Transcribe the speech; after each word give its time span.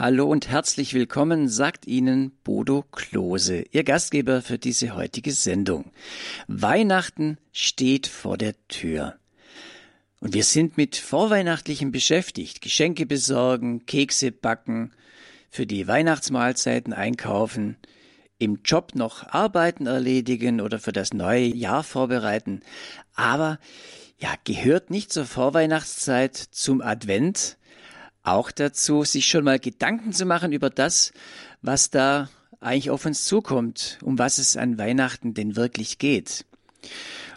Hallo 0.00 0.24
und 0.24 0.48
herzlich 0.48 0.94
willkommen, 0.94 1.50
sagt 1.50 1.86
Ihnen 1.86 2.30
Bodo 2.42 2.86
Klose, 2.90 3.66
Ihr 3.70 3.84
Gastgeber 3.84 4.40
für 4.40 4.56
diese 4.56 4.96
heutige 4.96 5.30
Sendung. 5.30 5.92
Weihnachten 6.48 7.36
steht 7.52 8.06
vor 8.06 8.38
der 8.38 8.54
Tür. 8.68 9.18
Und 10.20 10.32
wir 10.32 10.44
sind 10.44 10.78
mit 10.78 10.96
Vorweihnachtlichem 10.96 11.92
beschäftigt. 11.92 12.62
Geschenke 12.62 13.04
besorgen, 13.04 13.84
Kekse 13.84 14.32
backen, 14.32 14.92
für 15.50 15.66
die 15.66 15.86
Weihnachtsmahlzeiten 15.86 16.94
einkaufen, 16.94 17.76
im 18.38 18.60
Job 18.64 18.94
noch 18.94 19.28
Arbeiten 19.28 19.86
erledigen 19.86 20.62
oder 20.62 20.78
für 20.78 20.92
das 20.92 21.12
neue 21.12 21.44
Jahr 21.44 21.82
vorbereiten. 21.82 22.62
Aber 23.12 23.58
ja, 24.16 24.32
gehört 24.44 24.88
nicht 24.88 25.12
zur 25.12 25.26
Vorweihnachtszeit 25.26 26.38
zum 26.38 26.80
Advent 26.80 27.58
auch 28.22 28.50
dazu, 28.50 29.04
sich 29.04 29.26
schon 29.26 29.44
mal 29.44 29.58
Gedanken 29.58 30.12
zu 30.12 30.26
machen 30.26 30.52
über 30.52 30.70
das, 30.70 31.12
was 31.62 31.90
da 31.90 32.28
eigentlich 32.60 32.90
auf 32.90 33.06
uns 33.06 33.24
zukommt, 33.24 33.98
um 34.02 34.18
was 34.18 34.38
es 34.38 34.56
an 34.56 34.78
Weihnachten 34.78 35.34
denn 35.34 35.56
wirklich 35.56 35.98
geht. 35.98 36.44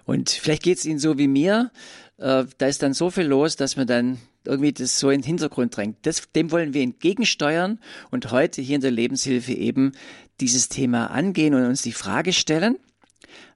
Und 0.05 0.29
vielleicht 0.29 0.63
geht 0.63 0.77
es 0.77 0.85
Ihnen 0.85 0.99
so 0.99 1.17
wie 1.17 1.27
mir, 1.27 1.71
äh, 2.17 2.45
da 2.57 2.67
ist 2.67 2.83
dann 2.83 2.93
so 2.93 3.09
viel 3.09 3.25
los, 3.25 3.55
dass 3.55 3.77
man 3.77 3.88
dann 3.88 4.17
irgendwie 4.45 4.73
das 4.73 4.99
so 4.99 5.09
in 5.09 5.21
den 5.21 5.27
Hintergrund 5.27 5.77
drängt. 5.77 5.97
Das, 6.05 6.29
dem 6.31 6.51
wollen 6.51 6.73
wir 6.73 6.81
entgegensteuern 6.81 7.79
und 8.11 8.31
heute 8.31 8.61
hier 8.61 8.75
in 8.75 8.81
der 8.81 8.91
Lebenshilfe 8.91 9.53
eben 9.53 9.93
dieses 10.41 10.67
Thema 10.67 11.07
angehen 11.07 11.53
und 11.53 11.65
uns 11.65 11.81
die 11.81 11.93
Frage 11.93 12.33
stellen, 12.33 12.77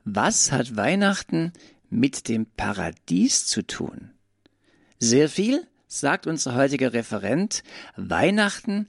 was 0.06 0.52
hat 0.54 0.78
Weihnachten 0.78 1.52
mit 1.90 2.30
dem 2.30 2.46
Paradies 2.46 3.46
zu 3.46 3.62
tun? 3.64 4.12
Sehr 5.00 5.28
viel, 5.28 5.68
sagt 5.88 6.28
unser 6.28 6.56
heutiger 6.56 6.94
Referent, 6.94 7.64
Weihnachten, 7.96 8.88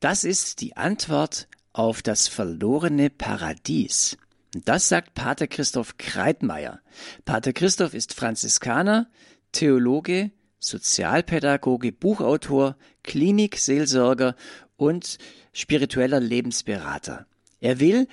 das 0.00 0.24
ist 0.24 0.60
die 0.60 0.76
Antwort 0.76 1.48
auf 1.72 2.02
das 2.02 2.28
verlorene 2.28 3.10
Paradies. 3.10 4.16
Das 4.64 4.88
sagt 4.88 5.14
Pater 5.14 5.48
Christoph 5.48 5.96
Kreitmeier. 5.98 6.80
Pater 7.24 7.52
Christoph 7.52 7.94
ist 7.94 8.14
Franziskaner, 8.14 9.08
Theologe, 9.52 10.30
Sozialpädagoge, 10.60 11.92
Buchautor, 11.92 12.76
Klinikseelsorger 13.02 14.36
und 14.76 15.18
spiritueller 15.52 16.20
Lebensberater. 16.20 17.26
Er 17.60 17.80
will 17.80 18.06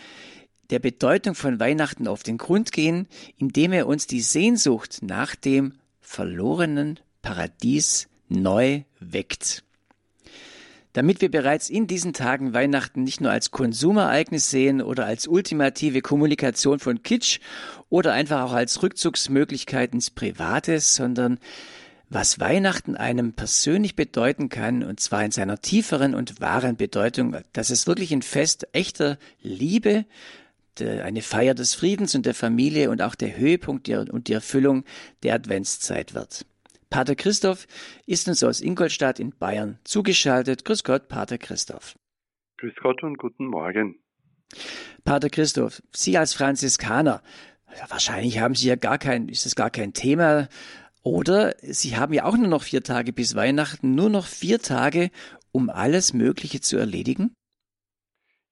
der 0.69 0.79
Bedeutung 0.79 1.35
von 1.35 1.59
Weihnachten 1.59 2.07
auf 2.07 2.23
den 2.23 2.37
Grund 2.37 2.71
gehen, 2.71 3.07
indem 3.37 3.73
er 3.73 3.87
uns 3.87 4.07
die 4.07 4.21
Sehnsucht 4.21 4.99
nach 5.01 5.35
dem 5.35 5.73
verlorenen 5.99 6.99
Paradies 7.21 8.07
neu 8.31 8.81
weckt. 8.99 9.63
Damit 10.93 11.21
wir 11.21 11.31
bereits 11.31 11.69
in 11.69 11.87
diesen 11.87 12.11
Tagen 12.11 12.53
Weihnachten 12.53 13.03
nicht 13.03 13.21
nur 13.21 13.31
als 13.31 13.51
Konsumereignis 13.51 14.49
sehen 14.49 14.81
oder 14.81 15.05
als 15.05 15.25
ultimative 15.27 16.01
Kommunikation 16.01 16.79
von 16.79 17.01
Kitsch 17.01 17.39
oder 17.89 18.11
einfach 18.11 18.41
auch 18.41 18.53
als 18.53 18.83
Rückzugsmöglichkeit 18.83 19.93
ins 19.93 20.09
Private, 20.09 20.81
sondern 20.81 21.39
was 22.09 22.41
Weihnachten 22.41 22.97
einem 22.97 23.31
persönlich 23.31 23.95
bedeuten 23.95 24.49
kann, 24.49 24.83
und 24.83 24.99
zwar 24.99 25.23
in 25.23 25.31
seiner 25.31 25.61
tieferen 25.61 26.13
und 26.13 26.41
wahren 26.41 26.75
Bedeutung, 26.75 27.37
dass 27.53 27.69
es 27.69 27.87
wirklich 27.87 28.11
ein 28.11 28.21
Fest 28.21 28.67
echter 28.73 29.17
Liebe, 29.41 30.03
eine 30.77 31.21
Feier 31.21 31.53
des 31.53 31.73
Friedens 31.73 32.15
und 32.15 32.25
der 32.25 32.33
Familie 32.33 32.89
und 32.89 33.01
auch 33.01 33.15
der 33.15 33.37
Höhepunkt 33.37 33.87
und 33.87 34.27
die 34.27 34.33
Erfüllung 34.33 34.83
der 35.23 35.35
Adventszeit 35.35 36.13
wird. 36.13 36.45
Pater 36.91 37.15
Christoph 37.15 37.67
ist 38.05 38.27
uns 38.27 38.43
aus 38.43 38.59
Ingolstadt 38.59 39.21
in 39.21 39.31
Bayern 39.31 39.79
zugeschaltet. 39.85 40.65
Grüß 40.65 40.83
Gott, 40.83 41.07
Pater 41.07 41.37
Christoph. 41.37 41.97
Grüß 42.57 42.73
Gott 42.81 43.01
und 43.01 43.17
guten 43.17 43.47
Morgen. 43.47 43.95
Pater 45.05 45.29
Christoph, 45.29 45.81
Sie 45.93 46.17
als 46.17 46.33
Franziskaner, 46.33 47.23
wahrscheinlich 47.87 48.39
haben 48.39 48.55
Sie 48.55 48.67
ja 48.67 48.75
gar 48.75 48.97
kein, 48.97 49.29
ist 49.29 49.45
es 49.45 49.55
gar 49.55 49.69
kein 49.69 49.93
Thema. 49.93 50.49
Oder 51.01 51.55
Sie 51.61 51.95
haben 51.95 52.13
ja 52.13 52.25
auch 52.25 52.35
nur 52.35 52.49
noch 52.49 52.63
vier 52.63 52.83
Tage 52.83 53.13
bis 53.13 53.35
Weihnachten, 53.35 53.95
nur 53.95 54.09
noch 54.09 54.27
vier 54.27 54.59
Tage, 54.59 55.11
um 55.53 55.69
alles 55.69 56.13
Mögliche 56.13 56.59
zu 56.59 56.75
erledigen? 56.75 57.33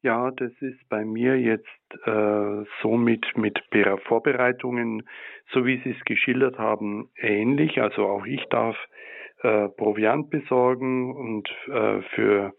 Ja, 0.01 0.31
das 0.31 0.53
ist 0.61 0.79
bei 0.87 1.03
mir 1.03 1.37
jetzt 1.37 1.67
äh, 2.05 2.65
so 2.81 2.97
mit, 2.97 3.37
mit 3.37 3.63
Vorbereitungen, 4.05 5.03
so 5.51 5.65
wie 5.65 5.81
Sie 5.83 5.91
es 5.91 6.05
geschildert 6.05 6.57
haben, 6.57 7.09
ähnlich. 7.17 7.81
Also 7.81 8.05
auch 8.07 8.25
ich 8.25 8.43
darf 8.45 8.77
äh, 9.41 9.69
Proviant 9.69 10.29
besorgen 10.29 11.15
und 11.15 11.49
äh, 11.67 12.01
für 12.13 12.53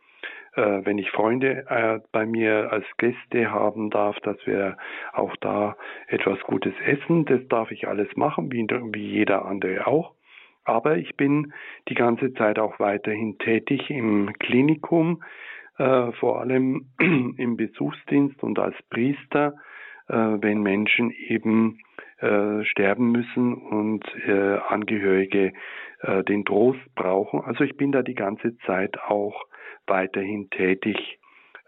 äh, 0.55 0.81
wenn 0.85 0.99
ich 0.99 1.11
Freunde 1.11 1.65
äh, 1.69 2.01
bei 2.13 2.27
mir 2.27 2.73
als 2.73 2.87
Gäste 2.99 3.51
haben 3.51 3.91
darf, 3.91 4.19
dass 4.21 4.37
wir 4.47 4.77
auch 5.13 5.37
da 5.37 5.77
etwas 6.09 6.41
Gutes 6.41 6.75
essen. 6.85 7.25
Das 7.25 7.41
darf 7.49 7.71
ich 7.71 7.87
alles 7.87 8.09
machen, 8.17 8.51
wie, 8.51 8.67
wie 8.93 9.07
jeder 9.07 9.45
andere 9.45 9.87
auch. 9.87 10.15
Aber 10.65 10.97
ich 10.97 11.17
bin 11.17 11.53
die 11.89 11.95
ganze 11.95 12.35
Zeit 12.35 12.59
auch 12.59 12.79
weiterhin 12.79 13.39
tätig 13.39 13.91
im 13.91 14.33
Klinikum 14.39 15.23
äh, 15.81 16.13
vor 16.13 16.41
allem 16.41 16.91
im 16.99 17.57
Besuchsdienst 17.57 18.43
und 18.43 18.59
als 18.59 18.77
Priester, 18.91 19.55
äh, 20.09 20.15
wenn 20.15 20.63
Menschen 20.63 21.11
eben 21.11 21.79
äh, 22.19 22.63
sterben 22.65 23.13
müssen 23.13 23.55
und 23.55 24.05
äh, 24.27 24.59
Angehörige 24.69 25.53
äh, 26.03 26.23
den 26.25 26.45
Trost 26.45 26.95
brauchen. 26.95 27.41
Also 27.41 27.65
ich 27.65 27.79
bin 27.79 27.93
da 27.93 28.03
die 28.03 28.15
ganze 28.15 28.59
Zeit 28.67 29.01
auch 29.01 29.47
weiterhin 29.87 30.51
tätig. 30.51 31.19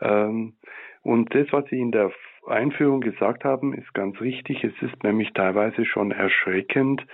Ähm, 0.03 0.57
und 1.03 1.35
das, 1.35 1.47
was 1.51 1.65
Sie 1.71 1.81
in 1.81 1.91
der 1.91 2.13
Einführung 2.47 3.01
gesagt 3.01 3.45
haben, 3.45 3.73
ist 3.73 3.95
ganz 3.95 4.21
richtig. 4.21 4.63
Es 4.63 4.75
ist 4.83 5.03
nämlich 5.03 5.33
teilweise 5.33 5.87
schon 5.87 6.11
erschreckend, 6.11 7.05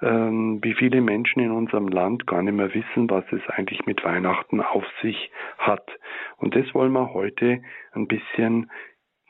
ähm, 0.00 0.60
wie 0.62 0.74
viele 0.74 1.00
Menschen 1.00 1.40
in 1.40 1.50
unserem 1.50 1.88
Land 1.88 2.26
gar 2.26 2.42
nicht 2.42 2.54
mehr 2.54 2.72
wissen, 2.74 3.10
was 3.10 3.24
es 3.32 3.42
eigentlich 3.48 3.86
mit 3.86 4.04
Weihnachten 4.04 4.60
auf 4.60 4.84
sich 5.02 5.30
hat. 5.58 5.88
Und 6.36 6.54
das 6.54 6.72
wollen 6.74 6.92
wir 6.92 7.12
heute 7.12 7.62
ein 7.92 8.06
bisschen 8.06 8.70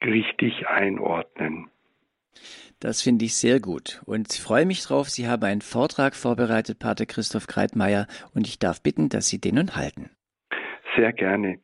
richtig 0.03 0.69
einordnen. 0.69 1.71
Das 2.81 3.03
finde 3.03 3.25
ich 3.25 3.37
sehr 3.37 3.59
gut 3.59 4.03
und 4.07 4.33
freue 4.33 4.65
mich 4.65 4.85
drauf. 4.85 5.09
Sie 5.09 5.27
haben 5.27 5.43
einen 5.43 5.63
Vortrag 5.63 6.15
vorbereitet, 6.15 6.79
Pater 6.79 7.07
Christoph 7.07 7.49
Kreitmeier, 7.49 8.07
und 8.35 8.47
ich 8.47 8.61
darf 8.61 8.81
bitten, 8.83 9.09
dass 9.09 9.29
Sie 9.29 9.41
den 9.41 9.57
nun 9.57 9.75
halten. 9.75 10.11
Sehr 10.97 11.13
gerne. 11.13 11.59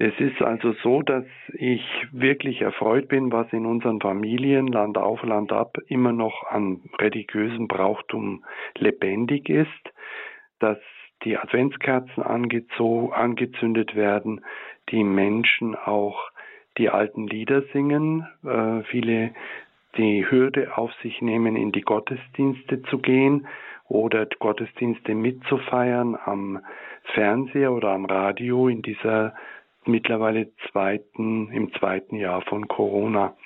Es 0.00 0.14
ist 0.20 0.40
also 0.40 0.72
so, 0.84 1.02
dass 1.02 1.24
ich 1.54 1.82
wirklich 2.12 2.62
erfreut 2.62 3.08
bin, 3.08 3.32
was 3.32 3.52
in 3.52 3.66
unseren 3.66 4.00
Familien 4.00 4.68
Land 4.68 4.96
auf, 4.96 5.24
Land 5.24 5.52
ab 5.52 5.76
immer 5.88 6.12
noch 6.12 6.46
an 6.48 6.82
religiösem 7.00 7.66
Brauchtum 7.66 8.44
lebendig 8.76 9.48
ist, 9.48 9.92
dass 10.60 10.78
die 11.24 11.36
Adventskerzen 11.36 12.22
angezündet 12.22 13.96
werden, 13.96 14.44
die 14.90 15.02
Menschen 15.02 15.74
auch 15.74 16.30
die 16.76 16.90
alten 16.90 17.26
Lieder 17.26 17.62
singen, 17.72 18.24
äh, 18.44 18.84
viele 18.84 19.32
die 19.96 20.30
Hürde 20.30 20.76
auf 20.78 20.92
sich 21.02 21.20
nehmen, 21.20 21.56
in 21.56 21.72
die 21.72 21.80
Gottesdienste 21.80 22.82
zu 22.82 22.98
gehen 22.98 23.48
oder 23.88 24.26
Gottesdienste 24.26 25.14
mitzufeiern 25.16 26.16
am 26.24 26.60
Fernseher 27.14 27.72
oder 27.72 27.90
am 27.90 28.04
Radio 28.04 28.68
in 28.68 28.82
dieser 28.82 29.34
mittlerweile 29.84 30.52
zweiten, 30.70 31.50
im 31.52 31.72
zweiten 31.74 32.16
Jahr 32.16 32.42
von 32.42 32.68
Corona. 32.68 33.36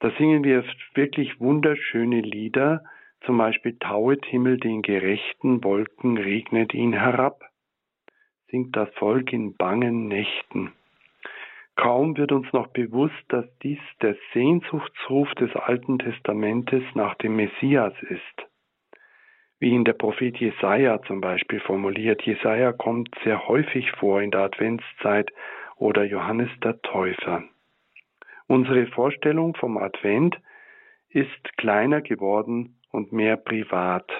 Da 0.00 0.10
singen 0.18 0.44
wir 0.44 0.64
wirklich 0.94 1.40
wunderschöne 1.40 2.20
Lieder, 2.20 2.82
zum 3.24 3.38
Beispiel 3.38 3.78
Tauet 3.78 4.24
Himmel 4.26 4.58
den 4.58 4.82
Gerechten, 4.82 5.62
Wolken 5.62 6.18
regnet 6.18 6.74
ihn 6.74 6.92
herab, 6.92 7.40
singt 8.48 8.76
das 8.76 8.92
Volk 8.94 9.32
in 9.32 9.54
bangen 9.56 10.08
Nächten. 10.08 10.72
Kaum 11.76 12.16
wird 12.16 12.32
uns 12.32 12.52
noch 12.52 12.66
bewusst, 12.68 13.24
dass 13.28 13.46
dies 13.62 13.78
der 14.02 14.16
Sehnsuchtsruf 14.32 15.32
des 15.36 15.54
Alten 15.56 15.98
Testamentes 15.98 16.82
nach 16.94 17.14
dem 17.14 17.36
Messias 17.36 17.94
ist. 18.02 18.51
Wie 19.62 19.70
ihn 19.70 19.84
der 19.84 19.92
Prophet 19.92 20.36
Jesaja 20.38 21.00
zum 21.02 21.20
Beispiel 21.20 21.60
formuliert. 21.60 22.22
Jesaja 22.22 22.72
kommt 22.72 23.14
sehr 23.22 23.46
häufig 23.46 23.92
vor 23.92 24.20
in 24.20 24.32
der 24.32 24.40
Adventszeit 24.40 25.30
oder 25.76 26.02
Johannes 26.02 26.50
der 26.64 26.82
Täufer. 26.82 27.44
Unsere 28.48 28.88
Vorstellung 28.88 29.54
vom 29.54 29.78
Advent 29.78 30.36
ist 31.10 31.56
kleiner 31.58 32.00
geworden 32.00 32.80
und 32.90 33.12
mehr 33.12 33.36
privat. 33.36 34.10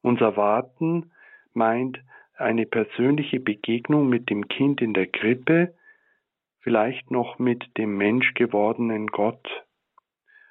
Unser 0.00 0.38
Warten 0.38 1.12
meint 1.52 2.00
eine 2.38 2.64
persönliche 2.64 3.40
Begegnung 3.40 4.08
mit 4.08 4.30
dem 4.30 4.48
Kind 4.48 4.80
in 4.80 4.94
der 4.94 5.08
Krippe, 5.08 5.74
vielleicht 6.60 7.10
noch 7.10 7.38
mit 7.38 7.76
dem 7.76 7.98
Mensch 7.98 8.32
gewordenen 8.32 9.08
Gott. 9.08 9.46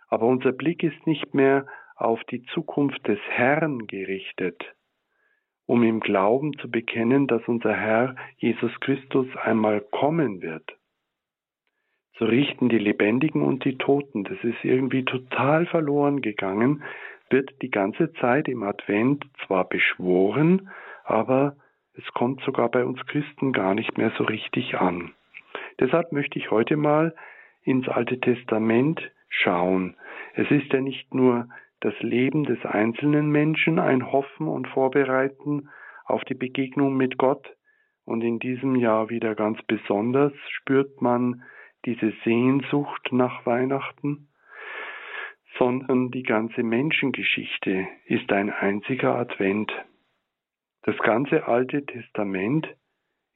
Aber 0.10 0.28
unser 0.28 0.52
Blick 0.52 0.84
ist 0.84 1.08
nicht 1.08 1.34
mehr 1.34 1.66
auf 1.96 2.24
die 2.26 2.44
Zukunft 2.54 3.08
des 3.08 3.20
Herrn 3.30 3.88
gerichtet. 3.88 4.64
um 5.68 5.84
im 5.84 6.00
Glauben 6.00 6.58
zu 6.60 6.70
bekennen, 6.70 7.28
dass 7.28 7.42
unser 7.48 7.74
Herr 7.74 8.16
Jesus 8.38 8.72
Christus 8.82 9.28
einmal 9.38 9.82
kommen 9.82 10.42
wird. 10.42 10.78
So 12.18 12.26
richten 12.26 12.70
die 12.70 12.78
Lebendigen 12.78 13.42
und 13.42 13.66
die 13.66 13.78
Toten. 13.78 14.24
Das 14.24 14.38
ist 14.44 14.64
irgendwie 14.64 15.04
total 15.04 15.66
verloren 15.66 16.22
gegangen, 16.22 16.84
wird 17.30 17.62
die 17.62 17.72
ganze 17.72 18.14
Zeit 18.14 18.48
im 18.48 18.64
Advent 18.64 19.26
zwar 19.46 19.68
beschworen, 19.68 20.70
aber 21.04 21.58
es 21.96 22.06
kommt 22.14 22.42
sogar 22.42 22.70
bei 22.70 22.86
uns 22.86 23.04
Christen 23.08 23.52
gar 23.52 23.74
nicht 23.74 23.98
mehr 23.98 24.12
so 24.18 24.24
richtig 24.24 24.76
an. 24.78 25.14
Deshalb 25.80 26.12
möchte 26.12 26.40
ich 26.40 26.52
heute 26.52 26.78
mal 26.78 27.16
ins 27.64 27.88
Alte 27.90 28.20
Testament 28.20 29.02
schauen. 29.28 29.98
Es 30.36 30.50
ist 30.52 30.72
ja 30.72 30.80
nicht 30.80 31.14
nur 31.14 31.50
das 31.82 31.94
Leben 32.00 32.44
des 32.44 32.64
einzelnen 32.66 33.30
Menschen 33.30 33.80
ein 33.80 34.12
Hoffen 34.12 34.48
und 34.48 34.68
Vorbereiten 34.68 35.70
auf 36.06 36.24
die 36.24 36.36
Begegnung 36.36 36.96
mit 36.96 37.18
Gott, 37.18 37.56
und 38.06 38.22
in 38.22 38.38
diesem 38.40 38.76
Jahr 38.76 39.10
wieder 39.10 39.34
ganz 39.36 39.60
besonders 39.64 40.32
spürt 40.50 41.02
man 41.02 41.44
diese 41.86 42.14
Sehnsucht 42.24 43.12
nach 43.12 43.46
Weihnachten, 43.46 44.30
sondern 45.58 46.12
die 46.12 46.24
ganze 46.24 46.64
Menschengeschichte 46.64 47.88
ist 48.06 48.32
ein 48.32 48.52
einziger 48.52 49.16
Advent. 49.16 49.72
Das 50.84 50.98
ganze 51.00 51.48
Alte 51.48 51.86
Testament 51.86 52.68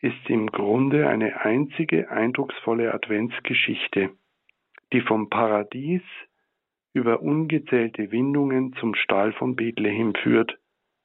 ist 0.02 0.30
im 0.30 0.48
Grunde 0.48 1.08
eine 1.08 1.42
einzige 1.42 2.10
eindrucksvolle 2.10 2.94
Adventsgeschichte, 2.94 4.12
die 4.94 5.02
vom 5.02 5.30
Paradies 5.30 6.04
über 7.00 7.22
ungezählte 7.22 8.12
Windungen 8.12 8.74
zum 8.74 8.94
Stall 8.94 9.32
von 9.34 9.56
Bethlehem 9.56 10.14
führt 10.14 10.60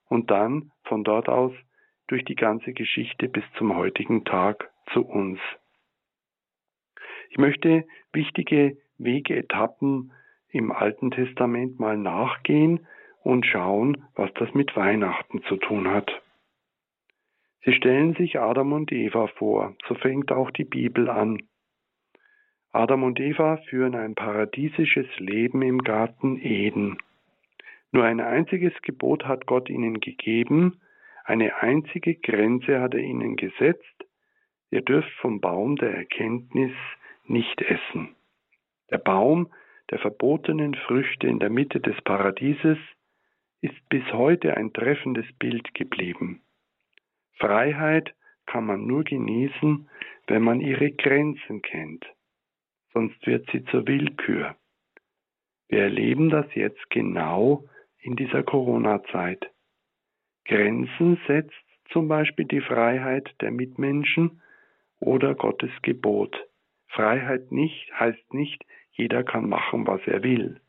und 0.08 0.30
dann 0.30 0.72
von 0.82 1.04
dort 1.04 1.28
aus 1.28 1.52
durch 2.08 2.24
die 2.24 2.34
ganze 2.34 2.72
Geschichte 2.72 3.28
bis 3.28 3.44
zum 3.56 3.76
heutigen 3.76 4.24
Tag 4.24 4.70
zu 4.92 5.06
uns. 5.06 5.38
Ich 7.30 7.38
möchte 7.38 7.84
wichtige 8.12 8.76
Wegeetappen 8.98 10.12
im 10.50 10.72
Alten 10.72 11.12
Testament 11.12 11.78
mal 11.78 11.96
nachgehen 11.96 12.86
und 13.22 13.46
schauen, 13.46 14.04
was 14.14 14.32
das 14.34 14.52
mit 14.52 14.76
Weihnachten 14.76 15.42
zu 15.44 15.56
tun 15.56 15.88
hat. 15.88 16.10
Sie 17.64 17.72
stellen 17.72 18.14
sich 18.14 18.38
Adam 18.38 18.72
und 18.72 18.92
Eva 18.92 19.28
vor, 19.28 19.74
so 19.88 19.94
fängt 19.94 20.32
auch 20.32 20.50
die 20.50 20.64
Bibel 20.64 21.08
an. 21.08 21.38
Adam 22.74 23.04
und 23.04 23.20
Eva 23.20 23.58
führen 23.68 23.94
ein 23.94 24.16
paradiesisches 24.16 25.06
Leben 25.18 25.62
im 25.62 25.78
Garten 25.82 26.40
Eden. 26.40 26.98
Nur 27.92 28.02
ein 28.02 28.20
einziges 28.20 28.72
Gebot 28.82 29.26
hat 29.26 29.46
Gott 29.46 29.70
ihnen 29.70 30.00
gegeben, 30.00 30.80
eine 31.24 31.62
einzige 31.62 32.16
Grenze 32.16 32.80
hat 32.80 32.94
er 32.94 33.00
ihnen 33.00 33.36
gesetzt, 33.36 34.04
ihr 34.70 34.82
dürft 34.82 35.12
vom 35.20 35.40
Baum 35.40 35.76
der 35.76 35.94
Erkenntnis 35.94 36.72
nicht 37.26 37.62
essen. 37.62 38.16
Der 38.90 38.98
Baum 38.98 39.52
der 39.90 40.00
verbotenen 40.00 40.74
Früchte 40.74 41.28
in 41.28 41.38
der 41.38 41.50
Mitte 41.50 41.78
des 41.78 42.00
Paradieses 42.02 42.78
ist 43.60 43.88
bis 43.88 44.04
heute 44.12 44.56
ein 44.56 44.72
treffendes 44.72 45.26
Bild 45.38 45.74
geblieben. 45.74 46.42
Freiheit 47.38 48.14
kann 48.46 48.66
man 48.66 48.84
nur 48.84 49.04
genießen, 49.04 49.88
wenn 50.26 50.42
man 50.42 50.60
ihre 50.60 50.90
Grenzen 50.90 51.62
kennt, 51.62 52.04
sonst 52.94 53.26
wird 53.26 53.46
sie 53.52 53.64
zur 53.66 53.86
Willkür. 53.86 54.56
Wir 55.68 55.82
erleben 55.82 56.30
das 56.30 56.46
jetzt 56.54 56.88
genau 56.90 57.64
in 57.98 58.16
dieser 58.16 58.42
Corona-Zeit. 58.42 59.50
Grenzen 60.44 61.18
setzt 61.26 61.52
zum 61.90 62.08
Beispiel 62.08 62.44
die 62.44 62.60
Freiheit 62.60 63.34
der 63.40 63.50
Mitmenschen 63.50 64.40
oder 65.00 65.34
Gottes 65.34 65.70
Gebot. 65.82 66.36
Freiheit 66.88 67.50
nicht 67.50 67.92
heißt 67.98 68.32
nicht, 68.32 68.64
jeder 68.92 69.24
kann 69.24 69.48
machen, 69.48 69.86
was 69.86 70.00
er 70.06 70.22
will. 70.22 70.60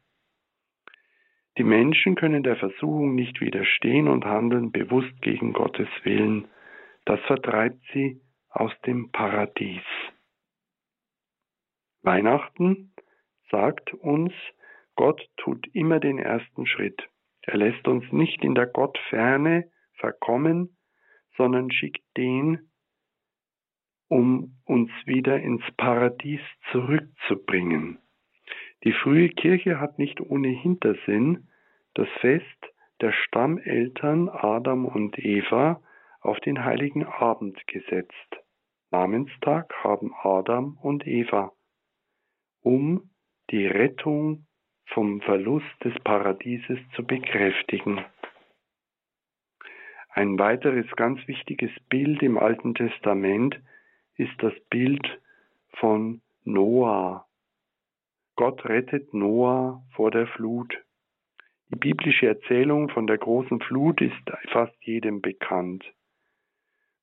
Die 1.57 1.63
Menschen 1.63 2.16
können 2.16 2.44
der 2.44 2.57
Versuchung 2.57 3.16
nicht 3.16 3.39
widerstehen 3.39 4.07
und 4.07 4.25
handeln 4.25 4.72
bewusst 4.72 5.22
gegen 5.22 5.54
Gottes 5.54 5.88
Willen. 6.04 6.48
Das 7.06 7.19
vertreibt 7.22 7.81
sie 7.94 8.19
aus 8.50 8.72
dem 8.86 9.12
Paradies. 9.12 9.83
Weihnachten 12.05 12.93
sagt 13.49 13.93
uns, 13.93 14.31
Gott 14.95 15.21
tut 15.37 15.67
immer 15.73 15.99
den 15.99 16.19
ersten 16.19 16.65
Schritt. 16.65 17.01
Er 17.41 17.57
lässt 17.57 17.87
uns 17.87 18.11
nicht 18.11 18.43
in 18.43 18.55
der 18.55 18.67
Gottferne 18.67 19.69
verkommen, 19.95 20.77
sondern 21.37 21.71
schickt 21.71 22.03
den, 22.17 22.71
um 24.07 24.57
uns 24.65 24.91
wieder 25.05 25.39
ins 25.39 25.63
Paradies 25.77 26.41
zurückzubringen. 26.71 27.99
Die 28.83 28.93
frühe 28.93 29.29
Kirche 29.29 29.79
hat 29.79 29.97
nicht 29.97 30.21
ohne 30.21 30.49
Hintersinn 30.49 31.47
das 31.95 32.07
Fest 32.19 32.45
der 33.01 33.11
Stammeltern 33.11 34.29
Adam 34.29 34.85
und 34.85 35.17
Eva 35.17 35.81
auf 36.21 36.39
den 36.39 36.63
heiligen 36.63 37.03
Abend 37.03 37.65
gesetzt. 37.67 38.13
Namenstag 38.91 39.73
haben 39.83 40.13
Adam 40.23 40.77
und 40.81 41.05
Eva, 41.05 41.51
um 42.65 43.12
die 43.51 43.67
Rettung 43.67 44.47
vom 44.88 45.21
Verlust 45.21 45.83
des 45.83 45.94
Paradieses 46.03 46.79
zu 46.95 47.06
bekräftigen. 47.06 48.03
Ein 50.09 50.39
weiteres 50.39 50.88
ganz 50.95 51.19
wichtiges 51.27 51.69
Bild 51.89 52.23
im 52.23 52.39
Alten 52.39 52.73
Testament 52.73 53.62
ist 54.15 54.33
das 54.39 54.53
Bild 54.71 55.06
von 55.73 56.21
Noah. 56.44 57.27
Gott 58.35 58.65
rettet 58.65 59.13
Noah 59.13 59.83
vor 59.94 60.09
der 60.09 60.25
Flut. 60.25 60.75
Die 61.69 61.77
biblische 61.77 62.27
Erzählung 62.27 62.89
von 62.89 63.06
der 63.06 63.19
großen 63.19 63.59
Flut 63.59 64.01
ist 64.01 64.31
fast 64.50 64.75
jedem 64.81 65.21
bekannt. 65.21 65.85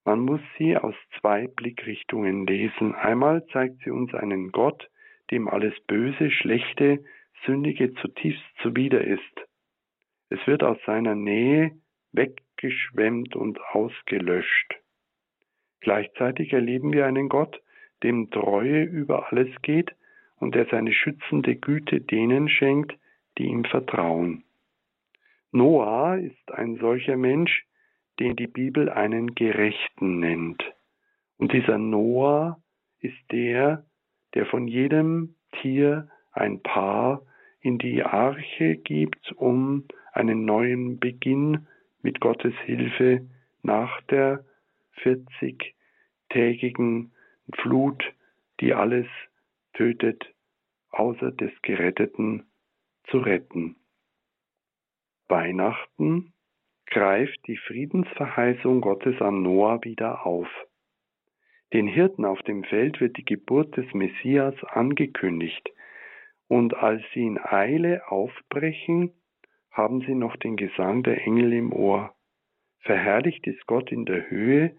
Man 0.05 0.21
muss 0.21 0.41
sie 0.59 0.77
aus 0.77 0.95
zwei 1.21 1.47
Blickrichtungen 1.47 2.47
lesen. 2.49 2.97
Einmal 2.97 3.47
zeigt 3.53 3.79
sie 3.85 3.91
uns 3.91 4.13
einen 4.15 4.51
Gott, 4.51 4.89
dem 5.33 5.49
alles 5.49 5.75
Böse, 5.87 6.31
Schlechte, 6.31 7.05
Sündige 7.45 7.95
zutiefst 7.95 8.45
zuwider 8.63 9.03
ist. 9.03 9.49
Es 10.29 10.47
wird 10.47 10.63
aus 10.63 10.79
seiner 10.87 11.15
Nähe 11.15 11.73
weggeschwemmt 12.13 13.35
und 13.35 13.61
ausgelöscht. 13.73 14.75
Gleichzeitig 15.81 16.53
erleben 16.53 16.93
wir 16.93 17.07
einen 17.07 17.29
Gott, 17.29 17.61
dem 18.03 18.31
Treue 18.31 18.85
über 18.85 19.33
alles 19.33 19.51
geht 19.63 19.93
und 20.37 20.55
der 20.55 20.67
seine 20.67 20.93
schützende 20.93 21.57
Güte 21.57 22.01
denen 22.01 22.49
schenkt, 22.49 22.93
die 23.39 23.47
ihm 23.47 23.65
vertrauen. 23.65 24.45
Noah 25.51 26.17
ist 26.17 26.53
ein 26.53 26.77
solcher 26.77 27.17
Mensch, 27.17 27.65
den 28.21 28.37
die 28.37 28.47
Bibel 28.47 28.89
einen 28.89 29.35
Gerechten 29.35 30.21
nennt. 30.21 30.63
Und 31.39 31.53
dieser 31.53 31.79
Noah 31.79 32.63
ist 33.01 33.19
der, 33.31 33.85
der 34.35 34.47
von 34.47 34.69
jedem 34.69 35.35
Tier 35.61 36.09
ein 36.33 36.63
Paar 36.63 37.23
in 37.61 37.79
die 37.79 38.03
Arche 38.03 38.77
gibt, 38.77 39.33
um 39.33 39.85
einen 40.13 40.45
neuen 40.45 40.99
Beginn 40.99 41.67
mit 42.03 42.21
Gottes 42.21 42.55
Hilfe 42.65 43.27
nach 43.63 44.01
der 44.03 44.45
40-tägigen 45.03 47.13
Flut, 47.55 48.05
die 48.61 48.75
alles 48.75 49.07
tötet, 49.75 50.33
außer 50.91 51.33
des 51.33 51.51
Geretteten 51.63 52.45
zu 53.05 53.19
retten. 53.19 53.77
Weihnachten 55.29 56.33
greift 56.87 57.47
die 57.47 57.57
Friedensverheißung 57.57 58.81
Gottes 58.81 59.21
an 59.21 59.43
Noah 59.43 59.83
wieder 59.83 60.27
auf. 60.27 60.49
Den 61.73 61.87
Hirten 61.87 62.25
auf 62.25 62.43
dem 62.43 62.65
Feld 62.65 63.01
wird 63.01 63.17
die 63.17 63.25
Geburt 63.25 63.77
des 63.77 63.93
Messias 63.95 64.55
angekündigt, 64.65 65.71
und 66.49 66.75
als 66.75 67.03
sie 67.15 67.27
in 67.27 67.39
Eile 67.43 68.11
aufbrechen, 68.11 69.13
haben 69.71 70.03
sie 70.03 70.15
noch 70.15 70.37
den 70.37 70.57
Gesang 70.57 71.03
der 71.03 71.27
Engel 71.27 71.53
im 71.55 71.73
Ohr. 71.73 72.15
Verherrlicht 72.81 73.47
ist 73.47 73.67
Gott 73.67 73.91
in 73.91 74.05
der 74.05 74.29
Höhe, 74.29 74.77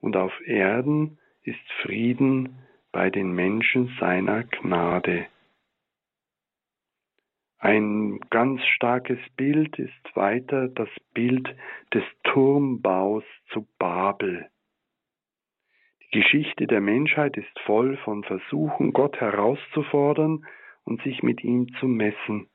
und 0.00 0.16
auf 0.16 0.32
Erden 0.46 1.18
ist 1.42 1.72
Frieden 1.82 2.58
bei 2.92 3.10
den 3.10 3.32
Menschen 3.32 3.94
seiner 3.98 4.44
Gnade. 4.44 5.26
Ein 7.58 8.20
ganz 8.30 8.62
starkes 8.76 9.18
Bild 9.36 9.78
ist 9.78 10.14
weiter 10.16 10.68
das 10.68 10.90
Bild 11.12 11.48
des 11.92 12.04
Turmbaus 12.22 13.24
zu 13.52 13.66
Babel. 13.78 14.48
Die 16.12 16.20
Geschichte 16.20 16.66
der 16.66 16.80
Menschheit 16.80 17.36
ist 17.36 17.58
voll 17.60 17.96
von 17.98 18.22
Versuchen, 18.22 18.92
Gott 18.92 19.20
herauszufordern 19.20 20.46
und 20.84 21.02
sich 21.02 21.22
mit 21.22 21.42
ihm 21.42 21.68
zu 21.80 21.86
messen. 21.88 22.48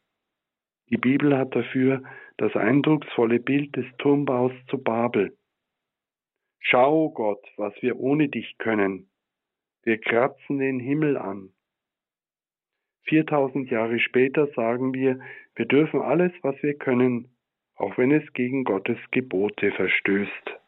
Die 0.90 0.98
Bibel 0.98 1.38
hat 1.38 1.56
dafür 1.56 2.04
das 2.38 2.56
eindrucksvolle 2.56 3.40
Bild 3.40 3.76
des 3.76 3.86
Turmbaus 3.98 4.52
zu 4.70 4.78
Babel. 4.82 5.38
Schau, 6.60 7.10
Gott, 7.10 7.44
was 7.58 7.74
wir 7.82 8.00
ohne 8.00 8.30
dich 8.30 8.58
können. 8.58 9.10
Wir 9.84 10.00
kratzen 10.00 10.60
den 10.60 10.80
Himmel 10.80 11.18
an. 11.18 11.50
4000 13.06 13.70
Jahre 13.72 14.00
später 14.00 14.48
sagen 14.48 14.94
wir, 14.94 15.20
wir 15.56 15.66
dürfen 15.66 16.02
alles, 16.02 16.32
was 16.44 16.62
wir 16.62 16.76
können, 16.76 17.36
auch 17.76 17.98
wenn 17.98 18.12
es 18.12 18.32
gegen 18.34 18.64
Gottes 18.64 18.98
Gebote 19.12 19.72
verstößt. 19.72 20.61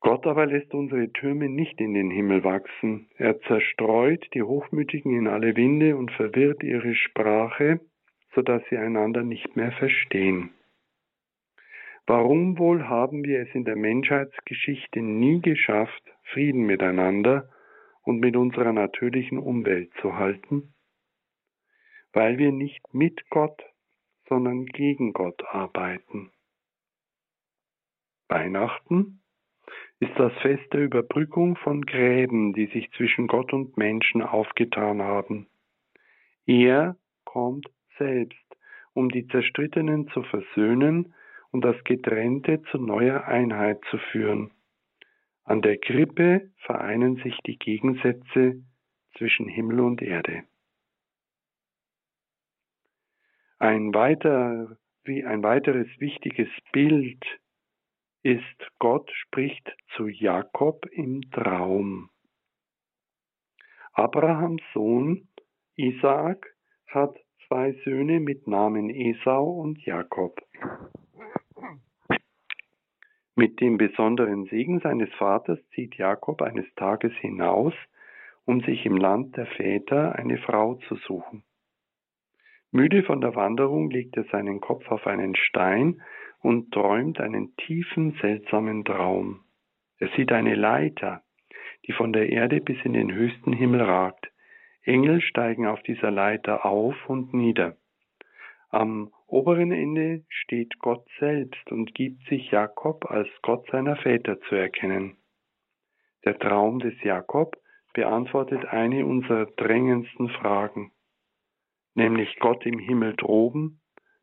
Gott 0.00 0.26
aber 0.26 0.46
lässt 0.46 0.74
unsere 0.74 1.10
Türme 1.12 1.48
nicht 1.48 1.80
in 1.80 1.94
den 1.94 2.10
Himmel 2.10 2.44
wachsen. 2.44 3.08
Er 3.16 3.40
zerstreut 3.42 4.26
die 4.34 4.42
Hochmütigen 4.42 5.16
in 5.16 5.26
alle 5.26 5.56
Winde 5.56 5.96
und 5.96 6.12
verwirrt 6.12 6.62
ihre 6.62 6.94
Sprache, 6.94 7.80
so 8.34 8.42
dass 8.42 8.62
sie 8.68 8.76
einander 8.76 9.22
nicht 9.22 9.56
mehr 9.56 9.72
verstehen. 9.72 10.50
Warum 12.06 12.58
wohl 12.58 12.86
haben 12.88 13.24
wir 13.24 13.40
es 13.40 13.52
in 13.54 13.64
der 13.64 13.74
Menschheitsgeschichte 13.74 15.00
nie 15.00 15.40
geschafft, 15.40 16.02
Frieden 16.22 16.64
miteinander 16.64 17.48
und 18.02 18.20
mit 18.20 18.36
unserer 18.36 18.72
natürlichen 18.72 19.38
Umwelt 19.38 19.90
zu 20.00 20.16
halten? 20.16 20.74
Weil 22.12 22.38
wir 22.38 22.52
nicht 22.52 22.94
mit 22.94 23.28
Gott, 23.30 23.60
sondern 24.28 24.66
gegen 24.66 25.12
Gott 25.14 25.42
arbeiten. 25.46 26.30
Weihnachten 28.28 29.20
ist 30.00 30.12
das 30.16 30.32
Fest 30.42 30.72
der 30.72 30.82
Überbrückung 30.82 31.56
von 31.56 31.82
Gräben, 31.82 32.52
die 32.52 32.66
sich 32.66 32.90
zwischen 32.92 33.26
Gott 33.26 33.52
und 33.52 33.76
Menschen 33.76 34.22
aufgetan 34.22 35.00
haben. 35.00 35.46
Er 36.46 36.96
kommt 37.24 37.66
selbst, 37.98 38.36
um 38.92 39.08
die 39.08 39.26
Zerstrittenen 39.28 40.08
zu 40.08 40.22
versöhnen 40.22 41.14
und 41.50 41.64
das 41.64 41.82
Getrennte 41.84 42.62
zu 42.70 42.78
neuer 42.78 43.24
Einheit 43.24 43.80
zu 43.90 43.98
führen. 44.12 44.50
An 45.44 45.62
der 45.62 45.78
Krippe 45.78 46.50
vereinen 46.58 47.16
sich 47.16 47.36
die 47.46 47.58
Gegensätze 47.58 48.62
zwischen 49.16 49.48
Himmel 49.48 49.80
und 49.80 50.02
Erde. 50.02 50.42
Ein, 53.58 53.94
weiter, 53.94 54.76
ein 55.06 55.42
weiteres 55.42 55.88
wichtiges 55.98 56.48
Bild 56.72 57.24
ist, 58.26 58.72
Gott 58.80 59.08
spricht 59.12 59.72
zu 59.94 60.08
Jakob 60.08 60.84
im 60.90 61.20
Traum. 61.30 62.10
Abrahams 63.92 64.62
Sohn 64.74 65.28
Isaak 65.76 66.44
hat 66.88 67.16
zwei 67.46 67.70
Söhne 67.84 68.18
mit 68.18 68.48
Namen 68.48 68.90
Esau 68.90 69.48
und 69.60 69.80
Jakob. 69.86 70.40
Mit 73.36 73.60
dem 73.60 73.78
besonderen 73.78 74.46
Segen 74.46 74.80
seines 74.80 75.12
Vaters 75.14 75.60
zieht 75.76 75.94
Jakob 75.94 76.42
eines 76.42 76.66
Tages 76.74 77.12
hinaus, 77.20 77.74
um 78.44 78.60
sich 78.62 78.84
im 78.86 78.96
Land 78.96 79.36
der 79.36 79.46
Väter 79.46 80.16
eine 80.16 80.38
Frau 80.38 80.74
zu 80.88 80.96
suchen. 80.96 81.44
Müde 82.72 83.04
von 83.04 83.20
der 83.20 83.36
Wanderung 83.36 83.88
legt 83.88 84.16
er 84.16 84.24
seinen 84.32 84.60
Kopf 84.60 84.90
auf 84.90 85.06
einen 85.06 85.36
Stein 85.36 86.02
und 86.46 86.70
träumt 86.70 87.18
einen 87.18 87.56
tiefen, 87.56 88.16
seltsamen 88.20 88.84
Traum. 88.84 89.40
Er 89.98 90.08
sieht 90.16 90.30
eine 90.30 90.54
Leiter, 90.54 91.24
die 91.84 91.92
von 91.92 92.12
der 92.12 92.28
Erde 92.30 92.60
bis 92.60 92.76
in 92.84 92.92
den 92.92 93.12
höchsten 93.12 93.52
Himmel 93.52 93.82
ragt. 93.82 94.30
Engel 94.84 95.20
steigen 95.22 95.66
auf 95.66 95.82
dieser 95.82 96.12
Leiter 96.12 96.64
auf 96.64 96.94
und 97.08 97.34
nieder. 97.34 97.76
Am 98.68 99.10
oberen 99.26 99.72
Ende 99.72 100.24
steht 100.28 100.78
Gott 100.78 101.04
selbst 101.18 101.72
und 101.72 101.96
gibt 101.96 102.22
sich 102.28 102.52
Jakob 102.52 103.10
als 103.10 103.28
Gott 103.42 103.66
seiner 103.72 103.96
Väter 103.96 104.40
zu 104.42 104.54
erkennen. 104.54 105.16
Der 106.24 106.38
Traum 106.38 106.78
des 106.78 106.94
Jakob 107.02 107.56
beantwortet 107.92 108.66
eine 108.66 109.04
unserer 109.04 109.46
drängendsten 109.56 110.28
Fragen, 110.28 110.92
nämlich 111.96 112.38
Gott 112.38 112.64
im 112.64 112.78
Himmel 112.78 113.16
droben, 113.16 113.80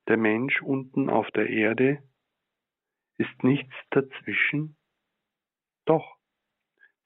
der 0.07 0.15
Mensch 0.15 0.61
unten 0.61 1.09
auf 1.09 1.29
der 1.31 1.49
Erde. 1.49 2.01
Ist 3.17 3.43
nichts 3.43 3.73
dazwischen? 3.91 4.75
Doch, 5.85 6.17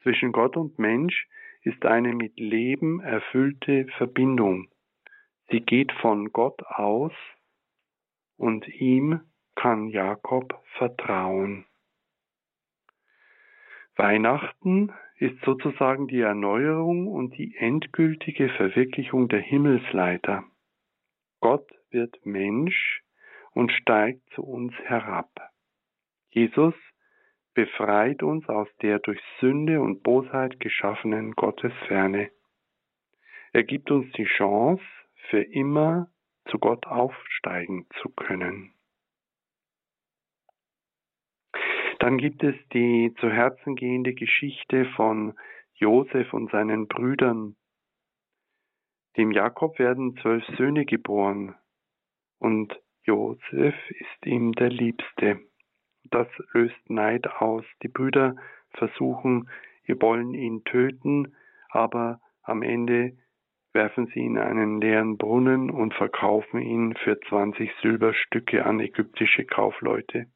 zwischen 0.02 0.32
Gott 0.32 0.56
und 0.56 0.80
Mensch 0.80 1.28
ist 1.64 1.86
eine 1.86 2.14
mit 2.14 2.40
Leben 2.40 3.02
erfüllte 3.02 3.88
Verbindung. 3.98 4.70
Sie 5.50 5.62
geht 5.62 5.92
von 5.94 6.32
Gott 6.32 6.62
aus 6.64 7.14
und 8.38 8.68
ihm 8.68 9.22
kann 9.56 9.88
Jakob 9.88 10.64
vertrauen. 10.78 11.66
Weihnachten 13.96 14.94
ist 15.18 15.42
sozusagen 15.44 16.08
die 16.08 16.22
Erneuerung 16.22 17.08
und 17.08 17.36
die 17.38 17.56
endgültige 17.58 18.50
Verwirklichung 18.50 19.28
der 19.28 19.42
Himmelsleiter. 19.42 20.44
Gott 21.40 21.68
wird 21.90 22.24
Mensch 22.24 23.02
und 23.54 23.72
steigt 23.72 24.22
zu 24.36 24.44
uns 24.44 24.74
herab. 24.84 25.32
Jesus 26.38 26.76
befreit 27.56 28.22
uns 28.22 28.48
aus 28.48 28.68
der 28.84 29.00
durch 29.00 29.20
Sünde 29.40 29.82
und 29.82 30.04
Bosheit 30.04 30.60
geschaffenen 30.60 31.32
Gottesferne. 31.32 32.30
Er 33.54 33.64
gibt 33.64 33.90
uns 33.90 34.12
die 34.12 34.26
Chance, 34.26 34.84
für 35.30 35.42
immer 35.42 36.12
zu 36.46 36.60
Gott 36.60 36.86
aufsteigen 36.86 37.88
zu 38.04 38.10
können. 38.10 38.72
Dann 41.98 42.20
gibt 42.20 42.44
es 42.44 42.56
die 42.72 43.16
zu 43.20 43.32
Herzen 43.32 43.76
gehende 43.76 44.14
Geschichte 44.14 44.86
von 44.96 45.34
Josef 45.74 46.32
und 46.34 46.52
seinen 46.52 46.88
Brüdern. 46.88 47.56
Dem 49.18 49.32
Jakob 49.32 49.80
werden 49.80 50.16
zwölf 50.18 50.46
Söhne 50.56 50.86
geboren 50.86 51.56
und 52.38 52.80
Josef 53.02 53.74
ist 53.90 54.26
ihm 54.28 54.52
der 54.52 54.70
Liebste. 54.70 55.47
Das 56.12 56.28
löst 56.54 56.90
Neid 56.90 57.28
aus. 57.28 57.64
Die 57.84 57.88
Brüder 57.88 58.36
versuchen, 58.72 59.50
ihr 59.86 60.02
wollen 60.02 60.34
ihn 60.34 60.64
töten, 60.64 61.36
aber 61.70 62.20
am 62.44 62.62
Ende 62.62 63.18
werfen 63.74 64.08
sie 64.08 64.22
in 64.22 64.38
einen 64.38 64.82
leeren 64.82 65.18
Brunnen 65.18 65.70
und 65.70 65.94
verkaufen 65.94 66.62
ihn 66.62 66.96
für 66.96 67.20
20 67.20 67.72
Silberstücke 67.82 68.66
an 68.66 68.80
ägyptische 68.80 69.46
Kaufleute. 69.46 70.28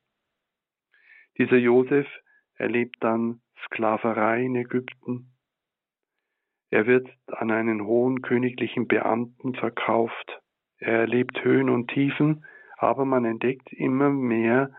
Dieser 1.37 1.57
Josef 1.57 2.07
erlebt 2.55 2.97
dann 2.99 3.41
Sklaverei 3.65 4.43
in 4.43 4.55
Ägypten. 4.55 5.31
Er 6.69 6.85
wird 6.85 7.09
an 7.27 7.51
einen 7.51 7.85
hohen 7.85 8.21
königlichen 8.21 8.87
Beamten 8.87 9.55
verkauft. 9.55 10.41
Er 10.77 10.99
erlebt 10.99 11.43
Höhen 11.43 11.69
und 11.69 11.89
Tiefen, 11.89 12.45
aber 12.77 13.05
man 13.05 13.25
entdeckt 13.25 13.73
immer 13.73 14.09
mehr 14.09 14.71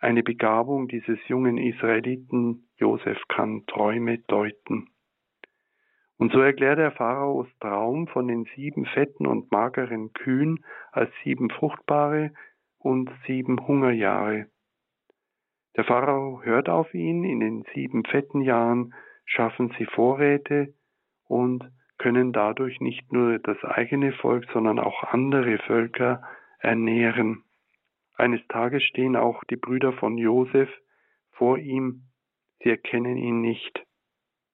eine 0.00 0.22
Begabung 0.22 0.88
dieses 0.88 1.18
jungen 1.28 1.58
Israeliten. 1.58 2.68
Josef 2.76 3.18
kann 3.28 3.64
Träume 3.66 4.18
deuten. 4.18 4.88
Und 6.16 6.32
so 6.32 6.40
erklärt 6.40 6.78
der 6.78 6.92
Pharaos 6.92 7.46
Traum 7.60 8.06
von 8.08 8.28
den 8.28 8.44
sieben 8.56 8.84
fetten 8.86 9.26
und 9.26 9.50
mageren 9.52 10.12
Kühen 10.12 10.64
als 10.92 11.10
sieben 11.24 11.48
fruchtbare 11.50 12.32
und 12.78 13.10
sieben 13.26 13.66
Hungerjahre. 13.66 14.46
Der 15.76 15.84
Pharao 15.84 16.42
hört 16.42 16.68
auf 16.68 16.92
ihn, 16.94 17.24
in 17.24 17.40
den 17.40 17.64
sieben 17.74 18.04
fetten 18.04 18.42
Jahren 18.42 18.92
schaffen 19.24 19.72
sie 19.78 19.86
Vorräte 19.86 20.74
und 21.26 21.70
können 21.96 22.32
dadurch 22.32 22.80
nicht 22.80 23.12
nur 23.12 23.38
das 23.38 23.62
eigene 23.62 24.12
Volk, 24.12 24.46
sondern 24.52 24.78
auch 24.78 25.04
andere 25.04 25.58
Völker 25.58 26.22
ernähren. 26.58 27.44
Eines 28.20 28.46
Tages 28.48 28.82
stehen 28.84 29.16
auch 29.16 29.42
die 29.44 29.56
Brüder 29.56 29.94
von 29.94 30.18
Josef 30.18 30.68
vor 31.30 31.56
ihm, 31.56 32.02
sie 32.58 32.68
erkennen 32.68 33.16
ihn 33.16 33.40
nicht. 33.40 33.82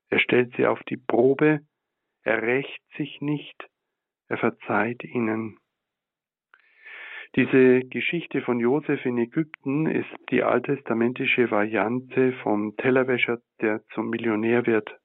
Er 0.08 0.20
stellt 0.20 0.54
sie 0.56 0.68
auf 0.68 0.80
die 0.84 0.96
Probe, 0.96 1.66
er 2.22 2.42
rächt 2.42 2.80
sich 2.96 3.20
nicht, 3.20 3.68
er 4.28 4.38
verzeiht 4.38 5.02
ihnen. 5.02 5.58
Diese 7.34 7.80
Geschichte 7.80 8.40
von 8.40 8.60
Josef 8.60 9.04
in 9.04 9.18
Ägypten 9.18 9.86
ist 9.86 10.14
die 10.30 10.44
alttestamentische 10.44 11.50
Variante 11.50 12.34
vom 12.44 12.76
Tellerwäscher, 12.76 13.40
der 13.60 13.84
zum 13.94 14.10
Millionär 14.10 14.66
wird. 14.66 14.96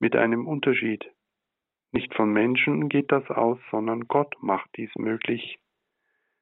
Mit 0.00 0.16
einem 0.16 0.46
Unterschied. 0.46 1.10
Nicht 1.92 2.14
von 2.14 2.30
Menschen 2.30 2.90
geht 2.90 3.10
das 3.10 3.26
aus, 3.30 3.58
sondern 3.70 4.06
Gott 4.06 4.34
macht 4.42 4.68
dies 4.76 4.94
möglich. 4.96 5.58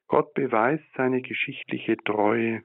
Gott 0.09 0.35
beweist 0.35 0.85
seine 0.97 1.21
geschichtliche 1.21 1.97
Treue. 1.97 2.63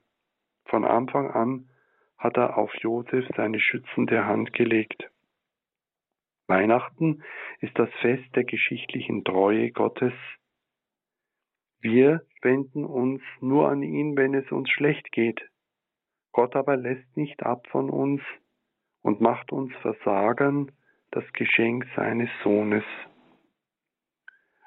Von 0.66 0.86
Anfang 0.86 1.32
an 1.32 1.70
hat 2.18 2.38
er 2.38 2.58
auf 2.58 2.74
Josef 2.76 3.26
seine 3.36 3.60
schützende 3.60 4.26
Hand 4.26 4.54
gelegt. 4.54 5.10
Weihnachten 6.48 7.24
ist 7.60 7.78
das 7.80 7.90
Fest 8.02 8.36
der 8.36 8.44
geschichtlichen 8.44 9.24
Treue 9.24 9.72
Gottes. 9.72 10.14
Wir 11.80 12.22
wenden 12.42 12.86
uns 12.86 13.22
nur 13.40 13.70
an 13.70 13.82
ihn, 13.82 14.16
wenn 14.16 14.36
es 14.36 14.52
uns 14.52 14.70
schlecht 14.70 15.12
geht. 15.12 15.42
Gott 16.32 16.56
aber 16.56 16.78
lässt 16.78 17.18
nicht 17.18 17.44
ab 17.44 17.68
von 17.68 17.90
uns 17.90 18.22
und 19.02 19.20
macht 19.20 19.52
uns 19.52 19.74
versagen 19.78 20.72
das 21.10 21.24
Geschenk 21.34 21.88
seines 21.96 22.30
Sohnes. 22.44 22.84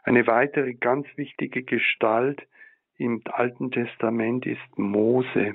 Eine 0.02 0.26
weitere 0.26 0.75
ganz 0.75 1.07
wichtige 1.16 1.62
Gestalt 1.62 2.47
im 2.96 3.22
Alten 3.24 3.70
Testament 3.70 4.46
ist 4.46 4.78
Mose. 4.78 5.54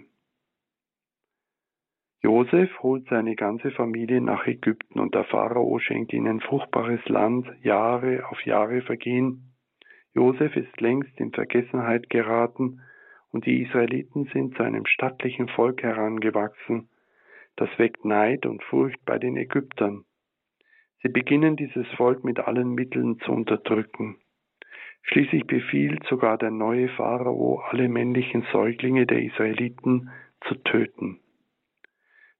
Josef 2.21 2.69
holt 2.83 3.07
seine 3.07 3.35
ganze 3.35 3.71
Familie 3.71 4.19
nach 4.19 4.45
Ägypten 4.45 4.99
und 4.99 5.15
der 5.15 5.23
Pharao 5.23 5.79
schenkt 5.79 6.11
ihnen 6.11 6.41
fruchtbares 6.41 6.99
Land, 7.07 7.47
Jahre 7.61 8.27
auf 8.29 8.45
Jahre 8.45 8.81
vergehen. 8.81 9.53
Josef 10.13 10.55
ist 10.57 10.81
längst 10.81 11.17
in 11.17 11.31
Vergessenheit 11.31 12.09
geraten 12.09 12.81
und 13.31 13.45
die 13.45 13.61
Israeliten 13.61 14.25
sind 14.33 14.57
zu 14.57 14.63
einem 14.63 14.85
stattlichen 14.85 15.47
Volk 15.47 15.81
herangewachsen. 15.81 16.89
Das 17.55 17.69
weckt 17.77 18.03
Neid 18.03 18.45
und 18.45 18.63
Furcht 18.63 19.03
bei 19.05 19.17
den 19.17 19.37
Ägyptern. 19.37 20.03
Sie 21.01 21.09
beginnen 21.09 21.55
dieses 21.55 21.87
Volk 21.95 22.25
mit 22.25 22.39
allen 22.39 22.73
Mitteln 22.73 23.19
zu 23.19 23.31
unterdrücken. 23.31 24.17
Schließlich 25.03 25.47
befiehlt 25.47 26.03
sogar 26.07 26.37
der 26.37 26.51
neue 26.51 26.89
Pharao, 26.89 27.61
alle 27.69 27.89
männlichen 27.89 28.45
Säuglinge 28.51 29.05
der 29.05 29.21
Israeliten 29.23 30.09
zu 30.41 30.55
töten. 30.55 31.19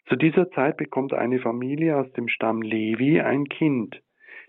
Zu 0.08 0.16
dieser 0.16 0.50
Zeit 0.51 0.78
bekommt 0.78 1.13
eine 1.13 1.39
Familie 1.39 1.98
aus 1.98 2.12
dem 2.13 2.28
Stamm 2.28 2.62
Levi 2.62 3.22
ein 3.22 3.46
Kind. 3.46 4.01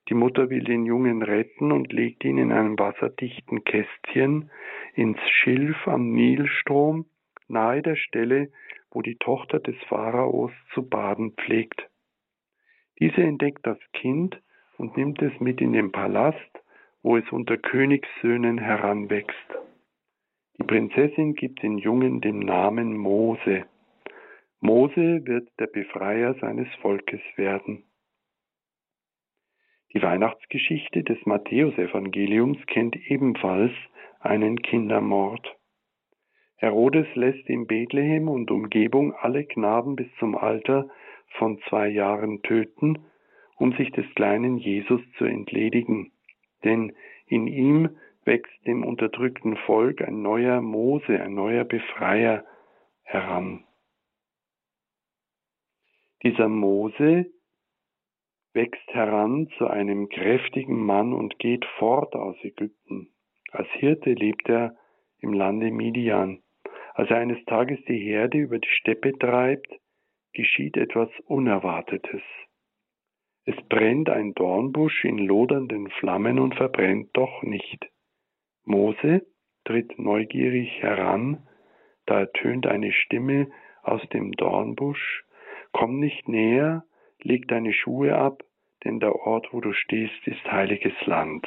Die 0.08 0.14
Mutter 0.14 0.48
will 0.48 0.64
den 0.64 0.86
Jungen 0.86 1.22
retten 1.22 1.70
und 1.70 1.92
legt 1.92 2.24
ihn 2.24 2.38
in 2.38 2.50
einem 2.50 2.78
wasserdichten 2.78 3.64
Kästchen 3.64 4.50
ins 4.94 5.18
Schilf 5.28 5.86
am 5.86 6.12
Nilstrom, 6.12 7.06
nahe 7.46 7.82
der 7.82 7.96
Stelle, 7.96 8.50
wo 8.90 9.02
die 9.02 9.16
Tochter 9.16 9.60
des 9.60 9.76
Pharaos 9.88 10.50
zu 10.72 10.88
baden 10.88 11.32
pflegt. 11.32 11.88
Diese 12.98 13.22
entdeckt 13.22 13.66
das 13.66 13.78
Kind 13.92 14.40
und 14.78 14.96
nimmt 14.96 15.20
es 15.22 15.38
mit 15.40 15.60
in 15.60 15.72
den 15.72 15.92
Palast, 15.92 16.49
wo 17.02 17.16
es 17.16 17.30
unter 17.32 17.56
Königssöhnen 17.56 18.58
heranwächst. 18.58 19.36
Die 20.58 20.64
Prinzessin 20.64 21.34
gibt 21.34 21.62
den 21.62 21.78
Jungen 21.78 22.20
den 22.20 22.40
Namen 22.40 22.96
Mose. 22.96 23.64
Mose 24.60 25.24
wird 25.24 25.48
der 25.58 25.68
Befreier 25.68 26.34
seines 26.34 26.68
Volkes 26.82 27.22
werden. 27.36 27.84
Die 29.94 30.02
Weihnachtsgeschichte 30.02 31.02
des 31.02 31.18
Matthäusevangeliums 31.24 32.58
kennt 32.66 32.94
ebenfalls 33.10 33.72
einen 34.20 34.60
Kindermord. 34.60 35.56
Herodes 36.56 37.06
lässt 37.14 37.48
in 37.48 37.66
Bethlehem 37.66 38.28
und 38.28 38.50
Umgebung 38.50 39.14
alle 39.14 39.44
Knaben 39.44 39.96
bis 39.96 40.08
zum 40.18 40.36
Alter 40.36 40.90
von 41.38 41.58
zwei 41.68 41.88
Jahren 41.88 42.42
töten, 42.42 42.98
um 43.56 43.72
sich 43.72 43.90
des 43.92 44.04
kleinen 44.14 44.58
Jesus 44.58 45.00
zu 45.16 45.24
entledigen. 45.24 46.12
Denn 46.64 46.92
in 47.26 47.46
ihm 47.46 47.96
wächst 48.24 48.66
dem 48.66 48.84
unterdrückten 48.84 49.56
Volk 49.56 50.02
ein 50.02 50.22
neuer 50.22 50.60
Mose, 50.60 51.20
ein 51.20 51.34
neuer 51.34 51.64
Befreier 51.64 52.44
heran. 53.02 53.64
Dieser 56.22 56.48
Mose 56.48 57.26
wächst 58.52 58.86
heran 58.88 59.48
zu 59.56 59.68
einem 59.68 60.08
kräftigen 60.08 60.84
Mann 60.84 61.12
und 61.12 61.38
geht 61.38 61.64
fort 61.78 62.14
aus 62.14 62.36
Ägypten. 62.42 63.08
Als 63.52 63.68
Hirte 63.72 64.12
lebt 64.12 64.48
er 64.48 64.76
im 65.18 65.32
Lande 65.32 65.70
Midian. 65.70 66.42
Als 66.94 67.10
er 67.10 67.18
eines 67.18 67.42
Tages 67.46 67.78
die 67.86 67.98
Herde 67.98 68.38
über 68.38 68.58
die 68.58 68.68
Steppe 68.68 69.16
treibt, 69.18 69.72
geschieht 70.32 70.76
etwas 70.76 71.08
Unerwartetes. 71.26 72.22
Es 73.44 73.56
brennt 73.68 74.10
ein 74.10 74.34
Dornbusch 74.34 75.04
in 75.04 75.18
lodernden 75.18 75.88
Flammen 75.90 76.38
und 76.38 76.54
verbrennt 76.54 77.10
doch 77.14 77.42
nicht. 77.42 77.88
Mose 78.64 79.26
tritt 79.64 79.98
neugierig 79.98 80.82
heran, 80.82 81.46
da 82.06 82.20
ertönt 82.20 82.66
eine 82.66 82.92
Stimme 82.92 83.50
aus 83.82 84.02
dem 84.10 84.32
Dornbusch, 84.32 85.24
Komm 85.72 86.00
nicht 86.00 86.28
näher, 86.28 86.84
leg 87.22 87.46
deine 87.48 87.72
Schuhe 87.72 88.16
ab, 88.16 88.42
denn 88.84 88.98
der 88.98 89.14
Ort, 89.14 89.52
wo 89.52 89.60
du 89.60 89.72
stehst, 89.72 90.26
ist 90.26 90.44
heiliges 90.50 90.94
Land. 91.06 91.46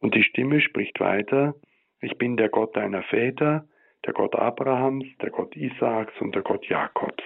Und 0.00 0.14
die 0.14 0.22
Stimme 0.22 0.60
spricht 0.60 1.00
weiter, 1.00 1.54
ich 2.00 2.16
bin 2.18 2.36
der 2.36 2.48
Gott 2.48 2.76
deiner 2.76 3.02
Väter, 3.02 3.68
der 4.04 4.12
Gott 4.12 4.34
Abrahams, 4.34 5.06
der 5.20 5.30
Gott 5.30 5.56
Isaaks 5.56 6.18
und 6.20 6.34
der 6.34 6.42
Gott 6.42 6.66
Jakobs. 6.66 7.24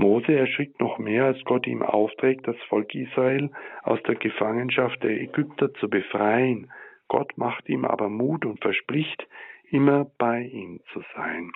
Mose 0.00 0.34
erschrickt 0.34 0.80
noch 0.80 0.98
mehr, 0.98 1.26
als 1.26 1.44
Gott 1.44 1.66
ihm 1.66 1.82
aufträgt, 1.82 2.48
das 2.48 2.56
Volk 2.68 2.94
Israel 2.94 3.50
aus 3.82 4.02
der 4.04 4.14
Gefangenschaft 4.14 5.02
der 5.02 5.20
Ägypter 5.20 5.72
zu 5.74 5.90
befreien. 5.90 6.72
Gott 7.08 7.36
macht 7.36 7.68
ihm 7.68 7.84
aber 7.84 8.08
Mut 8.08 8.46
und 8.46 8.60
verspricht, 8.60 9.28
immer 9.70 10.06
bei 10.16 10.40
ihm 10.40 10.80
zu 10.92 11.02
sein. 11.14 11.52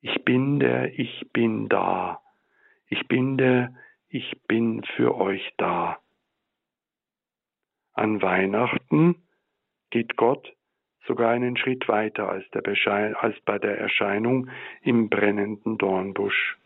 Ich 0.00 0.24
bin 0.24 0.58
der 0.58 0.98
Ich 0.98 1.26
bin 1.32 1.68
da. 1.68 2.20
Ich 2.88 3.06
bin 3.06 3.38
der 3.38 3.72
Ich 4.08 4.34
bin 4.48 4.82
für 4.96 5.14
euch 5.14 5.48
da. 5.56 5.98
An 7.94 8.20
Weihnachten 8.20 9.22
geht 9.90 10.16
Gott 10.16 10.52
sogar 11.06 11.30
einen 11.30 11.56
Schritt 11.56 11.86
weiter 11.86 12.28
als, 12.28 12.44
als, 12.52 13.40
bei 13.42 13.58
der 13.58 13.78
Erscheinung 13.78 14.50
im 14.82 15.08
brennenden 15.08 15.78
Dornbusch. 15.78 16.59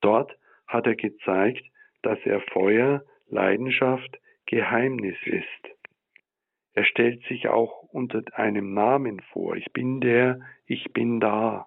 Dort 0.00 0.36
hat 0.66 0.86
er 0.86 0.96
gezeigt, 0.96 1.64
dass 2.02 2.18
er 2.24 2.40
Feuer, 2.52 3.02
Leidenschaft, 3.28 4.18
Geheimnis 4.46 5.16
ist. 5.24 5.78
Er 6.74 6.84
stellt 6.84 7.22
sich 7.24 7.48
auch 7.48 7.82
unter 7.92 8.22
einem 8.34 8.72
Namen 8.72 9.20
vor. 9.32 9.56
Ich 9.56 9.72
bin 9.72 10.00
der, 10.00 10.40
ich 10.66 10.92
bin 10.92 11.20
da 11.20 11.66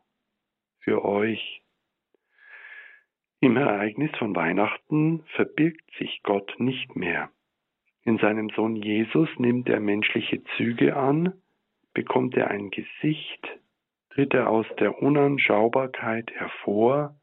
für 0.79 1.03
euch. 1.03 1.61
Im 3.39 3.57
Ereignis 3.57 4.11
von 4.17 4.35
Weihnachten 4.35 5.23
verbirgt 5.35 5.83
sich 5.97 6.21
Gott 6.23 6.53
nicht 6.59 6.95
mehr. 6.95 7.29
In 8.03 8.17
seinem 8.17 8.49
Sohn 8.49 8.75
Jesus 8.75 9.29
nimmt 9.37 9.67
er 9.69 9.79
menschliche 9.79 10.43
Züge 10.55 10.95
an, 10.95 11.33
bekommt 11.93 12.35
er 12.35 12.49
ein 12.49 12.69
Gesicht, 12.69 13.59
tritt 14.11 14.33
er 14.33 14.49
aus 14.49 14.65
der 14.79 15.01
Unanschaubarkeit 15.01 16.31
hervor, 16.31 17.15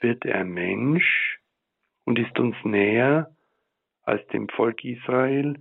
wird 0.00 0.24
er 0.24 0.44
Mensch 0.44 1.40
und 2.04 2.18
ist 2.18 2.38
uns 2.38 2.56
näher 2.64 3.34
als 4.02 4.26
dem 4.28 4.48
Volk 4.48 4.84
Israel 4.84 5.56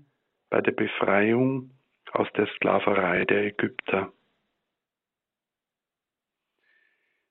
bei 0.50 0.62
der 0.62 0.72
Befreiung 0.72 1.72
aus 2.12 2.28
der 2.38 2.48
Sklaverei 2.56 3.26
der 3.26 3.46
Ägypter. 3.46 4.12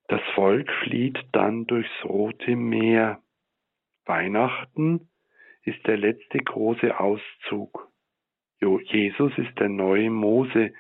Das 0.08 0.20
Volk 0.34 0.70
flieht 0.84 1.18
dann 1.32 1.66
durchs 1.66 2.04
Rote 2.04 2.54
Meer. 2.54 3.20
Weihnachten 4.04 5.08
ist 5.62 5.84
der 5.86 5.96
letzte 5.96 6.38
große 6.38 6.98
Auszug. 7.00 7.90
Jesus 8.60 9.32
ist 9.36 9.58
der 9.58 9.68
neue 9.68 10.10
Mose, 10.10 10.72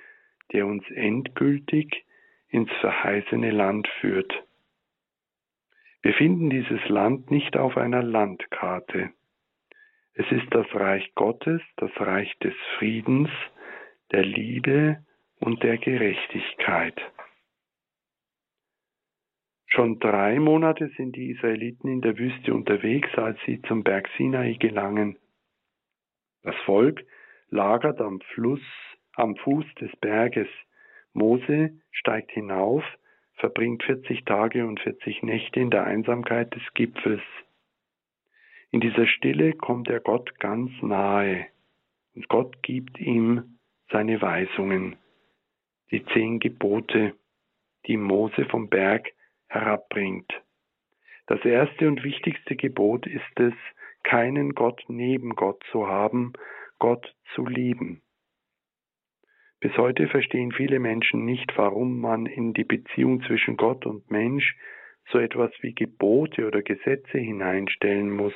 der 0.52 0.66
uns 0.66 0.88
endgültig 0.90 2.04
ins 2.48 2.70
verheißene 2.80 3.50
Land 3.50 3.88
führt. 4.00 4.32
Wir 6.06 6.14
finden 6.14 6.50
dieses 6.50 6.88
Land 6.88 7.32
nicht 7.32 7.56
auf 7.56 7.76
einer 7.76 8.00
Landkarte. 8.00 9.10
Es 10.14 10.30
ist 10.30 10.46
das 10.50 10.66
Reich 10.72 11.12
Gottes, 11.16 11.60
das 11.78 11.90
Reich 11.98 12.32
des 12.38 12.54
Friedens, 12.78 13.28
der 14.12 14.22
Liebe 14.22 15.04
und 15.40 15.64
der 15.64 15.78
Gerechtigkeit. 15.78 16.94
Schon 19.66 19.98
drei 19.98 20.38
Monate 20.38 20.92
sind 20.96 21.16
die 21.16 21.32
Israeliten 21.32 21.88
in 21.88 22.02
der 22.02 22.16
Wüste 22.16 22.54
unterwegs, 22.54 23.12
als 23.16 23.36
sie 23.44 23.60
zum 23.62 23.82
Berg 23.82 24.08
Sinai 24.16 24.52
gelangen. 24.60 25.18
Das 26.44 26.54
Volk 26.66 27.04
lagert 27.48 28.00
am 28.00 28.20
Fluss, 28.32 28.62
am 29.14 29.34
Fuß 29.34 29.66
des 29.80 29.90
Berges. 29.96 30.48
Mose 31.14 31.80
steigt 31.90 32.30
hinauf, 32.30 32.84
verbringt 33.36 33.82
40 33.84 34.24
Tage 34.24 34.66
und 34.66 34.80
40 34.80 35.22
Nächte 35.22 35.60
in 35.60 35.70
der 35.70 35.84
Einsamkeit 35.84 36.54
des 36.54 36.62
Gipfels. 36.74 37.22
In 38.70 38.80
dieser 38.80 39.06
Stille 39.06 39.52
kommt 39.52 39.88
er 39.88 40.00
Gott 40.00 40.38
ganz 40.40 40.70
nahe 40.82 41.46
und 42.14 42.28
Gott 42.28 42.62
gibt 42.62 42.98
ihm 42.98 43.58
seine 43.90 44.20
Weisungen, 44.20 44.96
die 45.90 46.04
zehn 46.06 46.40
Gebote, 46.40 47.14
die 47.86 47.96
Mose 47.96 48.44
vom 48.46 48.68
Berg 48.68 49.12
herabbringt. 49.48 50.32
Das 51.26 51.44
erste 51.44 51.88
und 51.88 52.02
wichtigste 52.04 52.56
Gebot 52.56 53.06
ist 53.06 53.40
es, 53.40 53.54
keinen 54.02 54.54
Gott 54.54 54.84
neben 54.88 55.34
Gott 55.34 55.62
zu 55.72 55.88
haben, 55.88 56.32
Gott 56.78 57.14
zu 57.34 57.46
lieben. 57.46 58.02
Bis 59.66 59.76
heute 59.78 60.06
verstehen 60.06 60.52
viele 60.52 60.78
Menschen 60.78 61.24
nicht, 61.24 61.58
warum 61.58 61.98
man 61.98 62.26
in 62.26 62.52
die 62.52 62.62
Beziehung 62.62 63.20
zwischen 63.22 63.56
Gott 63.56 63.84
und 63.84 64.08
Mensch 64.12 64.56
so 65.10 65.18
etwas 65.18 65.50
wie 65.60 65.74
Gebote 65.74 66.46
oder 66.46 66.62
Gesetze 66.62 67.18
hineinstellen 67.18 68.12
muss. 68.12 68.32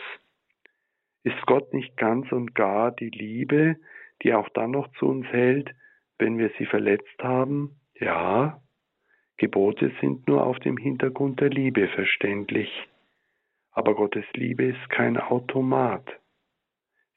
Ist 1.23 1.41
Gott 1.47 1.73
nicht 1.73 1.97
ganz 1.97 2.33
und 2.33 2.57
gar 2.57 2.91
die 2.91 3.11
Liebe, 3.11 3.77
die 4.25 4.35
auch 4.35 4.49
dann 4.49 4.73
noch 4.73 4.91
zu 4.95 5.07
uns 5.07 5.25
hält, 5.29 5.71
wenn 6.19 6.37
wir 6.37 6.51
sie 6.59 6.67
verletzt 6.67 7.23
haben? 7.23 7.77
Ja, 7.95 8.61
Gebote 9.37 9.93
sind 10.01 10.27
nur 10.27 10.45
auf 10.45 10.59
dem 10.59 10.79
Hintergrund 10.79 11.39
der 11.41 11.51
Liebe 11.51 11.87
verständlich. 11.95 12.89
Aber 13.71 13.95
Gottes 13.95 14.25
Liebe 14.35 14.65
ist 14.65 14.91
kein 14.91 15.17
Automat. 15.17 16.11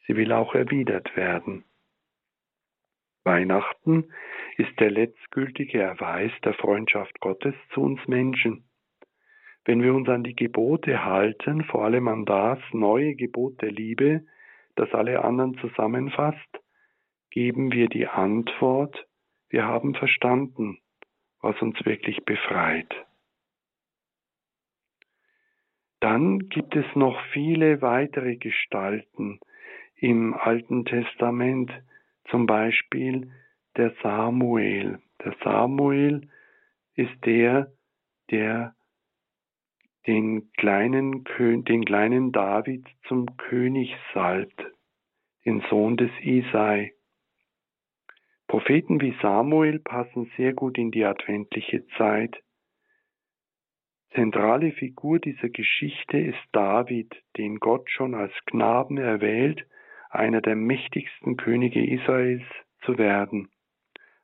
Sie 0.06 0.16
will 0.16 0.32
auch 0.34 0.54
erwidert 0.54 1.18
werden. 1.18 1.64
Weihnachten 3.24 4.12
ist 4.58 4.80
der 4.80 4.92
letztgültige 4.92 5.82
Erweis 5.82 6.32
der 6.44 6.54
Freundschaft 6.54 7.20
Gottes 7.20 7.56
zu 7.74 7.82
uns 7.82 8.00
Menschen. 8.08 8.66
Wenn 9.66 9.82
wir 9.82 9.94
uns 9.94 10.10
an 10.10 10.24
die 10.24 10.36
Gebote 10.36 11.06
halten, 11.06 11.64
vor 11.64 11.86
allem 11.86 12.08
an 12.08 12.26
das 12.26 12.60
neue 12.72 13.16
Gebot 13.16 13.62
der 13.62 13.72
Liebe, 13.72 14.26
das 14.76 14.94
alle 14.94 15.24
anderen 15.24 15.58
zusammenfasst, 15.60 16.60
geben 17.30 17.72
wir 17.72 17.88
die 17.88 18.08
Antwort, 18.08 19.08
wir 19.50 19.66
haben 19.66 19.96
verstanden, 19.96 20.80
was 21.42 21.60
uns 21.62 21.84
wirklich 21.86 22.26
befreit. 22.26 22.94
Dann 26.00 26.50
gibt 26.50 26.76
es 26.76 26.86
noch 26.96 27.18
viele 27.32 27.82
weitere 27.82 28.36
Gestalten 28.36 29.40
im 29.96 30.34
Alten 30.34 30.84
Testament, 30.84 31.72
zum 32.30 32.46
Beispiel 32.46 33.32
der 33.78 33.94
Samuel. 34.02 35.00
Der 35.24 35.36
Samuel 35.44 36.30
ist 36.96 37.14
der, 37.26 37.72
der 38.32 38.76
den 40.06 40.52
kleinen, 40.54 41.24
den 41.38 41.86
kleinen 41.86 42.32
David 42.32 42.86
zum 43.08 43.38
König 43.38 43.96
salbt, 44.14 44.62
den 45.46 45.62
Sohn 45.70 45.98
des 45.98 46.12
Isai. 46.22 46.94
Propheten 48.48 49.02
wie 49.02 49.16
Samuel 49.22 49.80
passen 49.80 50.30
sehr 50.38 50.54
gut 50.54 50.78
in 50.78 50.92
die 50.92 51.06
adventliche 51.06 51.88
Zeit. 51.98 52.44
Zentrale 54.14 54.72
Figur 54.74 55.20
dieser 55.20 55.50
Geschichte 55.50 56.20
ist 56.20 56.38
David, 56.52 57.16
den 57.38 57.60
Gott 57.60 57.90
schon 57.90 58.14
als 58.14 58.34
Knaben 58.46 58.98
erwählt, 58.98 59.66
einer 60.14 60.42
der 60.42 60.56
mächtigsten 60.56 61.38
Könige 61.38 61.86
Israels 61.86 62.44
zu 62.86 62.98
werden. 62.98 63.50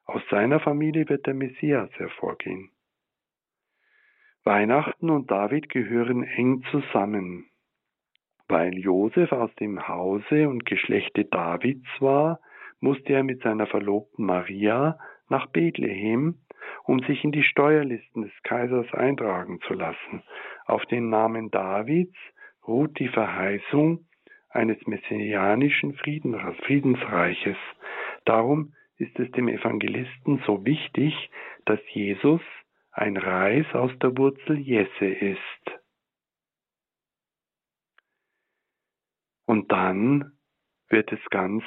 Aus 0.05 0.21
seiner 0.29 0.59
Familie 0.59 1.07
wird 1.09 1.25
der 1.27 1.33
Messias 1.33 1.89
hervorgehen. 1.93 2.71
Weihnachten 4.43 5.09
und 5.09 5.29
David 5.29 5.69
gehören 5.69 6.23
eng 6.23 6.63
zusammen. 6.71 7.45
Weil 8.47 8.77
Josef 8.77 9.31
aus 9.31 9.53
dem 9.55 9.87
Hause 9.87 10.49
und 10.49 10.65
Geschlechte 10.65 11.25
Davids 11.25 11.87
war, 11.99 12.39
musste 12.79 13.13
er 13.13 13.23
mit 13.23 13.41
seiner 13.43 13.67
Verlobten 13.67 14.25
Maria 14.25 14.97
nach 15.27 15.47
Bethlehem, 15.47 16.39
um 16.85 16.99
sich 17.03 17.23
in 17.23 17.31
die 17.31 17.43
Steuerlisten 17.43 18.23
des 18.23 18.31
Kaisers 18.43 18.91
eintragen 18.93 19.59
zu 19.67 19.73
lassen. 19.73 20.23
Auf 20.65 20.85
den 20.87 21.09
Namen 21.09 21.51
Davids 21.51 22.17
ruht 22.67 22.97
die 22.99 23.09
Verheißung 23.09 24.05
eines 24.49 24.77
messianischen 24.87 25.93
Friedensreiches. 25.95 27.57
Darum 28.25 28.73
ist 28.97 29.17
es 29.19 29.31
dem 29.31 29.47
Evangelisten 29.47 30.41
so 30.45 30.65
wichtig, 30.65 31.13
dass 31.65 31.79
Jesus 31.91 32.41
ein 32.91 33.17
Reis 33.17 33.65
aus 33.73 33.91
der 33.99 34.17
Wurzel 34.17 34.57
Jesse 34.57 35.05
ist. 35.05 35.79
Und 39.45 39.71
dann 39.71 40.33
wird 40.89 41.11
es 41.11 41.23
ganz 41.29 41.63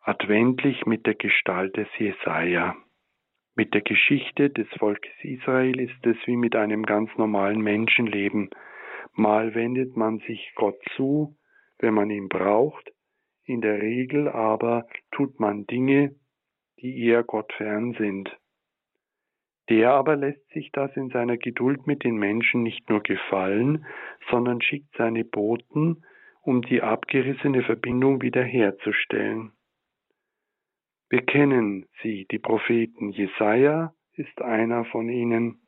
adventlich 0.00 0.86
mit 0.86 1.06
der 1.06 1.14
Gestalt 1.14 1.76
des 1.76 1.88
Jesaja. 1.98 2.76
Mit 3.56 3.72
der 3.72 3.82
Geschichte 3.82 4.50
des 4.50 4.68
Volkes 4.78 5.12
Israel 5.22 5.78
ist 5.80 6.06
es 6.06 6.16
wie 6.26 6.36
mit 6.36 6.56
einem 6.56 6.84
ganz 6.84 7.10
normalen 7.16 7.60
Menschenleben. 7.60 8.50
Mal 9.12 9.54
wendet 9.54 9.96
man 9.96 10.18
sich 10.20 10.52
Gott 10.56 10.78
zu, 10.96 11.36
wenn 11.84 11.92
man 11.92 12.08
ihn 12.08 12.28
braucht, 12.30 12.90
in 13.44 13.60
der 13.60 13.82
Regel 13.82 14.26
aber 14.26 14.86
tut 15.10 15.38
man 15.38 15.66
Dinge, 15.66 16.14
die 16.80 17.04
eher 17.04 17.22
Gott 17.22 17.52
fern 17.52 17.94
sind. 17.98 18.34
Der 19.68 19.92
aber 19.92 20.16
lässt 20.16 20.48
sich 20.48 20.72
das 20.72 20.96
in 20.96 21.10
seiner 21.10 21.36
Geduld 21.36 21.86
mit 21.86 22.02
den 22.02 22.16
Menschen 22.16 22.62
nicht 22.62 22.88
nur 22.88 23.02
gefallen, 23.02 23.84
sondern 24.30 24.62
schickt 24.62 24.96
seine 24.96 25.26
Boten, 25.26 26.04
um 26.40 26.62
die 26.62 26.80
abgerissene 26.80 27.62
Verbindung 27.62 28.22
wiederherzustellen. 28.22 29.52
Wir 31.10 31.20
kennen 31.20 31.86
sie, 32.02 32.26
die 32.30 32.38
Propheten. 32.38 33.10
Jesaja 33.10 33.92
ist 34.14 34.40
einer 34.40 34.86
von 34.86 35.10
ihnen. 35.10 35.60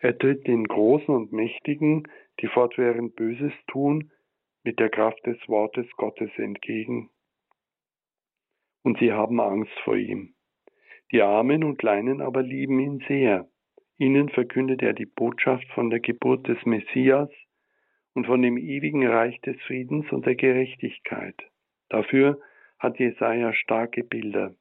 Er 0.00 0.18
tritt 0.18 0.46
den 0.46 0.64
Großen 0.64 1.14
und 1.14 1.32
Mächtigen, 1.32 2.08
die 2.40 2.48
fortwährend 2.48 3.16
Böses 3.16 3.52
tun, 3.68 4.10
mit 4.64 4.78
der 4.78 4.90
Kraft 4.90 5.24
des 5.26 5.38
Wortes 5.48 5.86
Gottes 5.96 6.30
entgegen. 6.36 7.10
Und 8.82 8.98
sie 8.98 9.12
haben 9.12 9.40
Angst 9.40 9.78
vor 9.84 9.96
ihm. 9.96 10.34
Die 11.12 11.22
Armen 11.22 11.62
und 11.64 11.78
Kleinen 11.78 12.20
aber 12.20 12.42
lieben 12.42 12.80
ihn 12.80 13.04
sehr. 13.06 13.48
Ihnen 13.98 14.28
verkündet 14.30 14.82
er 14.82 14.94
die 14.94 15.06
Botschaft 15.06 15.66
von 15.74 15.90
der 15.90 16.00
Geburt 16.00 16.48
des 16.48 16.58
Messias 16.64 17.30
und 18.14 18.26
von 18.26 18.42
dem 18.42 18.56
ewigen 18.56 19.06
Reich 19.06 19.40
des 19.42 19.60
Friedens 19.62 20.10
und 20.10 20.26
der 20.26 20.34
Gerechtigkeit. 20.34 21.36
Dafür 21.88 22.40
hat 22.78 22.98
Jesaja 22.98 23.52
starke 23.52 24.02
Bilder. 24.02 24.54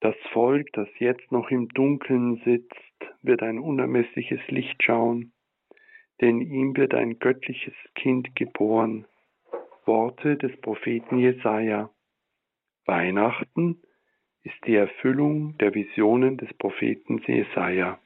Das 0.00 0.14
Volk, 0.32 0.72
das 0.72 0.88
jetzt 0.98 1.32
noch 1.32 1.50
im 1.50 1.68
Dunkeln 1.68 2.42
sitzt, 2.44 2.74
wird 3.22 3.42
ein 3.42 3.58
unermessliches 3.58 4.40
Licht 4.48 4.82
schauen, 4.82 5.32
denn 6.20 6.40
ihm 6.40 6.76
wird 6.76 6.94
ein 6.94 7.18
göttliches 7.18 7.74
Kind 7.94 8.34
geboren. 8.36 9.06
Worte 9.84 10.36
des 10.36 10.56
Propheten 10.60 11.18
Jesaja. 11.18 11.90
Weihnachten 12.86 13.82
ist 14.42 14.56
die 14.66 14.76
Erfüllung 14.76 15.56
der 15.58 15.74
Visionen 15.74 16.36
des 16.36 16.52
Propheten 16.54 17.18
Jesaja. 17.26 17.98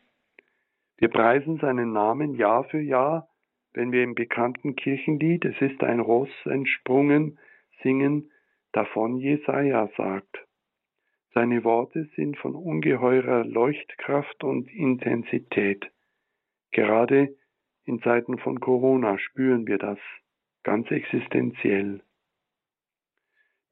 Wir 0.96 1.08
preisen 1.08 1.58
seinen 1.58 1.92
Namen 1.92 2.34
Jahr 2.34 2.64
für 2.64 2.80
Jahr, 2.80 3.28
wenn 3.72 3.92
wir 3.92 4.02
im 4.02 4.14
bekannten 4.14 4.76
Kirchenlied 4.76 5.44
Es 5.44 5.60
ist 5.60 5.82
ein 5.82 6.00
Ross 6.00 6.30
entsprungen 6.44 7.38
singen, 7.82 8.30
davon 8.72 9.16
Jesaja 9.16 9.88
sagt. 9.96 10.46
Seine 11.32 11.64
Worte 11.64 12.08
sind 12.16 12.36
von 12.36 12.54
ungeheurer 12.54 13.44
Leuchtkraft 13.44 14.42
und 14.42 14.68
Intensität. 14.70 15.90
Gerade 16.72 17.36
in 17.90 18.00
Zeiten 18.02 18.38
von 18.38 18.60
Corona 18.60 19.18
spüren 19.18 19.66
wir 19.66 19.78
das 19.78 19.98
ganz 20.62 20.88
existenziell. 20.92 22.00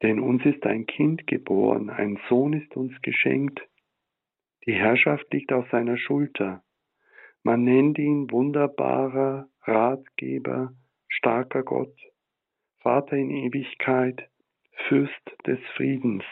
Denn 0.02 0.18
uns 0.18 0.44
ist 0.44 0.66
ein 0.66 0.86
Kind 0.86 1.28
geboren, 1.28 1.88
ein 1.88 2.18
Sohn 2.28 2.52
ist 2.52 2.76
uns 2.76 3.00
geschenkt. 3.02 3.60
Die 4.66 4.74
Herrschaft 4.74 5.32
liegt 5.32 5.52
auf 5.52 5.70
seiner 5.70 5.96
Schulter. 5.96 6.64
Man 7.44 7.62
nennt 7.62 7.96
ihn 7.98 8.28
wunderbarer 8.32 9.48
Ratgeber, 9.62 10.72
starker 11.06 11.62
Gott, 11.62 11.96
Vater 12.78 13.16
in 13.16 13.30
Ewigkeit, 13.30 14.28
Fürst 14.88 15.36
des 15.46 15.60
Friedens. 15.76 16.24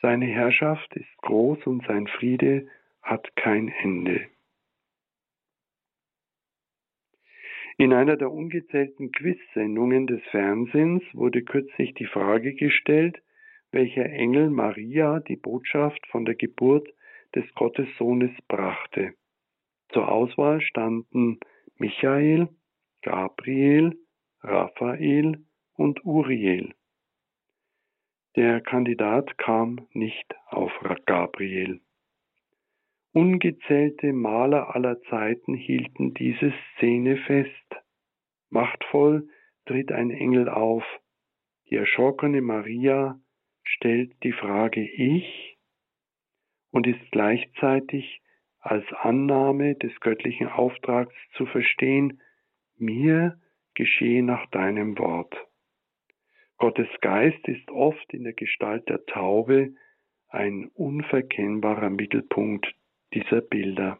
Seine 0.00 0.26
Herrschaft 0.26 0.96
ist 0.96 1.16
groß 1.18 1.66
und 1.66 1.86
sein 1.86 2.06
Friede 2.06 2.68
hat 3.02 3.36
kein 3.36 3.68
Ende. 3.68 4.26
In 7.76 7.92
einer 7.92 8.16
der 8.16 8.30
ungezählten 8.30 9.10
Quiz-Sendungen 9.10 10.06
des 10.06 10.22
Fernsehens 10.30 11.02
wurde 11.12 11.42
kürzlich 11.42 11.92
die 11.94 12.06
Frage 12.06 12.54
gestellt, 12.54 13.20
welcher 13.72 14.06
Engel 14.06 14.50
Maria 14.50 15.18
die 15.18 15.36
Botschaft 15.36 16.06
von 16.06 16.24
der 16.24 16.36
Geburt 16.36 16.88
des 17.34 17.44
Gottessohnes 17.54 18.30
brachte. 18.46 19.14
Zur 19.88 20.10
Auswahl 20.10 20.60
standen 20.60 21.40
Michael, 21.76 22.48
Gabriel, 23.02 23.98
Raphael 24.40 25.44
und 25.74 26.04
Uriel. 26.04 26.74
Der 28.36 28.60
Kandidat 28.60 29.36
kam 29.38 29.88
nicht 29.92 30.34
auf 30.46 30.72
Gabriel. 31.06 31.80
Ungezählte 33.14 34.12
Maler 34.12 34.74
aller 34.74 35.00
Zeiten 35.02 35.54
hielten 35.54 36.14
diese 36.14 36.52
Szene 36.74 37.16
fest. 37.16 37.76
Machtvoll 38.50 39.28
tritt 39.66 39.92
ein 39.92 40.10
Engel 40.10 40.48
auf. 40.48 40.82
Die 41.70 41.76
erschrockene 41.76 42.42
Maria 42.42 43.20
stellt 43.62 44.20
die 44.24 44.32
Frage 44.32 44.80
Ich 44.82 45.56
und 46.72 46.88
ist 46.88 47.12
gleichzeitig 47.12 48.20
als 48.58 48.84
Annahme 48.92 49.76
des 49.76 49.92
göttlichen 50.00 50.48
Auftrags 50.48 51.14
zu 51.36 51.46
verstehen, 51.46 52.20
mir 52.76 53.40
geschehe 53.74 54.24
nach 54.24 54.44
deinem 54.50 54.98
Wort. 54.98 55.36
Gottes 56.56 56.88
Geist 57.00 57.46
ist 57.46 57.70
oft 57.70 58.12
in 58.12 58.24
der 58.24 58.32
Gestalt 58.32 58.88
der 58.88 59.06
Taube 59.06 59.72
ein 60.26 60.68
unverkennbarer 60.74 61.90
Mittelpunkt 61.90 62.74
dieser 63.14 63.40
Bilder. 63.40 63.98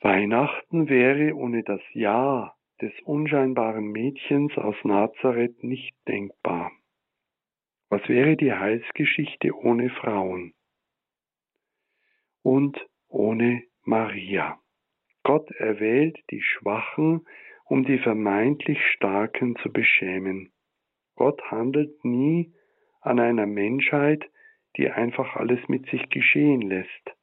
Weihnachten 0.00 0.88
wäre 0.88 1.34
ohne 1.34 1.62
das 1.62 1.80
Ja 1.92 2.54
des 2.80 2.92
unscheinbaren 3.04 3.86
Mädchens 3.86 4.56
aus 4.58 4.76
Nazareth 4.84 5.62
nicht 5.62 5.94
denkbar. 6.08 6.72
Was 7.88 8.06
wäre 8.08 8.36
die 8.36 8.52
Heilsgeschichte 8.52 9.54
ohne 9.56 9.88
Frauen 9.90 10.52
und 12.42 12.78
ohne 13.08 13.62
Maria? 13.84 14.58
Gott 15.22 15.50
erwählt 15.52 16.18
die 16.30 16.42
Schwachen, 16.42 17.26
um 17.64 17.84
die 17.84 17.98
vermeintlich 17.98 18.78
Starken 18.92 19.56
zu 19.62 19.72
beschämen. 19.72 20.52
Gott 21.14 21.40
handelt 21.50 22.04
nie 22.04 22.52
an 23.00 23.20
einer 23.20 23.46
Menschheit, 23.46 24.28
die 24.76 24.90
einfach 24.90 25.36
alles 25.36 25.60
mit 25.68 25.86
sich 25.90 26.08
geschehen 26.10 26.60
lässt. 26.60 27.14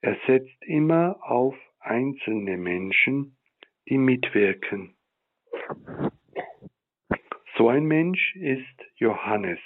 Er 0.00 0.16
setzt 0.26 0.64
immer 0.64 1.18
auf 1.22 1.56
einzelne 1.80 2.56
Menschen, 2.56 3.36
die 3.88 3.98
mitwirken. 3.98 4.94
So 7.56 7.68
ein 7.68 7.84
Mensch 7.84 8.34
ist 8.36 8.64
Johannes, 8.96 9.60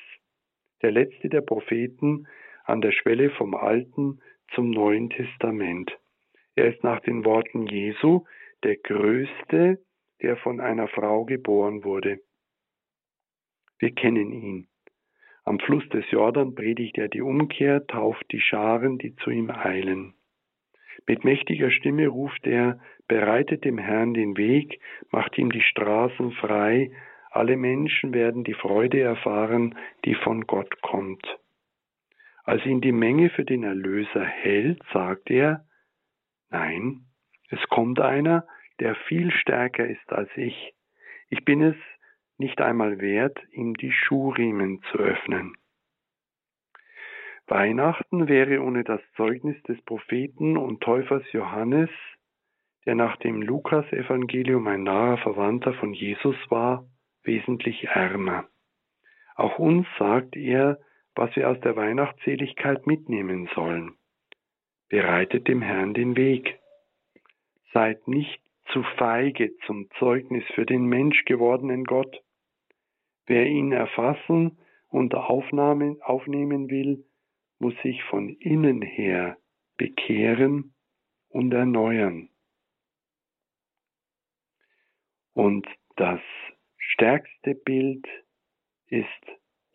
der 0.83 0.91
letzte 0.91 1.29
der 1.29 1.41
Propheten 1.43 2.27
an 2.65 2.81
der 2.81 2.93
Schwelle 2.93 3.31
vom 3.31 3.55
Alten 3.55 4.21
zum 4.55 4.71
Neuen 4.71 5.11
Testament. 5.11 5.97
Er 6.55 6.75
ist 6.75 6.83
nach 6.83 7.01
den 7.01 7.25
Worten 7.25 7.67
Jesu 7.67 8.25
der 8.65 8.77
Größte, 8.77 9.79
der 10.23 10.37
von 10.39 10.61
einer 10.61 10.89
Frau 10.89 11.25
geboren 11.25 11.85
wurde. 11.85 12.21
Wir 13.79 13.95
kennen 13.95 14.33
ihn. 14.33 14.69
Am 15.47 15.61
Fluss 15.61 15.89
des 15.91 16.05
Jordan 16.11 16.57
predigt 16.57 16.99
er 16.99 17.07
die 17.07 17.23
Umkehr, 17.23 17.87
tauft 17.87 18.27
die 18.33 18.41
Scharen, 18.41 18.99
die 18.99 19.15
zu 19.15 19.31
ihm 19.31 19.49
eilen. 19.51 20.15
Mit 21.07 21.23
mächtiger 21.23 21.71
Stimme 21.71 22.09
ruft 22.09 22.49
er, 22.49 22.81
bereitet 23.07 23.65
dem 23.65 23.79
Herrn 23.79 24.13
den 24.13 24.37
Weg, 24.37 24.81
macht 25.13 25.39
ihm 25.39 25.53
die 25.53 25.63
Straßen 25.63 26.33
frei, 26.33 26.91
alle 27.31 27.57
Menschen 27.57 28.13
werden 28.13 28.43
die 28.43 28.55
Freude 28.55 29.01
erfahren, 29.01 29.79
die 30.05 30.17
von 30.17 30.49
Gott 30.49 30.83
kommt. 30.83 31.25
Als 32.43 32.67
ihn 32.67 32.81
die 32.81 32.93
Menge 32.93 33.31
für 33.31 33.45
den 33.45 33.63
Erlöser 33.63 34.25
hält, 34.25 34.83
sagt 34.93 35.31
er, 35.31 35.65
nein, 36.51 37.03
es 37.51 37.61
kommt 37.69 38.01
einer, 38.01 38.45
der 38.81 38.97
viel 39.07 39.31
stärker 39.31 39.87
ist 39.87 40.13
als 40.13 40.31
ich. 40.35 40.75
Ich 41.29 41.45
bin 41.45 41.63
es 41.63 41.77
nicht 42.39 42.61
einmal 42.61 43.01
wert, 43.01 43.39
ihm 43.53 43.75
die 43.75 43.93
Schuhriemen 43.93 44.83
zu 44.91 44.99
öffnen. 44.99 45.57
Weihnachten 47.47 48.29
wäre 48.29 48.61
ohne 48.61 48.83
das 48.83 49.01
Zeugnis 49.17 49.61
des 49.65 49.81
Propheten 49.83 50.57
und 50.57 50.81
Täufers 50.81 51.23
Johannes, 51.33 51.91
der 52.87 52.95
nach 52.95 53.17
dem 53.17 53.43
Lukasevangelium 53.43 54.67
ein 54.67 54.83
naher 54.83 55.19
Verwandter 55.19 55.73
von 55.75 55.93
Jesus 55.93 56.37
war, 56.51 56.87
wesentlich 57.23 57.85
ärmer. 57.85 58.49
Auch 59.37 59.59
uns 59.59 59.87
sagt 59.99 60.37
er, 60.37 60.79
was 61.15 61.35
wir 61.37 61.49
aus 61.51 61.61
der 61.61 61.77
Weihnachtsseligkeit 61.77 62.87
mitnehmen 62.87 63.49
sollen. 63.55 63.95
Bereitet 64.89 65.49
dem 65.49 65.63
Herrn 65.63 65.95
den 65.95 66.17
Weg. 66.17 66.59
Seid 67.73 68.07
nicht 68.07 68.41
zu 68.73 68.83
feige 68.97 69.57
zum 69.67 69.89
Zeugnis 69.99 70.45
für 70.55 70.67
den 70.67 70.87
Mensch 70.87 71.25
gewordenen 71.25 71.85
Gott. 71.85 72.23
Wer 73.27 73.47
ihn 73.47 73.73
erfassen 73.73 74.59
und 74.89 75.15
aufnehmen, 75.15 76.01
aufnehmen 76.03 76.71
will, 76.71 77.05
muss 77.59 77.75
sich 77.83 78.03
von 78.05 78.29
innen 78.29 78.83
her 78.83 79.37
bekehren 79.77 80.75
und 81.29 81.53
erneuern. 81.53 82.31
Und 85.33 85.67
das 85.97 86.21
stärkste 86.79 87.55
Bild 87.55 88.07
ist 88.87 89.07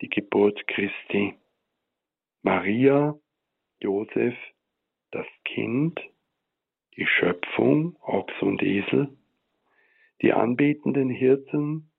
die 0.00 0.08
Geburt 0.08 0.66
Christi. 0.66 1.34
Maria, 2.42 3.14
Josef, 3.80 4.34
das 5.12 5.26
Kind, 5.44 6.00
die 6.96 7.06
Schöpfung, 7.06 7.96
Ochs 8.00 8.34
und 8.40 8.62
Esel, 8.62 9.16
die 10.20 10.32
anbetenden 10.32 11.10
Hirten, 11.10 11.91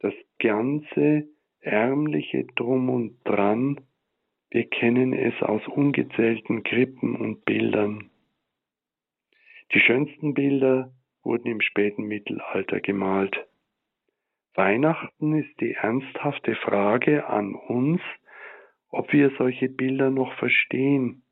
das 0.00 0.14
ganze 0.38 1.28
ärmliche 1.60 2.44
Drum 2.56 2.90
und 2.90 3.18
Dran, 3.24 3.80
wir 4.50 4.68
kennen 4.68 5.12
es 5.12 5.34
aus 5.42 5.66
ungezählten 5.68 6.62
Krippen 6.62 7.16
und 7.16 7.44
Bildern. 7.44 8.10
Die 9.74 9.80
schönsten 9.80 10.34
Bilder 10.34 10.92
wurden 11.22 11.48
im 11.48 11.60
späten 11.60 12.04
Mittelalter 12.04 12.80
gemalt. 12.80 13.36
Weihnachten 14.54 15.34
ist 15.34 15.60
die 15.60 15.72
ernsthafte 15.72 16.54
Frage 16.54 17.26
an 17.26 17.54
uns, 17.54 18.00
ob 18.88 19.12
wir 19.12 19.30
solche 19.36 19.68
Bilder 19.68 20.10
noch 20.10 20.32
verstehen. 20.38 21.24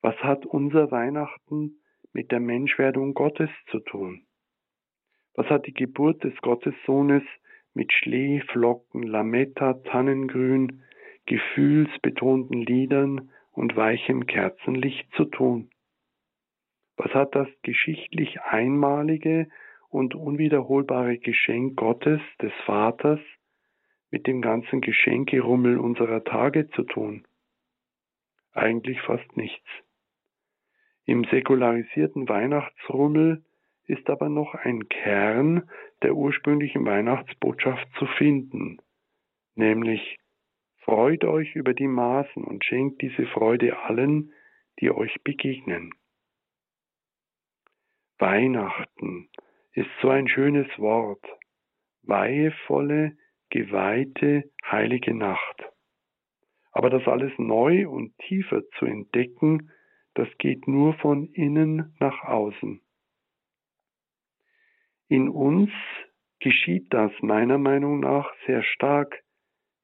Was 0.00 0.16
hat 0.18 0.46
unser 0.46 0.90
Weihnachten 0.90 1.82
mit 2.12 2.30
der 2.30 2.40
Menschwerdung 2.40 3.12
Gottes 3.12 3.50
zu 3.70 3.80
tun? 3.80 4.25
Was 5.36 5.46
hat 5.50 5.66
die 5.66 5.74
Geburt 5.74 6.24
des 6.24 6.34
Gottessohnes 6.38 7.22
mit 7.74 7.92
Schleeflocken, 7.92 9.02
Lametta, 9.02 9.74
Tannengrün, 9.74 10.82
gefühlsbetonten 11.26 12.62
Liedern 12.62 13.30
und 13.52 13.76
weichem 13.76 14.26
Kerzenlicht 14.26 15.06
zu 15.14 15.26
tun? 15.26 15.70
Was 16.96 17.12
hat 17.12 17.34
das 17.34 17.48
geschichtlich 17.62 18.40
einmalige 18.40 19.48
und 19.90 20.14
unwiederholbare 20.14 21.18
Geschenk 21.18 21.76
Gottes, 21.76 22.22
des 22.40 22.52
Vaters, 22.64 23.20
mit 24.10 24.26
dem 24.26 24.40
ganzen 24.40 24.80
Geschenkerummel 24.80 25.78
unserer 25.78 26.24
Tage 26.24 26.70
zu 26.70 26.82
tun? 26.84 27.26
Eigentlich 28.52 29.02
fast 29.02 29.36
nichts. 29.36 29.68
Im 31.04 31.24
säkularisierten 31.24 32.26
Weihnachtsrummel 32.26 33.44
ist 33.86 34.08
aber 34.10 34.28
noch 34.28 34.54
ein 34.54 34.88
Kern 34.88 35.68
der 36.02 36.14
ursprünglichen 36.14 36.84
Weihnachtsbotschaft 36.84 37.86
zu 37.98 38.06
finden, 38.18 38.78
nämlich 39.54 40.18
Freut 40.86 41.24
euch 41.24 41.56
über 41.56 41.74
die 41.74 41.88
Maßen 41.88 42.44
und 42.44 42.64
schenkt 42.64 43.02
diese 43.02 43.26
Freude 43.26 43.76
allen, 43.76 44.32
die 44.78 44.92
euch 44.92 45.20
begegnen. 45.24 45.92
Weihnachten 48.18 49.28
ist 49.72 49.90
so 50.00 50.10
ein 50.10 50.28
schönes 50.28 50.68
Wort, 50.78 51.24
weihevolle, 52.02 53.16
geweihte, 53.50 54.48
heilige 54.64 55.12
Nacht. 55.12 55.64
Aber 56.70 56.88
das 56.88 57.04
alles 57.08 57.32
neu 57.36 57.88
und 57.88 58.16
tiefer 58.18 58.62
zu 58.78 58.86
entdecken, 58.86 59.72
das 60.14 60.28
geht 60.38 60.68
nur 60.68 60.94
von 60.94 61.26
innen 61.32 61.96
nach 61.98 62.22
außen. 62.22 62.80
In 65.08 65.28
uns 65.28 65.70
geschieht 66.40 66.92
das 66.92 67.12
meiner 67.20 67.58
Meinung 67.58 68.00
nach 68.00 68.28
sehr 68.46 68.62
stark 68.64 69.22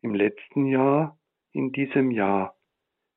im 0.00 0.14
letzten 0.14 0.66
Jahr, 0.66 1.16
in 1.52 1.70
diesem 1.70 2.10
Jahr. 2.10 2.56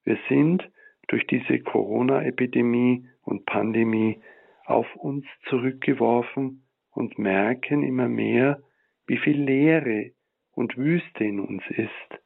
Wir 0.03 0.19
sind 0.29 0.69
durch 1.07 1.25
diese 1.25 1.59
Corona-Epidemie 1.59 3.07
und 3.23 3.45
Pandemie 3.45 4.21
auf 4.65 4.87
uns 4.95 5.25
zurückgeworfen 5.49 6.67
und 6.91 7.17
merken 7.17 7.83
immer 7.83 8.07
mehr, 8.07 8.61
wie 9.07 9.17
viel 9.17 9.41
Leere 9.41 10.11
und 10.51 10.77
Wüste 10.77 11.23
in 11.23 11.39
uns 11.39 11.63
ist 11.69 12.21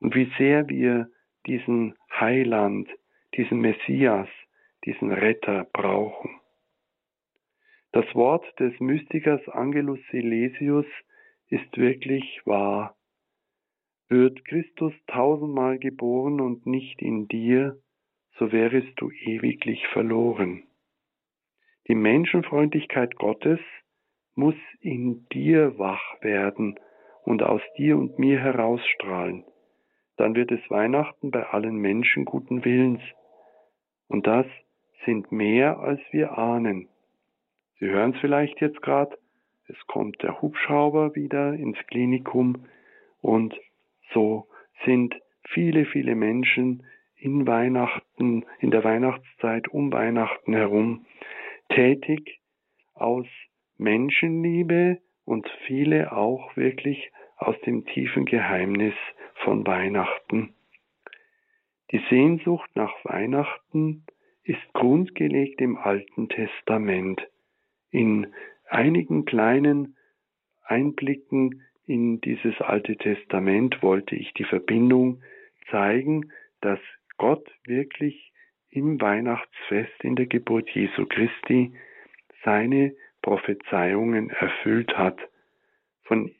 und 0.00 0.14
wie 0.14 0.30
sehr 0.38 0.68
wir 0.68 1.10
diesen 1.46 1.94
Heiland, 2.10 2.88
diesen 3.34 3.60
Messias, 3.60 4.28
diesen 4.84 5.12
Retter 5.12 5.66
brauchen. 5.72 6.39
Das 7.92 8.04
Wort 8.14 8.44
des 8.60 8.78
Mystikers 8.78 9.48
Angelus 9.48 9.98
Silesius 10.10 10.86
ist 11.48 11.76
wirklich 11.76 12.40
wahr. 12.44 12.96
Wird 14.08 14.44
Christus 14.44 14.92
tausendmal 15.08 15.78
geboren 15.78 16.40
und 16.40 16.66
nicht 16.66 17.02
in 17.02 17.26
dir, 17.26 17.80
so 18.38 18.52
wärest 18.52 18.92
du 18.96 19.10
ewiglich 19.10 19.86
verloren. 19.88 20.64
Die 21.88 21.96
Menschenfreundlichkeit 21.96 23.16
Gottes 23.16 23.58
muss 24.36 24.54
in 24.80 25.26
dir 25.32 25.76
wach 25.78 26.22
werden 26.22 26.78
und 27.24 27.42
aus 27.42 27.62
dir 27.76 27.96
und 27.96 28.18
mir 28.20 28.38
herausstrahlen. 28.38 29.44
Dann 30.16 30.36
wird 30.36 30.52
es 30.52 30.60
Weihnachten 30.70 31.32
bei 31.32 31.44
allen 31.44 31.76
Menschen 31.76 32.24
guten 32.24 32.64
Willens. 32.64 33.02
Und 34.06 34.26
das 34.26 34.46
sind 35.04 35.32
mehr, 35.32 35.80
als 35.80 36.00
wir 36.12 36.38
ahnen. 36.38 36.88
Sie 37.80 37.88
hören 37.88 38.12
es 38.12 38.20
vielleicht 38.20 38.60
jetzt 38.60 38.82
gerade, 38.82 39.18
es 39.66 39.86
kommt 39.86 40.22
der 40.22 40.42
Hubschrauber 40.42 41.14
wieder 41.14 41.54
ins 41.54 41.78
Klinikum 41.86 42.66
und 43.22 43.58
so 44.12 44.46
sind 44.84 45.14
viele, 45.48 45.86
viele 45.86 46.14
Menschen 46.14 46.84
in 47.16 47.46
Weihnachten, 47.46 48.44
in 48.58 48.70
der 48.70 48.84
Weihnachtszeit 48.84 49.68
um 49.68 49.92
Weihnachten 49.92 50.52
herum 50.52 51.06
tätig 51.70 52.40
aus 52.94 53.26
Menschenliebe 53.78 54.98
und 55.24 55.48
viele 55.66 56.12
auch 56.12 56.54
wirklich 56.56 57.10
aus 57.38 57.58
dem 57.62 57.86
tiefen 57.86 58.26
Geheimnis 58.26 58.94
von 59.44 59.66
Weihnachten. 59.66 60.52
Die 61.92 62.02
Sehnsucht 62.10 62.70
nach 62.74 62.92
Weihnachten 63.04 64.04
ist 64.42 64.72
grundgelegt 64.74 65.62
im 65.62 65.78
Alten 65.78 66.28
Testament. 66.28 67.26
In 67.90 68.32
einigen 68.68 69.24
kleinen 69.24 69.96
Einblicken 70.64 71.62
in 71.86 72.20
dieses 72.20 72.60
Alte 72.60 72.96
Testament 72.96 73.82
wollte 73.82 74.14
ich 74.14 74.32
die 74.34 74.44
Verbindung 74.44 75.22
zeigen, 75.70 76.30
dass 76.60 76.78
Gott 77.18 77.50
wirklich 77.64 78.32
im 78.70 79.00
Weihnachtsfest 79.00 80.04
in 80.04 80.14
der 80.14 80.26
Geburt 80.26 80.70
Jesu 80.70 81.04
Christi 81.06 81.72
seine 82.44 82.94
Prophezeiungen 83.22 84.30
erfüllt 84.30 84.96
hat. 84.96 85.18
Von, 86.04 86.32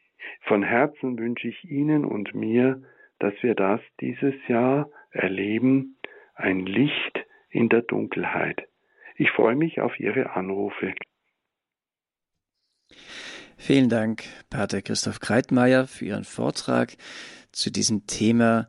von 0.43 0.63
Herzen 0.63 1.19
wünsche 1.19 1.49
ich 1.49 1.65
Ihnen 1.65 2.05
und 2.05 2.35
mir, 2.35 2.83
dass 3.19 3.35
wir 3.43 3.55
das 3.55 3.81
dieses 4.01 4.35
Jahr 4.47 4.89
erleben, 5.11 5.97
ein 6.35 6.65
Licht 6.65 7.27
in 7.51 7.69
der 7.69 7.83
Dunkelheit. 7.83 8.69
Ich 9.17 9.31
freue 9.33 9.57
mich 9.57 9.81
auf 9.81 9.99
Ihre 9.99 10.31
Anrufe. 10.31 10.95
Vielen 13.63 13.91
Dank, 13.91 14.25
Pater 14.49 14.81
Christoph 14.81 15.21
Kreitmeier, 15.21 15.87
für 15.87 16.07
Ihren 16.07 16.25
Vortrag 16.25 16.97
zu 17.53 17.71
diesem 17.71 18.07
Thema, 18.07 18.69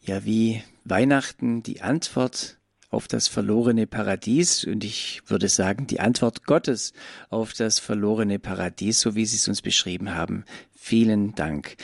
ja, 0.00 0.24
wie 0.24 0.60
Weihnachten 0.84 1.62
die 1.62 1.82
Antwort 1.82 2.58
auf 2.90 3.06
das 3.06 3.28
verlorene 3.28 3.86
Paradies 3.86 4.64
und 4.64 4.82
ich 4.82 5.22
würde 5.28 5.48
sagen, 5.48 5.86
die 5.86 6.00
Antwort 6.00 6.46
Gottes 6.46 6.94
auf 7.30 7.52
das 7.52 7.78
verlorene 7.78 8.40
Paradies, 8.40 9.00
so 9.00 9.14
wie 9.14 9.24
Sie 9.24 9.36
es 9.36 9.46
uns 9.46 9.62
beschrieben 9.62 10.16
haben. 10.16 10.44
Vielen 10.76 11.36
Dank. 11.36 11.76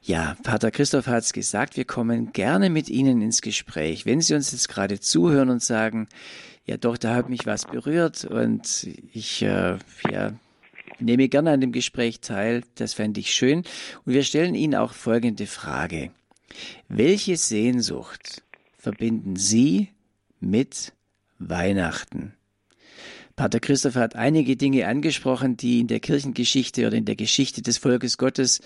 Ja, 0.00 0.34
Pater 0.42 0.70
Christoph 0.70 1.08
hat 1.08 1.24
es 1.24 1.34
gesagt, 1.34 1.76
wir 1.76 1.84
kommen 1.84 2.32
gerne 2.32 2.70
mit 2.70 2.88
Ihnen 2.88 3.20
ins 3.20 3.42
Gespräch. 3.42 4.06
Wenn 4.06 4.22
Sie 4.22 4.34
uns 4.34 4.50
jetzt 4.50 4.70
gerade 4.70 4.98
zuhören 4.98 5.50
und 5.50 5.62
sagen, 5.62 6.08
ja 6.64 6.78
doch, 6.78 6.96
da 6.96 7.14
hat 7.14 7.28
mich 7.28 7.44
was 7.44 7.66
berührt 7.66 8.24
und 8.24 8.88
ich 9.12 9.42
äh, 9.42 9.76
ja, 10.10 10.32
nehme 11.02 11.28
gerne 11.28 11.52
an 11.52 11.60
dem 11.60 11.72
Gespräch 11.72 12.20
teil, 12.20 12.62
das 12.74 12.94
fände 12.94 13.20
ich 13.20 13.32
schön. 13.32 13.64
Und 14.04 14.12
wir 14.12 14.24
stellen 14.24 14.54
Ihnen 14.54 14.74
auch 14.74 14.92
folgende 14.92 15.46
Frage. 15.46 16.10
Welche 16.88 17.36
Sehnsucht 17.36 18.42
verbinden 18.76 19.36
Sie 19.36 19.88
mit 20.40 20.92
Weihnachten? 21.38 22.34
Pater 23.36 23.60
Christoph 23.60 23.94
hat 23.94 24.14
einige 24.14 24.56
Dinge 24.56 24.86
angesprochen, 24.86 25.56
die 25.56 25.80
in 25.80 25.86
der 25.86 26.00
Kirchengeschichte 26.00 26.86
oder 26.86 26.96
in 26.96 27.06
der 27.06 27.16
Geschichte 27.16 27.62
des 27.62 27.78
Volkes 27.78 28.18
Gottes 28.18 28.60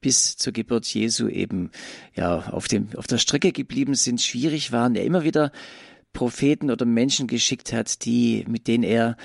bis 0.00 0.36
zur 0.36 0.52
Geburt 0.52 0.86
Jesu 0.86 1.28
eben 1.28 1.70
ja 2.14 2.50
auf 2.50 2.68
dem 2.68 2.88
auf 2.96 3.06
der 3.06 3.18
Strecke 3.18 3.52
geblieben 3.52 3.94
sind, 3.94 4.20
schwierig 4.20 4.70
waren. 4.70 4.94
Er 4.94 5.04
immer 5.04 5.24
wieder 5.24 5.50
Propheten 6.12 6.70
oder 6.70 6.84
Menschen 6.84 7.26
geschickt 7.26 7.72
hat, 7.72 8.04
die 8.04 8.44
mit 8.46 8.68
denen 8.68 8.84
er 8.84 9.16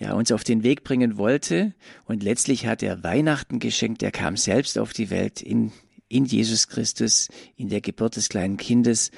ja, 0.00 0.14
uns 0.14 0.32
auf 0.32 0.42
den 0.42 0.64
Weg 0.64 0.82
bringen 0.82 1.18
wollte. 1.18 1.74
Und 2.06 2.22
letztlich 2.22 2.66
hat 2.66 2.82
er 2.82 3.04
Weihnachten 3.04 3.58
geschenkt. 3.58 4.02
Er 4.02 4.10
kam 4.10 4.36
selbst 4.36 4.78
auf 4.78 4.92
die 4.92 5.10
Welt 5.10 5.42
in, 5.42 5.72
in 6.08 6.24
Jesus 6.24 6.68
Christus, 6.68 7.28
in 7.54 7.68
der 7.68 7.82
Geburt 7.82 8.16
des 8.16 8.30
kleinen 8.30 8.56
Kindes, 8.56 9.10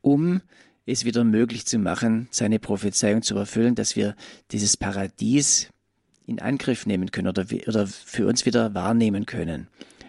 um 0.00 0.40
es 0.86 1.04
wieder 1.04 1.22
möglich 1.22 1.66
zu 1.66 1.78
machen, 1.78 2.28
seine 2.30 2.58
Prophezeiung 2.58 3.22
zu 3.22 3.36
erfüllen, 3.36 3.74
dass 3.74 3.94
wir 3.94 4.16
dieses 4.50 4.76
Paradies 4.76 5.68
in 6.26 6.40
Angriff 6.40 6.86
nehmen 6.86 7.10
können 7.10 7.28
oder, 7.28 7.44
oder 7.66 7.86
für 7.86 8.26
uns 8.26 8.46
wieder 8.46 8.74
wahrnehmen 8.74 9.26
können. 9.26 9.68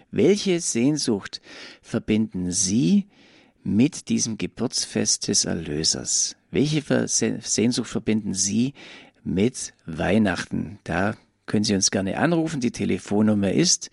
Welche 0.10 0.62
Sehnsucht 0.62 1.42
verbinden 1.82 2.52
Sie 2.52 3.08
mit 3.64 4.10
diesem 4.10 4.38
Geburtsfest 4.38 5.28
des 5.28 5.46
Erlösers? 5.46 6.38
Welche 6.50 7.08
Sehnsucht 7.08 7.90
verbinden 7.90 8.34
Sie 8.34 8.74
mit 9.24 9.74
Weihnachten? 9.86 10.80
Da 10.84 11.16
können 11.46 11.64
Sie 11.64 11.76
uns 11.76 11.92
gerne 11.92 12.18
anrufen. 12.18 12.62
Die 12.62 12.72
Telefonnummer 12.72 13.52
ist 13.52 13.92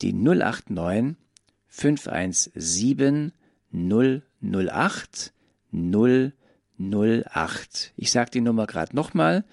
die 0.00 0.12
089 0.12 1.16
517 1.68 3.32
008 3.72 5.32
008. 5.72 7.92
Ich 7.96 8.10
sage 8.10 8.30
die 8.30 8.40
Nummer 8.40 8.66
gerade 8.66 8.94
nochmal. 8.94 9.44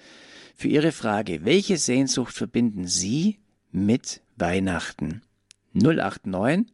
Für 0.54 0.68
Ihre 0.68 0.92
Frage, 0.92 1.44
welche 1.44 1.78
Sehnsucht 1.78 2.34
verbinden 2.34 2.86
Sie 2.86 3.38
mit 3.72 4.20
Weihnachten? 4.36 5.22
089 5.72 6.66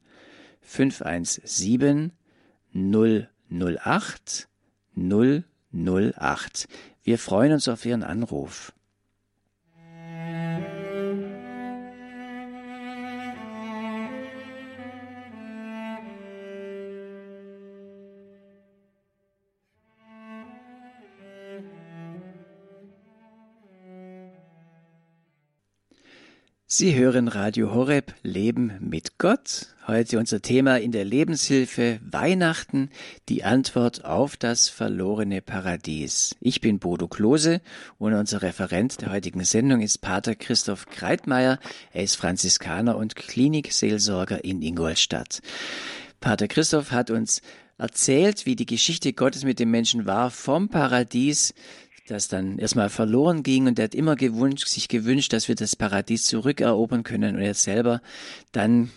517 0.62 2.12
008 2.72 4.48
008. 4.96 6.68
Wir 7.06 7.20
freuen 7.20 7.52
uns 7.52 7.68
auf 7.68 7.86
Ihren 7.86 8.02
Anruf. 8.02 8.72
Sie 26.68 26.96
hören 26.96 27.28
Radio 27.28 27.72
Horeb 27.72 28.12
Leben 28.24 28.72
mit 28.80 29.18
Gott. 29.18 29.68
Heute 29.86 30.18
unser 30.18 30.42
Thema 30.42 30.80
in 30.80 30.90
der 30.90 31.04
Lebenshilfe 31.04 32.00
Weihnachten, 32.02 32.90
die 33.28 33.44
Antwort 33.44 34.04
auf 34.04 34.36
das 34.36 34.68
verlorene 34.68 35.42
Paradies. 35.42 36.34
Ich 36.40 36.60
bin 36.60 36.80
Bodo 36.80 37.06
Klose 37.06 37.60
und 37.98 38.14
unser 38.14 38.42
Referent 38.42 39.00
der 39.00 39.12
heutigen 39.12 39.44
Sendung 39.44 39.80
ist 39.80 39.98
Pater 39.98 40.34
Christoph 40.34 40.86
Kreitmeier. 40.86 41.60
Er 41.92 42.02
ist 42.02 42.16
Franziskaner 42.16 42.96
und 42.96 43.14
Klinikseelsorger 43.14 44.42
in 44.42 44.60
Ingolstadt. 44.60 45.42
Pater 46.18 46.48
Christoph 46.48 46.90
hat 46.90 47.12
uns 47.12 47.42
erzählt, 47.78 48.44
wie 48.44 48.56
die 48.56 48.66
Geschichte 48.66 49.12
Gottes 49.12 49.44
mit 49.44 49.60
dem 49.60 49.70
Menschen 49.70 50.06
war, 50.06 50.32
vom 50.32 50.68
Paradies 50.68 51.54
das 52.06 52.28
dann 52.28 52.58
erstmal 52.58 52.88
verloren 52.88 53.42
ging 53.42 53.66
und 53.66 53.78
er 53.78 53.84
hat 53.84 53.94
immer 53.94 54.16
gewünscht, 54.16 54.68
sich 54.68 54.88
gewünscht, 54.88 55.32
dass 55.32 55.48
wir 55.48 55.54
das 55.54 55.76
Paradies 55.76 56.24
zurückerobern 56.24 57.02
können 57.02 57.36
und 57.36 57.42
er 57.42 57.54
selber 57.54 58.00
dann 58.52 58.90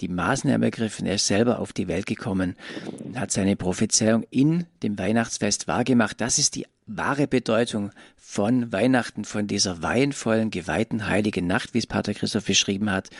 die 0.00 0.08
Maßnahmen 0.08 0.62
ergriffen. 0.62 1.06
Er 1.06 1.14
ist 1.14 1.26
selber 1.26 1.58
auf 1.58 1.72
die 1.72 1.88
Welt 1.88 2.06
gekommen 2.06 2.56
und 3.04 3.18
hat 3.18 3.32
seine 3.32 3.56
Prophezeiung 3.56 4.24
in 4.30 4.66
dem 4.82 4.98
Weihnachtsfest 4.98 5.68
wahrgemacht. 5.68 6.20
Das 6.20 6.38
ist 6.38 6.54
die 6.54 6.66
wahre 6.86 7.26
Bedeutung 7.26 7.90
von 8.16 8.72
Weihnachten, 8.72 9.24
von 9.24 9.46
dieser 9.46 9.82
weihenvollen, 9.82 10.50
geweihten 10.50 11.08
heiligen 11.08 11.46
Nacht, 11.46 11.74
wie 11.74 11.78
es 11.78 11.86
Pater 11.86 12.14
Christoph 12.14 12.44
beschrieben 12.44 12.90
hat. 12.90 13.10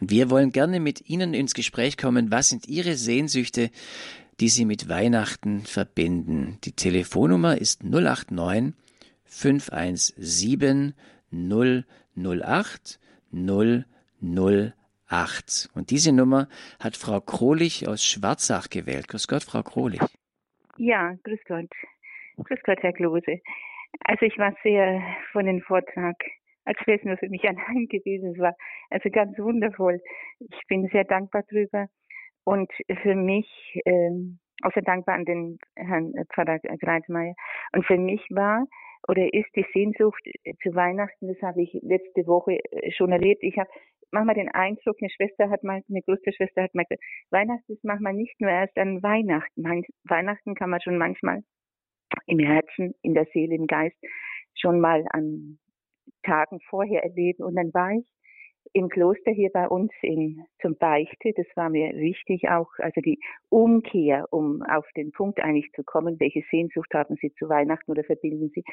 Wir 0.00 0.30
wollen 0.30 0.52
gerne 0.52 0.80
mit 0.80 1.08
Ihnen 1.08 1.34
ins 1.34 1.54
Gespräch 1.54 1.96
kommen. 1.96 2.30
Was 2.30 2.48
sind 2.48 2.68
Ihre 2.68 2.96
Sehnsüchte? 2.96 3.70
Die 4.40 4.48
Sie 4.48 4.64
mit 4.64 4.88
Weihnachten 4.88 5.60
verbinden. 5.60 6.58
Die 6.64 6.72
Telefonnummer 6.72 7.58
ist 7.58 7.84
089 7.84 8.74
517 9.24 10.94
008 11.30 12.98
008. 13.32 15.70
Und 15.74 15.90
diese 15.90 16.12
Nummer 16.12 16.48
hat 16.80 16.96
Frau 16.96 17.20
Krolich 17.20 17.88
aus 17.88 18.04
Schwarzach 18.04 18.70
gewählt. 18.70 19.08
Grüß 19.08 19.28
Gott, 19.28 19.44
Frau 19.44 19.62
Krolich. 19.62 20.00
Ja, 20.76 21.14
grüß 21.22 21.40
Gott. 21.46 21.70
Grüß 22.36 22.60
Gott, 22.64 22.82
Herr 22.82 22.92
Klose. 22.92 23.40
Also 24.04 24.26
ich 24.26 24.36
war 24.38 24.54
sehr 24.62 25.02
von 25.32 25.46
dem 25.46 25.62
Vortrag, 25.62 26.16
als 26.64 26.78
wäre 26.86 26.98
es 26.98 27.04
nur 27.04 27.16
für 27.16 27.28
mich 27.28 27.44
allein 27.48 27.86
gewesen. 27.88 28.32
Es 28.32 28.38
war 28.38 28.54
also 28.90 29.08
ganz 29.10 29.38
wundervoll. 29.38 30.00
Ich 30.40 30.66
bin 30.68 30.88
sehr 30.88 31.04
dankbar 31.04 31.42
drüber. 31.48 31.88
Und 32.44 32.70
für 33.02 33.14
mich, 33.14 33.46
auch 34.62 34.72
sehr 34.72 34.82
dankbar 34.82 35.16
an 35.16 35.24
den 35.24 35.58
Herrn 35.76 36.12
Pfarrer 36.32 36.58
Greitmeier. 36.58 37.34
Und 37.72 37.86
für 37.86 37.98
mich 37.98 38.22
war 38.30 38.66
oder 39.08 39.32
ist 39.34 39.54
die 39.54 39.66
Sehnsucht 39.74 40.22
zu 40.62 40.74
Weihnachten, 40.74 41.28
das 41.28 41.40
habe 41.42 41.62
ich 41.62 41.72
letzte 41.82 42.26
Woche 42.26 42.58
schon 42.96 43.12
erlebt. 43.12 43.42
Ich 43.42 43.58
habe 43.58 43.68
manchmal 44.10 44.36
den 44.36 44.48
Eindruck, 44.48 44.96
eine 45.00 45.10
Schwester 45.10 45.50
hat 45.50 45.62
mal, 45.62 45.82
eine 45.88 46.02
größte 46.02 46.32
Schwester 46.32 46.62
hat 46.62 46.74
mal 46.74 46.84
gesagt, 46.84 47.02
Weihnachten 47.30 47.72
ist 47.72 47.84
manchmal 47.84 48.14
nicht 48.14 48.40
nur 48.40 48.50
erst 48.50 48.76
an 48.78 49.02
Weihnachten. 49.02 49.62
Weihnachten 50.04 50.54
kann 50.54 50.70
man 50.70 50.80
schon 50.80 50.96
manchmal 50.96 51.42
im 52.26 52.38
Herzen, 52.38 52.94
in 53.02 53.14
der 53.14 53.26
Seele, 53.32 53.54
im 53.56 53.66
Geist 53.66 53.96
schon 54.54 54.80
mal 54.80 55.04
an 55.10 55.58
Tagen 56.22 56.60
vorher 56.70 57.02
erleben. 57.02 57.42
Und 57.42 57.56
dann 57.56 57.74
war 57.74 57.90
ich 57.90 58.06
im 58.74 58.88
Kloster 58.88 59.30
hier 59.30 59.50
bei 59.50 59.68
uns 59.68 59.92
in, 60.02 60.44
zum 60.60 60.76
Beichte, 60.76 61.32
das 61.36 61.46
war 61.54 61.70
mir 61.70 61.94
wichtig 61.94 62.48
auch, 62.50 62.68
also 62.78 63.00
die 63.00 63.20
Umkehr, 63.48 64.26
um 64.30 64.62
auf 64.62 64.84
den 64.96 65.12
Punkt 65.12 65.38
eigentlich 65.40 65.70
zu 65.74 65.84
kommen, 65.84 66.18
welche 66.18 66.42
Sehnsucht 66.50 66.92
haben 66.92 67.16
Sie 67.20 67.32
zu 67.34 67.48
Weihnachten 67.48 67.88
oder 67.92 68.02
verbinden 68.02 68.50
Sie? 68.52 68.64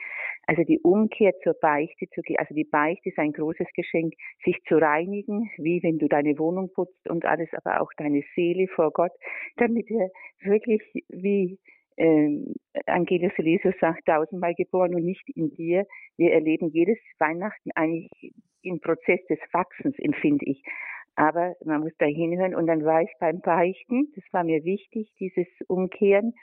Also 0.48 0.64
die 0.64 0.80
Umkehr 0.80 1.34
zur 1.44 1.54
Beichte 1.54 2.08
zu 2.16 2.22
gehen, 2.24 2.38
also 2.40 2.56
die 2.56 2.64
Beichte 2.64 3.10
ist 3.10 3.20
ein 3.20 3.32
großes 3.32 3.68
Geschenk, 3.76 4.16
sich 4.44 4.58
zu 4.68 4.78
reinigen, 4.78 5.52
wie 5.58 5.84
wenn 5.84 6.00
du 6.00 6.08
deine 6.08 6.38
Wohnung 6.40 6.74
putzt 6.74 7.08
und 7.08 7.24
alles, 7.26 7.50
aber 7.54 7.80
auch 7.80 7.92
deine 7.96 8.24
Seele 8.34 8.68
vor 8.70 8.92
Gott, 8.92 9.14
damit 9.58 9.90
er 9.92 10.10
wirklich 10.40 10.82
wie 11.10 11.60
ähm, 11.98 12.54
Angelus 12.86 13.34
Elisus 13.38 13.74
sagt, 13.80 14.06
tausendmal 14.06 14.54
geboren 14.56 14.96
und 14.96 15.04
nicht 15.04 15.28
in 15.36 15.52
dir. 15.52 15.86
Wir 16.18 16.34
erleben 16.34 16.70
jedes 16.70 17.00
Weihnachten 17.20 17.72
eigentlich 17.76 18.34
im 18.62 18.80
Prozess 18.80 19.20
des 19.28 19.40
Wachsens, 19.52 19.98
empfinde 20.00 20.46
ich. 20.46 20.64
Aber 21.16 21.56
man 21.66 21.82
muss 21.82 21.92
da 21.98 22.06
hinhören 22.06 22.56
und 22.56 22.68
dann 22.68 22.86
war 22.86 23.02
ich 23.02 23.12
beim 23.20 23.42
Beichten, 23.42 24.12
das 24.16 24.24
war 24.32 24.44
mir 24.44 24.64
wichtig, 24.64 25.12
dieses 25.20 25.48
Umkehren, 25.68 26.34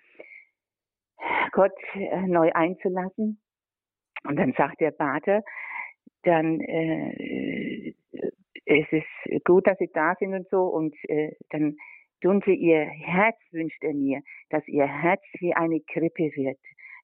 Gott 1.53 1.73
äh, 1.95 2.27
neu 2.27 2.53
einzulassen. 2.53 3.41
Und 4.25 4.37
dann 4.37 4.53
sagt 4.57 4.81
der 4.81 4.93
Vater, 4.93 5.43
dann 6.23 6.61
äh, 6.61 7.95
es 8.67 8.87
ist 8.91 9.45
gut, 9.45 9.67
dass 9.67 9.79
Sie 9.79 9.91
da 9.93 10.15
sind 10.19 10.35
und 10.35 10.49
so 10.51 10.65
und 10.65 10.95
äh, 11.09 11.33
dann 11.51 11.77
Sie 12.23 12.55
Ihr 12.55 12.85
Herz, 12.85 13.37
wünscht 13.53 13.83
er 13.83 13.95
mir, 13.95 14.23
dass 14.51 14.67
Ihr 14.69 14.87
Herz 14.87 15.23
wie 15.41 15.55
eine 15.55 15.81
Krippe 15.81 16.31
wird 16.35 16.59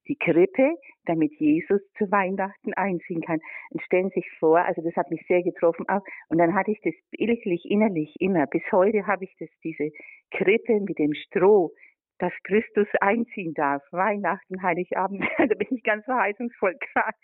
die 0.09 0.17
Krippe, 0.17 0.77
damit 1.07 1.33
Jesus 1.39 1.81
zu 1.97 2.11
Weihnachten 2.11 2.75
einziehen 2.75 3.23
kann. 3.23 3.41
Und 3.71 3.83
stellen 3.83 4.11
Sie 4.11 4.21
sich 4.21 4.31
vor, 4.39 4.59
also 4.59 4.83
das 4.83 4.95
hat 4.97 5.11
mich 5.11 5.25
sehr 5.27 5.43
getroffen 5.43 5.89
auch. 5.89 6.03
Und 6.29 6.39
dann 6.39 6.55
hatte 6.55 6.71
ich 6.71 6.81
das 6.83 6.95
bildlich 7.11 7.65
innerlich 7.65 8.15
immer. 8.21 8.47
Bis 8.47 8.62
heute 8.73 9.07
habe 9.07 9.25
ich 9.25 9.35
das, 9.39 9.49
diese 9.62 9.91
Krippe 10.31 10.81
mit 10.81 10.99
dem 10.99 11.15
Stroh, 11.15 11.73
dass 12.19 12.33
Christus 12.45 12.89
einziehen 13.01 13.55
darf. 13.55 13.83
Weihnachten, 13.91 14.62
Heiligabend, 14.62 15.25
da 15.39 15.47
bin 15.47 15.69
ich 15.71 15.83
ganz 15.83 16.05
verheißungsvoll 16.05 16.77
gerade. 16.93 17.17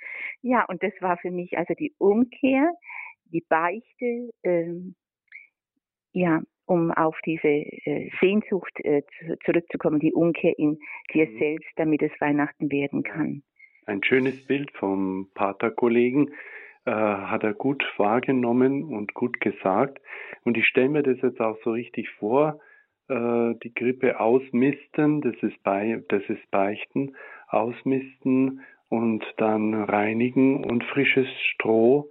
Ja, 0.42 0.64
und 0.66 0.82
das 0.82 0.92
war 1.00 1.16
für 1.18 1.30
mich 1.30 1.56
also 1.56 1.74
die 1.74 1.94
Umkehr, 1.98 2.70
die 3.26 3.44
Beichte, 3.48 4.30
ähm, 4.42 4.96
ja, 6.12 6.42
um 6.70 6.92
auf 6.92 7.18
diese 7.26 7.48
äh, 7.48 8.10
Sehnsucht 8.20 8.72
äh, 8.84 9.02
zurückzukommen, 9.44 9.98
die 9.98 10.12
Umkehr 10.12 10.56
in 10.56 10.78
dir 11.12 11.28
mhm. 11.28 11.38
selbst, 11.38 11.68
damit 11.74 12.00
es 12.00 12.12
Weihnachten 12.20 12.70
werden 12.70 13.02
kann. 13.02 13.42
Ein 13.86 14.04
schönes 14.04 14.46
Bild 14.46 14.70
vom 14.78 15.28
Paterkollegen 15.34 16.30
äh, 16.84 16.92
hat 16.92 17.42
er 17.42 17.54
gut 17.54 17.84
wahrgenommen 17.96 18.84
und 18.84 19.14
gut 19.14 19.40
gesagt. 19.40 20.00
Und 20.44 20.56
ich 20.56 20.64
stelle 20.68 20.90
mir 20.90 21.02
das 21.02 21.20
jetzt 21.22 21.40
auch 21.40 21.58
so 21.64 21.72
richtig 21.72 22.08
vor, 22.20 22.60
äh, 23.08 23.54
die 23.64 23.74
Grippe 23.74 24.20
ausmisten, 24.20 25.22
das 25.22 25.34
ist, 25.42 25.60
bei, 25.64 26.04
das 26.08 26.22
ist 26.28 26.48
Beichten, 26.52 27.16
ausmisten 27.48 28.60
und 28.88 29.24
dann 29.38 29.74
reinigen 29.74 30.64
und 30.64 30.84
frisches 30.84 31.26
Stroh 31.52 32.08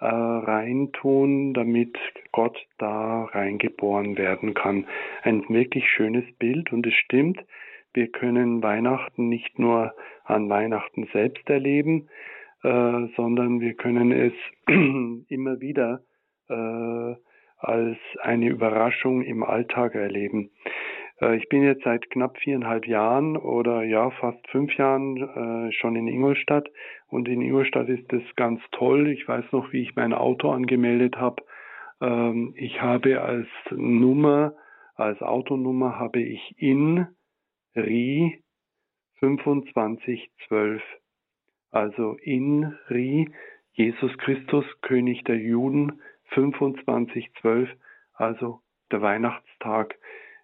äh, 0.00 0.06
reintun, 0.06 1.54
damit 1.54 1.98
Gott 2.32 2.58
da 2.78 3.24
reingeboren 3.24 4.16
werden 4.16 4.54
kann. 4.54 4.86
Ein 5.22 5.48
wirklich 5.48 5.88
schönes 5.88 6.24
Bild 6.38 6.72
und 6.72 6.86
es 6.86 6.94
stimmt, 6.94 7.44
wir 7.92 8.08
können 8.08 8.62
Weihnachten 8.62 9.28
nicht 9.28 9.58
nur 9.58 9.94
an 10.24 10.48
Weihnachten 10.48 11.08
selbst 11.12 11.48
erleben, 11.50 12.08
äh, 12.62 13.06
sondern 13.16 13.60
wir 13.60 13.74
können 13.74 14.12
es 14.12 14.32
immer 15.28 15.60
wieder 15.60 16.02
äh, 16.48 17.14
als 17.58 17.98
eine 18.22 18.48
Überraschung 18.48 19.22
im 19.22 19.42
Alltag 19.42 19.94
erleben. 19.94 20.50
Äh, 21.20 21.36
ich 21.36 21.48
bin 21.48 21.62
jetzt 21.62 21.84
seit 21.84 22.10
knapp 22.10 22.38
viereinhalb 22.38 22.86
Jahren 22.86 23.36
oder 23.36 23.82
ja 23.82 24.10
fast 24.10 24.46
fünf 24.48 24.74
Jahren 24.76 25.16
äh, 25.68 25.72
schon 25.72 25.96
in 25.96 26.08
Ingolstadt 26.08 26.68
und 27.08 27.28
in 27.28 27.42
Ingolstadt 27.42 27.88
ist 27.88 28.12
es 28.12 28.22
ganz 28.36 28.60
toll. 28.72 29.08
Ich 29.08 29.26
weiß 29.28 29.44
noch, 29.52 29.72
wie 29.72 29.82
ich 29.82 29.96
mein 29.96 30.12
Auto 30.12 30.50
angemeldet 30.50 31.16
habe. 31.16 31.42
Ähm, 32.00 32.54
ich 32.56 32.80
habe 32.80 33.20
als 33.20 33.48
Nummer, 33.70 34.54
als 34.94 35.20
Autonummer 35.22 35.98
habe 35.98 36.20
ich 36.20 36.54
in 36.58 37.06
RI 37.76 38.42
2512. 39.20 40.82
Also 41.70 42.16
in 42.22 42.74
RI 42.88 43.30
Jesus 43.72 44.16
Christus, 44.18 44.64
König 44.82 45.24
der 45.24 45.38
Juden 45.38 46.00
2512, 46.34 47.70
also 48.14 48.60
der 48.90 49.00
Weihnachtstag. 49.00 49.96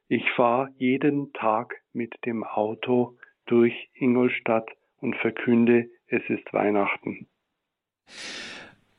Ich 0.08 0.30
fahre 0.36 0.68
jeden 0.76 1.32
Tag 1.32 1.82
mit 1.92 2.14
dem 2.24 2.44
Auto 2.44 3.16
durch 3.46 3.90
Ingolstadt 3.94 4.68
und 4.98 5.16
verkünde, 5.16 5.90
es 6.06 6.22
ist 6.28 6.52
Weihnachten. 6.52 7.26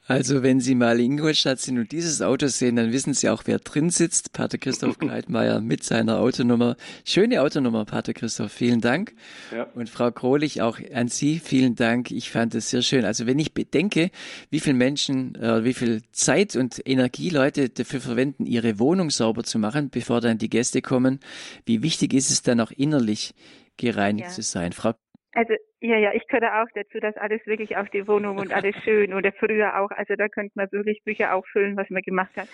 Also 0.08 0.42
wenn 0.42 0.62
Sie 0.62 0.74
mal 0.74 1.00
in 1.02 1.18
Ingolstadt 1.18 1.60
sind 1.60 1.78
und 1.78 1.92
dieses 1.92 2.22
Auto 2.22 2.48
sehen, 2.48 2.78
dann 2.78 2.94
wissen 2.94 3.14
Sie 3.14 3.28
auch, 3.30 3.44
wer 3.46 3.60
drin 3.60 3.90
sitzt. 3.90 4.32
Pater 4.32 4.58
Christoph 4.58 4.98
Kleitmeier 5.00 5.60
mit 5.60 5.84
seiner 5.84 6.20
Autonummer. 6.20 6.78
Schöne 7.04 7.42
Autonummer, 7.42 7.84
Pater 7.84 8.14
Christoph. 8.14 8.54
Vielen 8.54 8.80
Dank. 8.80 9.14
Ja. 9.52 9.64
Und 9.76 9.90
Frau 9.90 10.10
Krohlich, 10.12 10.62
auch 10.62 10.80
an 10.94 11.10
Sie 11.10 11.40
vielen 11.40 11.76
Dank. 11.76 12.12
Ich 12.12 12.32
fand 12.32 12.56
es 12.56 12.70
sehr 12.70 12.84
schön. 12.84 13.04
Also 13.04 13.28
wenn 13.28 13.38
ich 13.38 13.54
bedenke, 13.54 14.10
wie 14.50 14.62
viele 14.62 14.76
Menschen, 14.76 15.36
äh, 15.36 15.66
wie 15.66 15.74
viel 15.74 16.02
Zeit 16.14 16.56
und 16.56 16.82
Energie 16.88 17.30
Leute 17.30 17.68
dafür 17.68 18.00
verwenden, 18.00 18.46
ihre 18.46 18.80
Wohnung 18.80 19.10
sauber 19.10 19.44
zu 19.44 19.60
machen, 19.60 19.90
bevor 19.90 20.22
dann 20.22 20.38
die 20.38 20.50
Gäste 20.50 20.82
kommen, 20.82 21.20
wie 21.66 21.84
wichtig 21.84 22.14
ist 22.14 22.32
es 22.32 22.42
dann 22.42 22.62
auch 22.62 22.72
innerlich 22.72 23.34
gereinigt 23.76 24.30
ja. 24.30 24.34
zu 24.34 24.42
sein. 24.42 24.72
Frau 24.72 24.94
also 25.34 25.54
ja, 25.80 25.98
ja, 25.98 26.12
ich 26.14 26.28
gehöre 26.28 26.64
auch 26.64 26.68
dazu, 26.74 27.00
dass 27.00 27.16
alles 27.18 27.46
wirklich 27.46 27.78
auf 27.78 27.90
die 27.90 28.08
Wohnung 28.08 28.38
und 28.38 28.52
alles 28.52 28.76
schön 28.84 29.14
oder 29.14 29.32
früher 29.32 29.80
auch, 29.80 29.92
also 29.92 30.16
da 30.16 30.28
könnte 30.28 30.54
man 30.56 30.72
wirklich 30.72 31.04
Bücher 31.04 31.36
auffüllen, 31.36 31.78
was 31.78 31.90
man 31.90 32.02
gemacht 32.02 32.36
hat. 32.36 32.48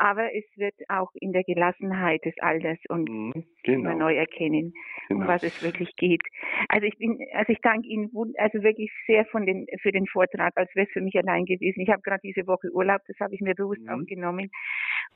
Aber 0.00 0.32
es 0.32 0.44
wird 0.56 0.76
auch 0.88 1.10
in 1.14 1.32
der 1.32 1.42
Gelassenheit 1.42 2.24
des 2.24 2.34
Alters 2.38 2.78
und 2.88 3.08
mhm, 3.08 3.44
genau. 3.64 3.94
neu 3.94 4.14
erkennen, 4.14 4.72
genau. 5.08 5.22
um 5.22 5.26
was 5.26 5.42
es 5.42 5.60
wirklich 5.64 5.96
geht. 5.96 6.22
Also 6.68 6.86
ich 6.86 6.96
bin, 6.98 7.18
also 7.34 7.52
ich 7.52 7.58
danke 7.62 7.88
Ihnen 7.88 8.08
also 8.36 8.62
wirklich 8.62 8.92
sehr 9.08 9.24
von 9.26 9.44
den, 9.44 9.66
für 9.82 9.90
den 9.90 10.06
Vortrag, 10.06 10.52
als 10.56 10.72
wäre 10.76 10.86
es 10.86 10.92
für 10.92 11.00
mich 11.00 11.16
allein 11.16 11.46
gewesen. 11.46 11.80
Ich 11.80 11.90
habe 11.90 12.02
gerade 12.02 12.20
diese 12.22 12.46
Woche 12.46 12.70
Urlaub, 12.72 13.00
das 13.08 13.18
habe 13.18 13.34
ich 13.34 13.40
mir 13.40 13.56
bewusst 13.56 13.82
mhm. 13.82 13.88
aufgenommen. 13.88 14.50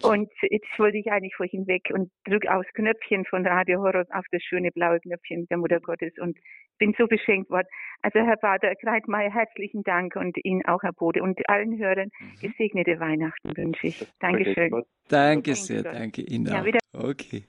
Und 0.03 0.33
jetzt 0.51 0.67
wollte 0.79 0.99
ich 0.99 1.13
eigentlich 1.13 1.37
vor 1.37 1.47
hinweg 1.47 1.91
und 1.93 2.11
drücke 2.25 2.53
aufs 2.53 2.73
Knöpfchen 2.73 3.25
von 3.25 3.47
Radio 3.47 3.81
Horror 3.83 4.05
auf 4.11 4.25
das 4.33 4.43
schöne 4.43 4.73
blaue 4.73 4.99
Knöpfchen 4.99 5.47
der 5.47 5.59
Mutter 5.59 5.79
Gottes 5.79 6.13
und 6.19 6.37
bin 6.79 6.93
so 6.99 7.07
beschenkt 7.07 7.52
worden. 7.53 7.69
Also 8.03 8.19
Herr 8.21 8.37
Pater 8.37 8.75
Kreitmeier, 8.75 9.31
herzlichen 9.31 9.83
Dank 9.83 10.17
und 10.17 10.37
Ihnen 10.45 10.65
auch, 10.67 10.83
Herr 10.83 10.93
Bode, 10.93 11.23
und 11.23 11.39
allen 11.49 11.79
Hörern 11.79 12.11
mhm. 12.19 12.49
gesegnete 12.49 12.99
Weihnachten 12.99 13.57
wünsche 13.57 13.89
ich. 13.89 14.07
Dankeschön. 14.21 14.85
Danke 15.09 15.55
sehr, 15.55 15.83
danke 15.83 16.23
Ihnen 16.23 16.49
auch. 16.49 16.65
Ja, 16.65 16.79
okay. 16.93 17.45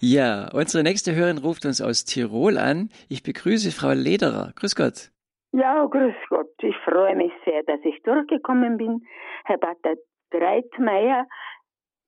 Ja, 0.00 0.48
unsere 0.52 0.84
nächste 0.84 1.14
Hörerin 1.14 1.38
ruft 1.38 1.64
uns 1.64 1.80
aus 1.80 2.04
Tirol 2.04 2.56
an. 2.58 2.90
Ich 3.08 3.22
begrüße 3.22 3.72
Frau 3.72 3.92
Lederer. 3.92 4.52
Grüß 4.56 4.76
Gott. 4.76 5.10
Ja, 5.52 5.84
grüß 5.84 6.14
Gott. 6.28 6.50
Ich 6.62 6.76
freue 6.84 7.16
mich 7.16 7.32
sehr, 7.44 7.62
dass 7.64 7.80
ich 7.84 8.00
durchgekommen 8.02 8.76
bin. 8.76 9.02
Herr 9.44 9.58
Pater 9.58 9.96
Kreitmeier, 10.30 11.26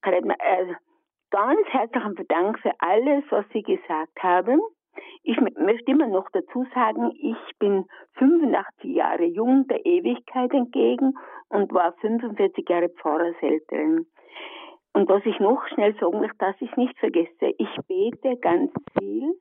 äh, 0.04 0.74
ganz 1.30 1.66
herzlichen 1.70 2.26
Dank 2.28 2.58
für 2.60 2.72
alles, 2.78 3.24
was 3.30 3.44
Sie 3.52 3.62
gesagt 3.62 4.22
haben. 4.22 4.60
Ich 5.22 5.38
möchte 5.40 5.90
immer 5.90 6.08
noch 6.08 6.28
dazu 6.32 6.64
sagen, 6.74 7.12
ich 7.14 7.58
bin 7.58 7.86
85 8.14 8.94
Jahre 8.94 9.24
jung 9.24 9.66
der 9.68 9.84
Ewigkeit 9.86 10.52
entgegen 10.52 11.14
und 11.48 11.72
war 11.72 11.92
45 12.00 12.68
Jahre 12.68 12.88
Pfarrerselterin. 12.88 14.06
Und 14.94 15.08
was 15.08 15.24
ich 15.24 15.38
noch 15.38 15.66
schnell 15.68 15.94
sagen 15.98 16.20
möchte, 16.20 16.38
dass 16.38 16.56
ich 16.60 16.74
nicht 16.76 16.98
vergesse, 16.98 17.54
ich 17.56 17.76
bete 17.88 18.36
ganz 18.38 18.70
viel 18.98 19.32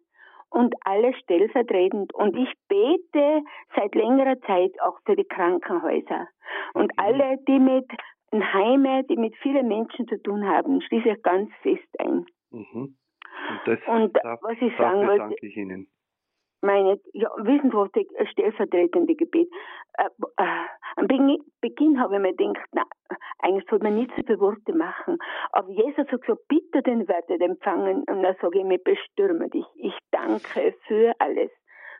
und 0.51 0.75
alles 0.81 1.15
stellvertretend. 1.19 2.13
Und 2.13 2.37
ich 2.37 2.51
bete 2.67 3.41
seit 3.75 3.95
längerer 3.95 4.39
Zeit 4.41 4.71
auch 4.81 4.99
für 5.05 5.15
die 5.15 5.25
Krankenhäuser. 5.25 6.27
Und 6.73 6.91
mhm. 6.91 6.97
alle, 6.97 7.37
die 7.47 7.59
mit 7.59 7.89
Heime, 8.33 9.03
die 9.05 9.17
mit 9.17 9.35
vielen 9.37 9.67
Menschen 9.67 10.07
zu 10.07 10.21
tun 10.21 10.45
haben, 10.47 10.81
schließe 10.81 11.09
ich 11.09 11.23
ganz 11.23 11.49
fest 11.61 11.99
ein. 11.99 12.25
Mhm. 12.51 12.95
Und, 13.49 13.61
das, 13.65 13.79
und 13.87 14.17
da, 14.23 14.37
was 14.41 14.57
ich 14.61 14.75
sagen 14.77 15.07
wollte, 15.07 15.17
danke 15.17 15.45
ich 15.45 15.57
Ihnen. 15.57 15.87
meine, 16.61 16.99
ja, 17.13 17.29
wissen 17.37 17.71
Sie, 17.71 17.75
was 17.75 17.89
das 17.91 18.29
stellvertretende 18.29 19.15
Gebet? 19.15 19.49
Äh, 19.97 20.05
äh, 20.37 20.65
am 20.95 21.07
Beginn, 21.07 21.39
Beginn 21.61 21.99
habe 21.99 22.15
ich 22.15 22.21
mir 22.21 22.33
gedacht, 22.35 22.67
na, 22.73 22.83
eigentlich 23.39 23.67
sollte 23.69 23.85
man 23.85 23.95
nicht 23.95 24.11
so 24.15 24.23
viele 24.23 24.39
Worte 24.39 24.73
machen. 24.73 25.17
Aber 25.51 25.69
Jesus 25.69 26.07
hat 26.07 26.21
gesagt, 26.21 26.47
bitte 26.47 26.81
den 26.83 27.07
werdet 27.07 27.41
empfangen. 27.41 28.03
Und 28.03 28.23
dann 28.23 28.35
sage 28.41 28.59
ich 28.59 28.65
mir, 28.65 28.77
bestürme 28.77 29.49
dich. 29.49 29.65
Ich 29.75 29.97
danke 30.11 30.75
für 30.87 31.13
alles. 31.19 31.51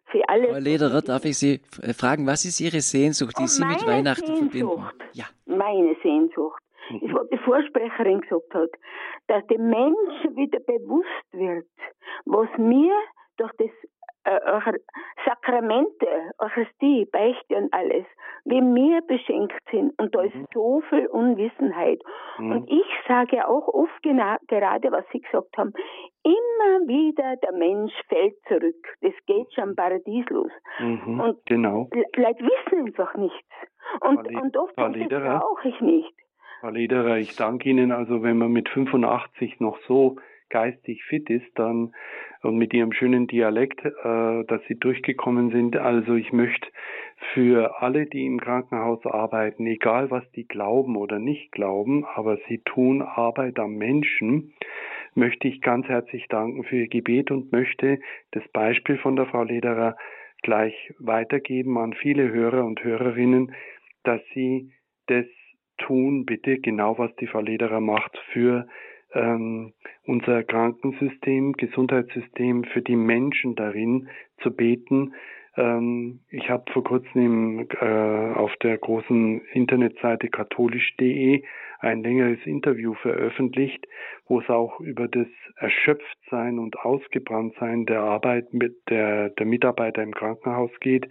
Für 0.06 0.28
alles. 0.28 0.50
Frau 0.50 0.60
Lederer, 0.60 1.02
darf 1.02 1.26
ich 1.26 1.38
Sie 1.38 1.62
fragen, 1.98 2.28
was 2.28 2.44
ist 2.44 2.60
Ihre 2.60 2.82
Sehnsucht, 2.82 3.38
die 3.40 3.48
Sie 3.48 3.64
mit 3.66 3.86
Weihnachten 3.88 4.26
Sehnsucht, 4.26 4.52
verbinden? 4.52 4.90
Ja. 5.14 5.26
Meine 5.46 5.96
Sehnsucht 6.04 6.62
ist, 6.96 7.14
was 7.14 7.30
die 7.30 7.38
Vorsprecherin 7.38 8.22
gesagt 8.22 8.54
hat, 8.54 8.70
dass 9.28 9.46
dem 9.48 9.70
Menschen 9.70 10.36
wieder 10.36 10.60
bewusst 10.60 11.32
wird, 11.32 11.68
was 12.26 12.50
mir 12.58 12.94
durch 13.38 13.52
das 13.58 13.70
äh, 14.24 14.40
Sakramente, 15.26 16.08
Eucharistie, 16.38 17.06
Beichte 17.12 17.56
und 17.56 17.74
alles, 17.74 18.06
wie 18.46 18.62
wir 18.62 19.02
beschenkt 19.02 19.60
sind. 19.72 19.98
Und 20.00 20.14
da 20.14 20.22
ist 20.22 20.36
mhm. 20.36 20.46
so 20.54 20.82
viel 20.90 21.08
Unwissenheit. 21.08 22.02
Mhm. 22.38 22.52
Und 22.52 22.72
ich 22.72 22.86
sage 23.08 23.48
auch 23.48 23.68
oft 23.68 24.04
genau, 24.04 24.36
gerade, 24.48 24.92
was 24.92 25.06
Sie 25.12 25.22
gesagt 25.22 25.58
haben, 25.58 25.74
immer 26.24 26.88
wieder 26.88 27.36
der 27.38 27.54
Mensch 27.54 27.94
fällt 28.10 28.36
zurück. 28.48 28.88
Das 29.02 29.14
geht 29.26 29.52
schon 29.54 29.70
im 29.70 29.76
Paradies 29.76 30.26
los. 30.30 30.52
Mhm, 30.80 31.20
und 31.20 31.46
genau. 31.46 31.90
Leute 32.16 32.44
wissen 32.44 32.86
einfach 32.88 33.16
nichts. 33.16 33.50
Und, 34.02 34.28
und 34.36 34.56
oft 34.58 34.76
brauche 34.76 35.68
ich 35.68 35.82
nicht. 35.82 36.14
Frau 36.62 36.70
Lederer, 36.70 37.18
ich 37.18 37.36
danke 37.36 37.70
Ihnen. 37.70 37.92
Also 37.92 38.22
wenn 38.22 38.38
man 38.38 38.52
mit 38.52 38.70
85 38.70 39.60
noch 39.60 39.80
so 39.88 40.18
geistig 40.50 41.04
fit 41.06 41.28
ist, 41.32 41.48
dann 41.56 41.92
und 42.44 42.58
mit 42.58 42.72
ihrem 42.72 42.94
schönen 42.94 43.26
Dialekt, 43.26 43.84
äh, 43.84 44.44
dass 44.46 44.62
sie 44.68 44.76
durchgekommen 44.76 45.50
sind. 45.50 45.76
Also 45.76 46.14
ich 46.14 46.32
möchte 46.32 46.68
für 47.34 47.82
alle, 47.82 48.06
die 48.06 48.28
im 48.28 48.40
Krankenhaus 48.40 49.04
arbeiten, 49.08 49.66
egal 49.66 50.12
was 50.12 50.24
die 50.34 50.48
glauben 50.48 50.98
oder 50.98 51.18
nicht 51.18 51.52
glauben, 51.52 52.06
aber 52.06 52.38
sie 52.48 52.60
tun 52.60 53.02
Arbeit 53.02 53.58
am 53.58 53.78
Menschen, 53.78 54.54
möchte 55.16 55.48
ich 55.48 55.62
ganz 55.62 55.88
herzlich 55.88 56.28
danken 56.28 56.64
für 56.64 56.78
ihr 56.78 56.88
Gebet 56.88 57.32
und 57.32 57.52
möchte 57.52 58.00
das 58.32 58.48
Beispiel 58.50 59.00
von 59.00 59.16
der 59.16 59.26
Frau 59.26 59.44
Lederer 59.44 59.98
gleich 60.44 60.94
weitergeben 61.00 61.80
an 61.80 61.94
viele 61.94 62.32
Hörer 62.32 62.66
und 62.66 62.84
Hörerinnen, 62.84 63.56
dass 64.04 64.22
sie 64.36 64.72
das 65.08 65.26
tun, 65.78 66.26
bitte 66.26 66.60
genau 66.60 66.98
was 66.98 67.16
die 67.18 67.28
Frau 67.28 67.42
Lederer 67.42 67.80
macht 67.80 68.18
für 68.32 68.68
ähm, 69.14 69.74
unser 70.06 70.44
Krankensystem, 70.44 71.54
Gesundheitssystem, 71.54 72.64
für 72.66 72.82
die 72.82 72.96
Menschen 72.96 73.56
darin 73.56 74.10
zu 74.42 74.52
beten. 74.56 75.14
Ähm, 75.58 76.22
ich 76.30 76.50
habe 76.50 76.72
vor 76.72 76.84
kurzem 76.84 77.22
im, 77.26 77.68
äh, 77.80 78.34
auf 78.34 78.56
der 78.58 78.78
großen 78.78 79.42
Internetseite 79.54 80.30
katholisch.de 80.30 81.44
ein 81.80 82.04
längeres 82.04 82.40
Interview 82.46 82.94
veröffentlicht, 82.94 83.88
wo 84.28 84.40
es 84.40 84.50
auch 84.50 84.80
über 84.80 85.08
das 85.08 85.28
Erschöpftsein 85.58 86.60
und 86.60 86.78
Ausgebranntsein 86.80 87.86
der 87.86 88.02
Arbeit 88.02 88.54
mit 88.54 88.78
der, 88.90 89.30
der 89.30 89.46
Mitarbeiter 89.46 90.04
im 90.04 90.14
Krankenhaus 90.14 90.72
geht. 90.80 91.10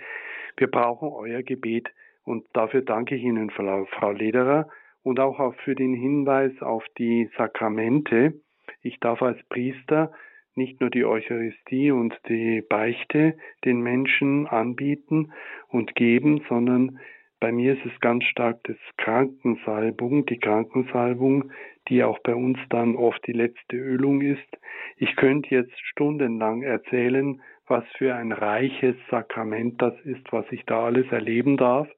Wir 0.57 0.69
brauchen 0.69 1.09
euer 1.09 1.43
Gebet 1.43 1.91
und 2.25 2.45
dafür 2.53 2.83
danke 2.83 3.15
ich 3.15 3.23
Ihnen, 3.23 3.51
Frau 3.51 4.11
Lederer, 4.13 4.69
und 5.03 5.19
auch 5.21 5.55
für 5.65 5.75
den 5.75 5.95
Hinweis 5.95 6.53
auf 6.61 6.85
die 6.99 7.31
Sakramente. 7.37 8.35
Ich 8.83 9.01
darf 9.01 9.23
als 9.23 9.43
Priester 9.49 10.13
nicht 10.55 10.81
nur 10.81 10.91
die 10.91 11.05
Eucharistie 11.05 11.91
und 11.91 12.19
die 12.29 12.61
Beichte 12.61 13.37
den 13.65 13.81
Menschen 13.81 14.47
anbieten 14.47 15.33
und 15.69 15.95
geben, 15.95 16.45
sondern 16.49 16.99
bei 17.41 17.53
mir 17.53 17.73
ist 17.73 17.87
es 17.87 18.01
ganz 18.01 18.25
stark 18.25 18.63
das 18.65 18.77
Krankensalbung, 18.99 20.27
die 20.27 20.39
Krankensalbung, 20.39 21.51
die 21.89 22.05
auch 22.05 22.19
bei 22.19 22.35
uns 22.35 22.59
dann 22.69 22.97
oft 22.97 23.27
die 23.27 23.33
letzte 23.33 23.77
Ölung 23.77 24.21
ist. 24.21 24.59
Ich 24.99 25.17
könnte 25.17 25.55
jetzt 25.55 25.79
stundenlang 25.81 26.63
erzählen, 26.63 27.41
was 27.67 27.85
für 27.97 28.15
ein 28.15 28.33
reiches 28.33 28.97
Sakrament 29.11 29.81
das 29.81 29.99
ist, 30.01 30.31
was 30.33 30.45
ich 30.51 30.67
da 30.67 30.85
alles 30.85 31.11
erleben 31.11 31.57
darf, 31.57 31.89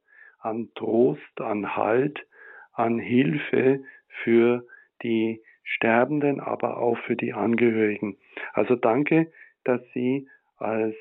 an 0.43 0.71
Trost, 0.75 1.41
an 1.41 1.77
Halt, 1.77 2.27
an 2.73 2.99
Hilfe 2.99 3.83
für 4.23 4.65
die 5.03 5.43
Sterbenden, 5.65 6.41
aber 6.41 6.79
auch 6.79 6.99
für 6.99 7.17
die 7.17 7.33
Angehörigen. 7.33 8.17
Also 8.53 8.77
danke, 8.77 9.31
dass 9.65 9.81
Sie 9.95 10.29
als 10.57 10.97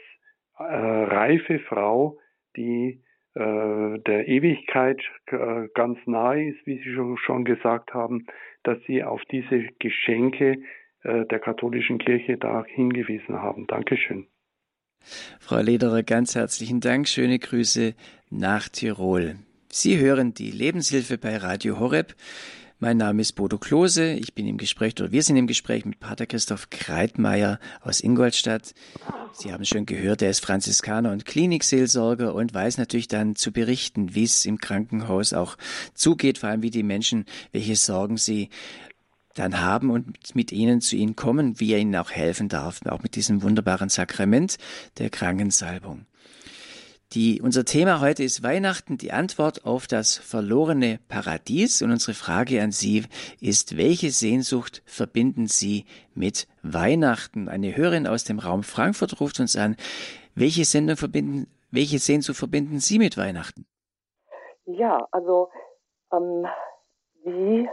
äh, 0.58 0.64
reife 0.64 1.60
Frau, 1.60 2.20
die 2.56 3.02
äh, 3.34 4.00
der 4.00 4.28
Ewigkeit 4.28 5.02
äh, 5.28 5.68
ganz 5.74 6.00
nahe 6.06 6.50
ist, 6.50 6.66
wie 6.66 6.78
Sie 6.78 6.94
schon, 6.94 7.18
schon 7.18 7.46
gesagt 7.46 7.94
haben, 7.94 8.28
dass 8.64 8.78
Sie 8.86 9.04
auf 9.04 9.22
diese 9.32 9.68
Geschenke 9.80 10.60
äh, 11.04 11.26
der 11.26 11.40
katholischen 11.40 11.98
Kirche 11.98 12.38
da 12.38 12.64
hingewiesen 12.66 13.42
haben. 13.42 13.68
Dankeschön. 13.68 14.28
Frau 15.40 15.60
Lederer, 15.60 16.04
ganz 16.04 16.36
herzlichen 16.36 16.80
Dank. 16.80 17.08
Schöne 17.08 17.40
Grüße 17.40 17.94
nach 18.30 18.70
Tirol. 18.70 19.36
Sie 19.72 19.98
hören 19.98 20.34
die 20.34 20.52
Lebenshilfe 20.52 21.18
bei 21.18 21.38
Radio 21.38 21.80
Horeb. 21.80 22.16
Mein 22.84 22.98
Name 22.98 23.22
ist 23.22 23.34
Bodo 23.34 23.60
Klose. 23.60 24.14
Ich 24.14 24.34
bin 24.34 24.48
im 24.48 24.58
Gespräch, 24.58 24.96
oder 25.00 25.12
wir 25.12 25.22
sind 25.22 25.38
im 25.38 25.46
Gespräch 25.46 25.86
mit 25.86 26.00
Pater 26.00 26.26
Christoph 26.26 26.72
Kreitmeier 26.72 27.60
aus 27.82 28.02
Ingolstadt. 28.02 28.74
Sie 29.34 29.54
haben 29.54 29.66
schon 29.66 29.86
gehört, 29.86 30.24
er 30.24 30.32
ist 30.32 30.44
Franziskaner 30.44 31.12
und 31.12 31.26
Klinikseelsorger 31.26 32.34
und 32.34 32.56
weiß 32.56 32.80
natürlich 32.80 33.08
dann 33.08 33.36
zu 33.36 33.52
berichten, 33.52 34.16
wie 34.16 34.24
es 34.24 34.46
im 34.46 34.58
Krankenhaus 34.58 35.34
auch 35.34 35.58
zugeht, 35.94 36.40
vor 36.40 36.50
allem 36.50 36.64
wie 36.64 36.72
die 36.72 36.82
Menschen, 36.82 37.26
welche 37.52 37.76
Sorgen 37.76 38.18
sie 38.18 38.50
dann 39.36 39.62
haben 39.62 39.90
und 39.90 40.36
mit 40.36 40.52
ihnen 40.52 40.82
zu 40.82 40.96
ihnen 40.96 41.16
kommen, 41.16 41.60
wie 41.60 41.74
er 41.74 41.80
ihnen 41.80 41.96
auch 41.96 42.12
helfen 42.12 42.50
darf, 42.50 42.80
auch 42.86 43.04
mit 43.04 43.16
diesem 43.16 43.44
wunderbaren 43.44 43.90
Sakrament 43.90 44.58
der 44.98 45.10
Krankensalbung. 45.10 46.06
Die, 47.14 47.42
unser 47.42 47.66
Thema 47.66 48.00
heute 48.00 48.24
ist 48.24 48.42
Weihnachten, 48.42 48.98
die 48.98 49.12
Antwort 49.12 49.66
auf 49.66 49.86
das 49.86 50.16
verlorene 50.16 50.98
Paradies. 51.10 51.82
Und 51.82 51.92
unsere 51.92 52.14
Frage 52.14 52.64
an 52.64 52.72
Sie 52.72 53.04
ist, 53.42 53.76
welche 53.76 54.12
Sehnsucht 54.12 54.82
verbinden 54.86 55.48
Sie 55.48 55.84
mit 56.16 56.48
Weihnachten? 56.64 57.50
Eine 57.50 57.76
Hörerin 57.76 58.08
aus 58.08 58.24
dem 58.24 58.40
Raum 58.40 58.64
Frankfurt 58.64 59.20
ruft 59.20 59.42
uns 59.42 59.58
an. 59.58 59.76
Welche 60.36 60.64
Sendung 60.64 60.96
verbinden, 60.96 61.48
welche 61.70 62.00
Sehnsucht 62.00 62.38
verbinden 62.38 62.80
Sie 62.80 62.98
mit 62.98 63.18
Weihnachten? 63.18 63.66
Ja, 64.64 65.06
also 65.12 65.50
ähm, 66.14 66.46
die 67.26 67.68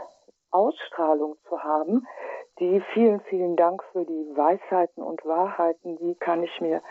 Ausstrahlung 0.50 1.36
zu 1.48 1.62
haben, 1.62 2.06
die 2.58 2.80
vielen, 2.92 3.20
vielen 3.22 3.56
Dank 3.56 3.82
für 3.92 4.04
die 4.04 4.32
Weisheiten 4.34 5.02
und 5.02 5.24
Wahrheiten, 5.24 5.96
die 5.98 6.14
kann 6.14 6.42
ich 6.42 6.60
mir 6.60 6.82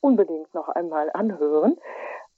unbedingt 0.00 0.52
noch 0.54 0.68
einmal 0.68 1.10
anhören. 1.12 1.78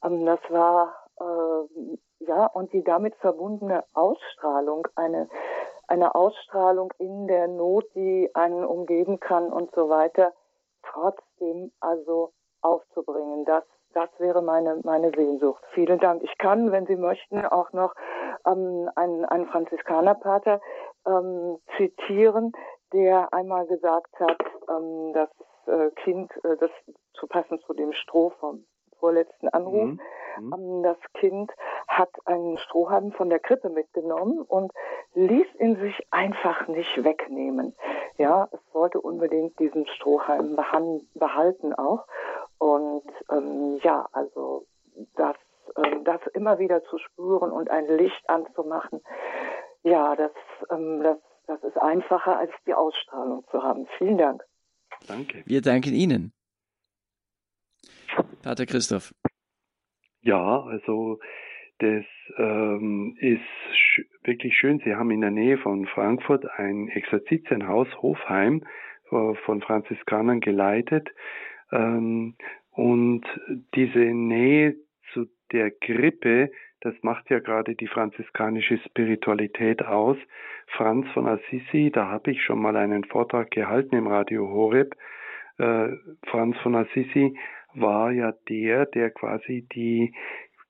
Ähm, 0.04 0.26
das 0.26 0.40
war 0.48 0.94
äh, 1.20 2.24
ja 2.24 2.46
und 2.46 2.72
die 2.72 2.82
damit 2.82 3.14
verbundene 3.16 3.84
Ausstrahlung, 3.94 4.88
eine 4.96 5.28
eine 5.92 6.14
Ausstrahlung 6.14 6.90
in 6.98 7.26
der 7.26 7.48
Not, 7.48 7.84
die 7.94 8.30
einen 8.34 8.64
umgeben 8.64 9.20
kann 9.20 9.52
und 9.52 9.74
so 9.74 9.90
weiter, 9.90 10.32
trotzdem 10.82 11.70
also 11.80 12.32
aufzubringen. 12.62 13.44
Das 13.44 13.64
das 13.94 14.08
wäre 14.18 14.42
meine, 14.42 14.80
meine 14.84 15.10
Sehnsucht. 15.10 15.62
Vielen 15.72 15.98
Dank. 15.98 16.22
Ich 16.22 16.36
kann, 16.38 16.72
wenn 16.72 16.86
Sie 16.86 16.96
möchten, 16.96 17.44
auch 17.44 17.72
noch 17.72 17.94
ähm, 18.46 18.90
einen, 18.96 19.24
einen 19.24 19.46
Franziskanerpater 19.46 20.60
ähm, 21.06 21.58
zitieren, 21.76 22.52
der 22.92 23.32
einmal 23.32 23.66
gesagt 23.66 24.18
hat, 24.20 24.38
ähm, 24.68 25.12
dass 25.12 25.28
äh, 25.66 25.90
Kind, 26.02 26.32
äh, 26.44 26.56
das 26.56 26.70
zu 27.14 27.26
passen 27.26 27.60
zu 27.60 27.74
dem 27.74 27.92
Stroh 27.92 28.30
vom 28.40 28.64
vorletzten 28.98 29.48
Anruf. 29.48 29.90
Mhm. 29.90 30.00
Mhm. 30.38 30.54
Ähm, 30.54 30.82
das 30.82 30.96
Kind 31.14 31.52
hat 31.88 32.10
einen 32.24 32.56
Strohhalm 32.58 33.12
von 33.12 33.28
der 33.28 33.40
Krippe 33.40 33.68
mitgenommen 33.68 34.40
und 34.40 34.72
ließ 35.14 35.46
ihn 35.58 35.76
sich 35.76 36.06
einfach 36.10 36.68
nicht 36.68 37.04
wegnehmen. 37.04 37.74
Ja, 38.18 38.48
es 38.52 38.60
wollte 38.72 39.00
unbedingt 39.00 39.58
diesen 39.58 39.86
Strohhalm 39.88 40.56
behalten 41.14 41.74
auch. 41.74 42.06
Und 42.62 43.02
ähm, 43.28 43.80
ja, 43.82 44.06
also 44.12 44.68
das, 45.16 45.34
ähm, 45.76 46.04
das 46.04 46.20
immer 46.32 46.60
wieder 46.60 46.84
zu 46.84 46.96
spüren 46.98 47.50
und 47.50 47.68
ein 47.68 47.88
Licht 47.88 48.22
anzumachen, 48.28 49.00
ja, 49.82 50.14
das, 50.14 50.30
ähm, 50.70 51.02
das, 51.02 51.18
das 51.48 51.60
ist 51.64 51.76
einfacher 51.76 52.38
als 52.38 52.52
die 52.64 52.74
Ausstrahlung 52.74 53.44
zu 53.50 53.64
haben. 53.64 53.88
Vielen 53.98 54.16
Dank. 54.16 54.44
Danke. 55.08 55.42
Wir 55.44 55.60
danken 55.60 55.92
Ihnen. 55.92 56.32
Pater 58.44 58.66
Christoph. 58.66 59.12
Ja, 60.20 60.62
also 60.62 61.18
das 61.80 62.04
ähm, 62.38 63.16
ist 63.18 63.40
sch 63.74 64.02
wirklich 64.22 64.54
schön. 64.56 64.80
Sie 64.84 64.94
haben 64.94 65.10
in 65.10 65.20
der 65.20 65.32
Nähe 65.32 65.58
von 65.58 65.86
Frankfurt 65.86 66.46
ein 66.58 66.86
Exerzitienhaus 66.86 67.88
Hofheim 68.00 68.64
von 69.10 69.60
Franziskanern 69.60 70.40
geleitet, 70.40 71.10
Und 71.72 73.22
diese 73.74 73.98
Nähe 73.98 74.76
zu 75.12 75.26
der 75.52 75.70
Grippe, 75.70 76.50
das 76.80 76.94
macht 77.02 77.30
ja 77.30 77.38
gerade 77.38 77.74
die 77.74 77.86
franziskanische 77.86 78.78
Spiritualität 78.78 79.84
aus. 79.84 80.16
Franz 80.68 81.06
von 81.12 81.26
Assisi, 81.26 81.90
da 81.92 82.08
habe 82.08 82.30
ich 82.32 82.42
schon 82.42 82.60
mal 82.60 82.76
einen 82.76 83.04
Vortrag 83.04 83.50
gehalten 83.50 83.94
im 83.94 84.06
Radio 84.06 84.48
Horeb. 84.48 84.94
Äh, 85.58 85.88
Franz 86.26 86.56
von 86.58 86.74
Assisi 86.74 87.36
war 87.74 88.10
ja 88.10 88.32
der, 88.48 88.86
der 88.86 89.10
quasi 89.10 89.66
die 89.72 90.14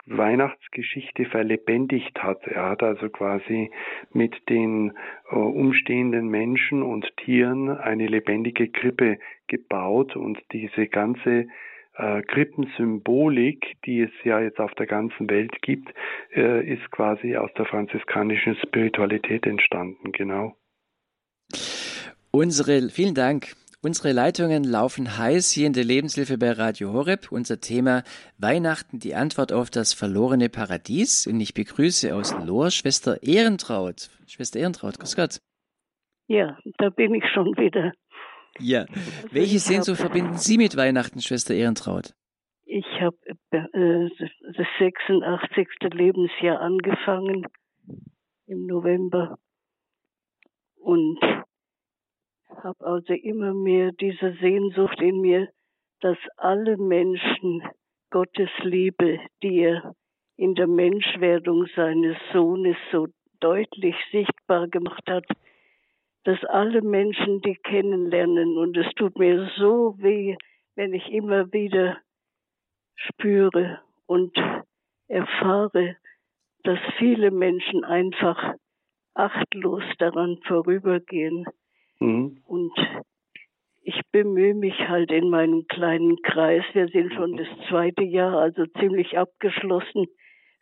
Weihnachtsgeschichte 0.06 1.26
verlebendigt 1.26 2.22
hat. 2.22 2.46
Er 2.46 2.70
hat 2.70 2.82
also 2.82 3.08
quasi 3.08 3.70
mit 4.12 4.34
den 4.48 4.92
äh, 5.30 5.34
umstehenden 5.34 6.28
Menschen 6.28 6.82
und 6.82 7.06
Tieren 7.18 7.68
eine 7.70 8.06
lebendige 8.06 8.68
Krippe 8.68 9.18
gebaut 9.46 10.16
und 10.16 10.38
diese 10.52 10.88
ganze 10.88 11.46
äh, 11.94 12.22
Krippensymbolik, 12.22 13.76
die 13.84 14.00
es 14.00 14.10
ja 14.24 14.40
jetzt 14.40 14.58
auf 14.58 14.74
der 14.74 14.86
ganzen 14.86 15.28
Welt 15.30 15.60
gibt, 15.62 15.92
äh, 16.34 16.66
ist 16.66 16.90
quasi 16.90 17.36
aus 17.36 17.52
der 17.54 17.66
franziskanischen 17.66 18.56
Spiritualität 18.56 19.46
entstanden, 19.46 20.12
genau. 20.12 20.56
Unsere, 22.30 22.88
vielen 22.88 23.14
Dank. 23.14 23.54
Unsere 23.84 24.12
Leitungen 24.12 24.62
laufen 24.62 25.18
heiß 25.18 25.50
hier 25.50 25.66
in 25.66 25.72
der 25.72 25.82
Lebenshilfe 25.82 26.38
bei 26.38 26.52
Radio 26.52 26.92
Horeb. 26.92 27.32
Unser 27.32 27.58
Thema 27.58 28.04
Weihnachten, 28.38 29.00
die 29.00 29.16
Antwort 29.16 29.52
auf 29.52 29.70
das 29.70 29.92
verlorene 29.92 30.48
Paradies. 30.48 31.26
Und 31.26 31.40
ich 31.40 31.52
begrüße 31.52 32.14
aus 32.14 32.32
Lohr 32.46 32.70
Schwester 32.70 33.24
Ehrentraut. 33.24 34.08
Schwester 34.28 34.60
Ehrentraut, 34.60 35.00
grüß 35.00 35.16
Gott. 35.16 35.40
Ja, 36.28 36.56
da 36.78 36.90
bin 36.90 37.12
ich 37.12 37.24
schon 37.34 37.56
wieder. 37.56 37.92
Ja. 38.60 38.82
Also 38.82 39.34
Welche 39.34 39.58
Sehnsucht 39.58 39.98
hab, 39.98 40.12
verbinden 40.12 40.38
Sie 40.38 40.58
mit 40.58 40.76
Weihnachten, 40.76 41.20
Schwester 41.20 41.54
Ehrentraut? 41.54 42.14
Ich 42.64 42.86
habe 43.00 43.16
äh, 43.50 44.08
das 44.56 44.66
86. 44.78 45.66
Lebensjahr 45.92 46.60
angefangen 46.60 47.48
im 48.46 48.64
November 48.66 49.38
und 50.76 51.18
habe 52.62 52.84
also 52.84 53.12
immer 53.12 53.54
mehr 53.54 53.92
diese 53.92 54.32
Sehnsucht 54.40 55.00
in 55.00 55.20
mir, 55.20 55.48
dass 56.00 56.18
alle 56.36 56.76
Menschen 56.76 57.62
Gottes 58.10 58.50
Liebe, 58.62 59.20
die 59.42 59.60
er 59.60 59.94
in 60.36 60.54
der 60.54 60.66
Menschwerdung 60.66 61.66
seines 61.74 62.16
Sohnes 62.32 62.76
so 62.90 63.08
deutlich 63.40 63.96
sichtbar 64.10 64.68
gemacht 64.68 65.04
hat, 65.08 65.24
dass 66.24 66.42
alle 66.44 66.82
Menschen 66.82 67.40
die 67.40 67.56
kennenlernen. 67.56 68.56
Und 68.56 68.76
es 68.76 68.92
tut 68.94 69.18
mir 69.18 69.50
so 69.56 69.94
weh, 69.98 70.36
wenn 70.74 70.94
ich 70.94 71.10
immer 71.12 71.52
wieder 71.52 71.98
spüre 72.96 73.80
und 74.06 74.36
erfahre, 75.08 75.96
dass 76.64 76.78
viele 76.98 77.30
Menschen 77.30 77.84
einfach 77.84 78.54
achtlos 79.14 79.82
daran 79.98 80.38
vorübergehen. 80.46 81.44
Mhm. 82.02 82.38
Und 82.46 82.72
ich 83.82 84.00
bemühe 84.12 84.54
mich 84.54 84.78
halt 84.88 85.10
in 85.10 85.30
meinem 85.30 85.66
kleinen 85.66 86.20
Kreis. 86.22 86.64
Wir 86.72 86.88
sind 86.88 87.12
schon 87.14 87.36
das 87.36 87.48
zweite 87.68 88.04
Jahr, 88.04 88.38
also 88.38 88.66
ziemlich 88.78 89.18
abgeschlossen. 89.18 90.06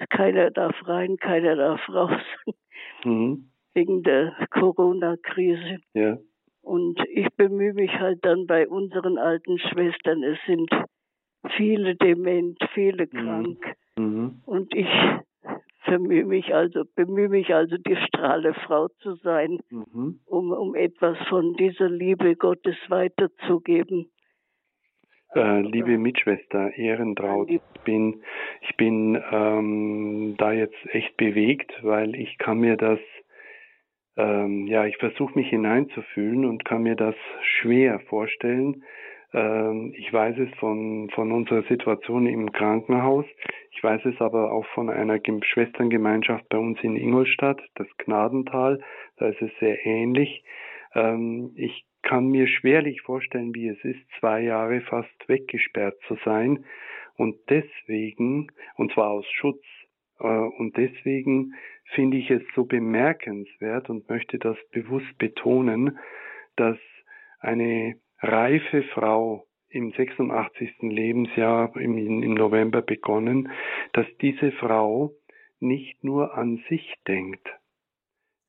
Keiner 0.09 0.51
darf 0.51 0.74
rein, 0.86 1.16
keiner 1.16 1.57
darf 1.57 1.80
raus. 1.88 2.22
Mhm. 3.05 3.51
Wegen 3.74 4.03
der 4.03 4.34
Corona-Krise. 4.51 5.78
Ja. 5.95 6.18
Und 6.62 7.01
ich 7.09 7.28
bemühe 7.36 7.72
mich 7.72 7.93
halt 7.93 8.18
dann 8.24 8.47
bei 8.47 8.68
unseren 8.68 9.16
alten 9.16 9.59
Schwestern. 9.59 10.22
Es 10.22 10.38
sind 10.47 10.70
viele 11.57 11.95
dement, 11.97 12.59
viele 12.74 13.07
mhm. 13.07 13.11
krank. 13.11 13.74
Mhm. 13.97 14.43
Und 14.45 14.74
ich 14.74 14.88
bemühe 15.91 16.24
mich 16.24 16.55
also, 16.55 16.84
bemühe 16.95 17.28
mich 17.28 17.53
also, 17.53 17.76
die 17.76 17.97
strahle 17.97 18.55
Frau 18.55 18.88
zu 19.03 19.16
sein, 19.16 19.59
mhm. 19.70 20.20
um, 20.26 20.53
um 20.53 20.74
etwas 20.76 21.18
von 21.28 21.55
dieser 21.55 21.88
Liebe 21.88 22.36
Gottes 22.36 22.76
weiterzugeben. 22.88 24.09
Äh, 25.34 25.61
liebe 25.62 25.99
Mitschwester, 25.99 26.72
Ehrentraut, 26.76 27.51
ich 27.51 27.61
bin, 27.84 28.22
ich 28.62 28.76
bin 28.76 29.20
ähm, 29.30 30.34
da 30.38 30.53
jetzt 30.53 30.78
echt 30.93 31.16
bewegt, 31.16 31.72
weil 31.82 32.14
ich 32.14 32.38
kann 32.38 32.59
mir 32.59 32.76
das, 32.76 32.99
ähm, 34.16 34.66
ja, 34.66 34.86
ich 34.86 34.97
versuche 34.97 35.38
mich 35.38 35.49
hineinzufühlen 35.49 36.45
und 36.45 36.64
kann 36.64 36.82
mir 36.82 36.97
das 36.97 37.14
schwer 37.43 38.01
vorstellen, 38.09 38.84
ich 39.32 40.12
weiß 40.12 40.36
es 40.38 40.58
von, 40.58 41.08
von 41.14 41.30
unserer 41.32 41.62
Situation 41.62 42.26
im 42.26 42.50
Krankenhaus. 42.52 43.26
Ich 43.70 43.82
weiß 43.82 44.04
es 44.06 44.20
aber 44.20 44.52
auch 44.52 44.66
von 44.74 44.90
einer 44.90 45.20
Schwesterngemeinschaft 45.42 46.48
bei 46.48 46.58
uns 46.58 46.78
in 46.82 46.96
Ingolstadt, 46.96 47.60
das 47.76 47.86
Gnadental. 47.98 48.80
Da 49.18 49.28
ist 49.28 49.40
es 49.40 49.50
sehr 49.60 49.86
ähnlich. 49.86 50.44
Ähm, 50.94 51.52
ich 51.54 51.84
kann 52.02 52.26
mir 52.28 52.48
schwerlich 52.48 53.02
vorstellen, 53.02 53.54
wie 53.54 53.68
es 53.68 53.78
ist, 53.84 54.00
zwei 54.18 54.40
Jahre 54.40 54.80
fast 54.80 55.28
weggesperrt 55.28 55.96
zu 56.08 56.16
sein. 56.24 56.64
Und 57.16 57.36
deswegen, 57.48 58.48
und 58.76 58.92
zwar 58.92 59.10
aus 59.10 59.26
Schutz, 59.30 59.62
äh, 60.18 60.26
und 60.26 60.76
deswegen 60.76 61.54
finde 61.94 62.16
ich 62.16 62.30
es 62.30 62.42
so 62.54 62.64
bemerkenswert 62.64 63.90
und 63.90 64.08
möchte 64.08 64.38
das 64.38 64.56
bewusst 64.72 65.18
betonen, 65.18 65.98
dass 66.56 66.78
eine 67.40 67.96
reife 68.20 68.82
Frau 68.94 69.46
im 69.68 69.92
86. 69.92 70.82
Lebensjahr 70.82 71.74
im, 71.76 71.96
im 72.22 72.34
November 72.34 72.82
begonnen, 72.82 73.50
dass 73.92 74.06
diese 74.20 74.52
Frau 74.52 75.12
nicht 75.60 76.02
nur 76.02 76.34
an 76.34 76.62
sich 76.68 76.94
denkt, 77.06 77.46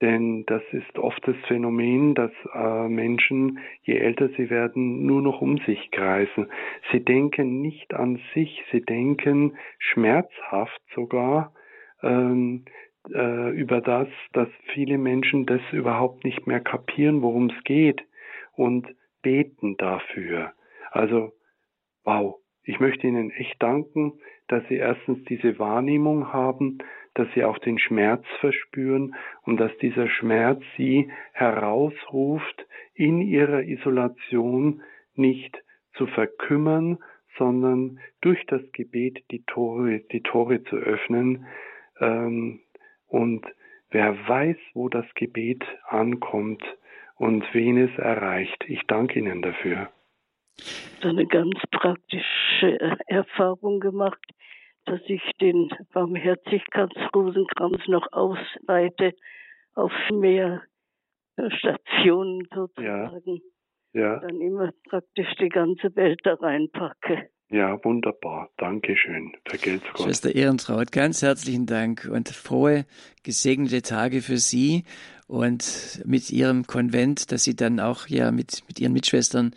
denn 0.01 0.45
das 0.47 0.63
ist 0.71 0.97
oft 0.97 1.25
das 1.27 1.35
Phänomen, 1.47 2.15
dass 2.15 2.31
äh, 2.53 2.87
Menschen, 2.87 3.59
je 3.83 3.97
älter 3.97 4.29
sie 4.29 4.49
werden, 4.49 5.05
nur 5.05 5.21
noch 5.21 5.41
um 5.41 5.57
sich 5.59 5.91
kreisen. 5.91 6.47
Sie 6.91 7.01
denken 7.01 7.61
nicht 7.61 7.93
an 7.93 8.19
sich, 8.33 8.63
sie 8.71 8.81
denken 8.81 9.57
schmerzhaft 9.77 10.81
sogar 10.95 11.53
ähm, 12.01 12.65
äh, 13.13 13.51
über 13.51 13.79
das, 13.81 14.07
dass 14.33 14.49
viele 14.73 14.97
Menschen 14.97 15.45
das 15.45 15.61
überhaupt 15.71 16.23
nicht 16.23 16.47
mehr 16.47 16.61
kapieren, 16.61 17.21
worum 17.21 17.51
es 17.51 17.63
geht. 17.63 18.01
Und 18.53 18.87
beten 19.21 19.77
dafür. 19.77 20.53
Also, 20.91 21.33
wow, 22.03 22.35
ich 22.63 22.79
möchte 22.79 23.07
Ihnen 23.07 23.31
echt 23.31 23.61
danken, 23.61 24.19
dass 24.47 24.67
Sie 24.67 24.75
erstens 24.75 25.23
diese 25.25 25.57
Wahrnehmung 25.59 26.31
haben, 26.31 26.79
dass 27.13 27.27
Sie 27.33 27.43
auch 27.43 27.57
den 27.57 27.79
Schmerz 27.79 28.25
verspüren 28.39 29.15
und 29.43 29.57
dass 29.57 29.75
dieser 29.77 30.07
Schmerz 30.07 30.61
Sie 30.77 31.11
herausruft, 31.33 32.67
in 32.93 33.21
Ihrer 33.21 33.63
Isolation 33.63 34.83
nicht 35.15 35.57
zu 35.93 36.07
verkümmern, 36.07 36.99
sondern 37.37 37.99
durch 38.21 38.45
das 38.47 38.61
Gebet 38.73 39.23
die 39.31 39.43
Tore, 39.43 40.01
die 40.11 40.21
Tore 40.21 40.63
zu 40.63 40.75
öffnen. 40.75 41.45
Ähm, 41.99 42.61
und 43.07 43.45
wer 43.89 44.15
weiß, 44.27 44.57
wo 44.73 44.89
das 44.89 45.05
Gebet 45.15 45.63
ankommt, 45.87 46.63
und 47.21 47.45
wen 47.53 47.77
es 47.77 47.95
erreicht. 47.99 48.65
Ich 48.67 48.81
danke 48.87 49.19
Ihnen 49.19 49.43
dafür. 49.43 49.89
So 51.03 51.09
eine 51.09 51.27
ganz 51.27 51.53
praktische 51.69 52.79
Erfahrung 53.05 53.79
gemacht, 53.79 54.19
dass 54.85 55.01
ich 55.05 55.21
den 55.39 55.69
Barmherzigkeitsrosenkranz 55.93 57.87
noch 57.87 58.11
ausweite 58.11 59.13
auf 59.75 59.91
mehr 60.11 60.63
Stationen 61.59 62.47
sozusagen. 62.53 63.41
Ja. 63.93 64.01
ja. 64.01 64.19
Dann 64.19 64.41
immer 64.41 64.71
praktisch 64.89 65.31
die 65.39 65.49
ganze 65.49 65.95
Welt 65.95 66.21
da 66.23 66.33
reinpacke. 66.33 67.29
Ja, 67.49 67.83
wunderbar. 67.83 68.49
Dankeschön. 68.57 69.33
Vergelt's 69.45 69.85
Gott. 69.93 70.05
Schwester 70.05 70.33
Ehrentraut, 70.33 70.91
ganz 70.91 71.21
herzlichen 71.21 71.65
Dank 71.67 72.09
und 72.11 72.29
frohe, 72.29 72.85
gesegnete 73.23 73.81
Tage 73.81 74.21
für 74.21 74.37
Sie 74.37 74.85
und 75.31 76.01
mit 76.05 76.29
ihrem 76.29 76.67
Konvent, 76.67 77.31
dass 77.31 77.43
sie 77.43 77.55
dann 77.55 77.79
auch 77.79 78.07
ja 78.07 78.31
mit, 78.31 78.63
mit 78.67 78.81
ihren 78.81 78.91
Mitschwestern 78.91 79.55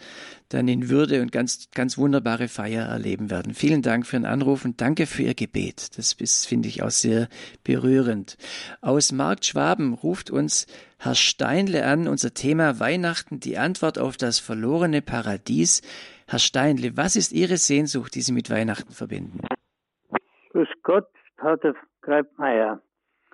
dann 0.49 0.69
in 0.69 0.89
Würde 0.89 1.21
und 1.21 1.33
ganz, 1.33 1.69
ganz 1.75 1.99
wunderbare 1.99 2.47
Feier 2.47 2.87
erleben 2.87 3.29
werden. 3.29 3.55
Vielen 3.55 3.83
Dank 3.83 4.07
für 4.07 4.15
den 4.15 4.25
Anruf 4.25 4.65
und 4.65 4.81
danke 4.81 5.07
für 5.07 5.25
Ihr 5.25 5.35
Gebet. 5.35 5.99
Das 5.99 6.13
ist, 6.13 6.47
finde 6.47 6.69
ich, 6.69 6.85
auch 6.85 6.91
sehr 6.91 7.29
berührend. 7.65 8.37
Aus 8.83 9.11
Markt 9.11 9.47
Schwaben 9.47 9.95
ruft 9.95 10.31
uns 10.31 10.69
Herr 10.97 11.17
Steinle 11.17 11.85
an, 11.85 12.07
unser 12.07 12.35
Thema 12.35 12.79
Weihnachten, 12.79 13.41
die 13.41 13.59
Antwort 13.59 13.99
auf 13.99 14.17
das 14.17 14.39
verlorene 14.39 15.03
Paradies. 15.03 15.83
Herr 16.29 16.39
Steinle, 16.39 16.97
was 16.97 17.17
ist 17.17 17.33
Ihre 17.33 17.57
Sehnsucht, 17.57 18.15
die 18.15 18.23
Sie 18.23 18.33
mit 18.33 18.49
Weihnachten 18.49 18.93
verbinden? 18.93 19.41
Grüß 20.51 20.69
Gott, 20.85 21.09
Pater 21.37 21.75
Greibmeier. 22.01 22.81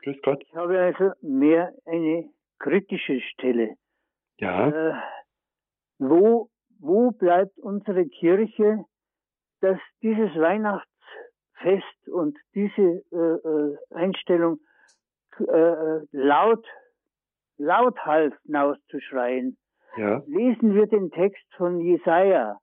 Grüß 0.03 0.17
Gott. 0.23 0.43
Ich 0.43 0.55
habe 0.55 0.79
also 0.79 1.13
mehr 1.23 1.73
eine 1.87 2.31
kritische 2.59 3.21
Stelle. 3.21 3.75
Ja. 4.39 4.69
Äh, 4.69 4.95
wo, 5.99 6.49
wo 6.79 7.11
bleibt 7.11 7.59
unsere 7.59 8.07
Kirche 8.07 8.85
dass 9.61 9.79
dieses 10.03 10.35
Weihnachtsfest 10.37 12.09
und 12.09 12.37
diese 12.55 13.03
äh, 13.13 13.17
äh 13.17 13.77
Einstellung 13.91 14.59
äh, 15.39 15.45
äh, 15.45 16.07
laut, 16.13 16.67
lauthals 17.59 18.35
hinauszuschreien. 18.45 19.57
Ja. 19.97 20.23
Lesen 20.27 20.75
wir 20.75 20.87
den 20.87 21.11
Text 21.11 21.45
von 21.57 21.81
Jesaja. 21.81 22.59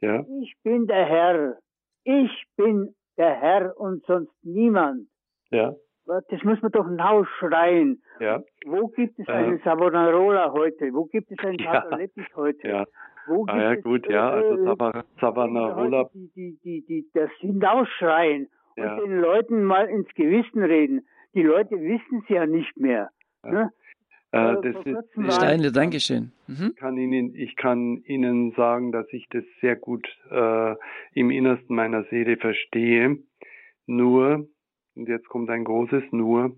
Ja. 0.00 0.24
Ich 0.42 0.54
bin 0.62 0.86
der 0.86 1.06
Herr. 1.06 1.58
Ich 2.04 2.44
bin 2.56 2.94
der 3.16 3.34
Herr 3.40 3.76
und 3.78 4.04
sonst 4.04 4.32
niemand. 4.42 5.08
Ja. 5.50 5.74
Das 6.06 6.42
muss 6.44 6.62
man 6.62 6.70
doch 6.72 6.86
hinausschreien. 6.86 8.02
Ja. 8.20 8.42
Wo 8.64 8.88
gibt 8.88 9.18
es 9.18 9.28
einen 9.28 9.60
Savonarola 9.64 10.52
heute? 10.52 10.92
Wo 10.92 11.04
gibt 11.06 11.30
es 11.30 11.38
einen 11.40 11.58
ja. 11.58 11.84
Leppich 11.96 12.28
heute? 12.36 12.68
Ja. 12.68 12.84
Wo 13.26 13.44
ah, 13.48 13.60
ja, 13.60 13.72
es, 13.72 13.82
gut, 13.82 14.08
ja, 14.08 14.30
also 14.30 14.72
äh, 14.72 15.02
Savonarola. 15.20 16.08
Die, 16.14 16.30
die, 16.36 16.58
die, 16.62 16.84
die, 16.86 17.06
das 17.12 17.30
Hinausschreien 17.40 18.48
ja. 18.76 18.94
und 18.94 19.04
den 19.04 19.20
Leuten 19.20 19.64
mal 19.64 19.88
ins 19.88 20.08
Gewissen 20.14 20.62
reden. 20.62 21.06
Die 21.34 21.42
Leute 21.42 21.74
wissen 21.80 22.22
es 22.22 22.28
ja 22.28 22.46
nicht 22.46 22.76
mehr. 22.76 23.10
Ja. 23.44 23.50
Ne? 23.50 23.72
Äh, 24.32 24.56
das 24.62 24.86
ist, 24.86 25.34
Steinle, 25.34 25.72
Dankeschön. 25.72 26.32
Mhm. 26.46 26.74
Kann 26.76 26.96
Ihnen, 26.96 27.34
ich 27.34 27.56
kann 27.56 28.02
Ihnen 28.04 28.52
sagen, 28.52 28.92
dass 28.92 29.06
ich 29.12 29.26
das 29.30 29.44
sehr 29.60 29.76
gut 29.76 30.06
äh, 30.30 30.74
im 31.12 31.30
Innersten 31.30 31.74
meiner 31.74 32.04
Seele 32.04 32.36
verstehe. 32.36 33.18
Nur, 33.86 34.48
und 34.96 35.08
jetzt 35.08 35.28
kommt 35.28 35.50
ein 35.50 35.64
großes 35.64 36.04
Nur, 36.10 36.56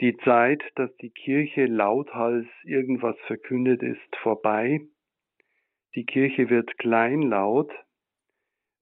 die 0.00 0.16
Zeit, 0.18 0.62
dass 0.74 0.94
die 0.96 1.10
Kirche 1.10 1.66
lauthals 1.66 2.46
irgendwas 2.64 3.16
verkündet, 3.26 3.82
ist 3.82 4.16
vorbei. 4.22 4.80
Die 5.94 6.04
Kirche 6.04 6.50
wird 6.50 6.76
kleinlaut. 6.78 7.70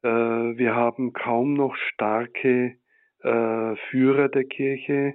Äh, 0.03 0.09
wir 0.09 0.75
haben 0.75 1.13
kaum 1.13 1.55
noch 1.55 1.77
starke 1.77 2.77
äh, 3.23 3.77
Führer 3.91 4.29
der 4.29 4.45
Kirche. 4.45 5.15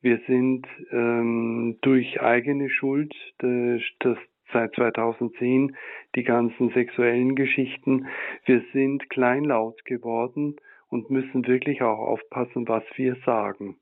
Wir 0.00 0.20
sind 0.26 0.66
ähm, 0.90 1.78
durch 1.80 2.20
eigene 2.20 2.68
Schuld, 2.68 3.14
das, 3.38 3.80
das 4.00 4.18
seit 4.52 4.74
2010 4.74 5.76
die 6.14 6.24
ganzen 6.24 6.70
sexuellen 6.70 7.36
Geschichten, 7.36 8.06
wir 8.44 8.62
sind 8.72 9.08
kleinlaut 9.10 9.84
geworden 9.84 10.56
und 10.88 11.10
müssen 11.10 11.46
wirklich 11.46 11.82
auch 11.82 11.98
aufpassen, 11.98 12.68
was 12.68 12.84
wir 12.96 13.16
sagen. 13.26 13.78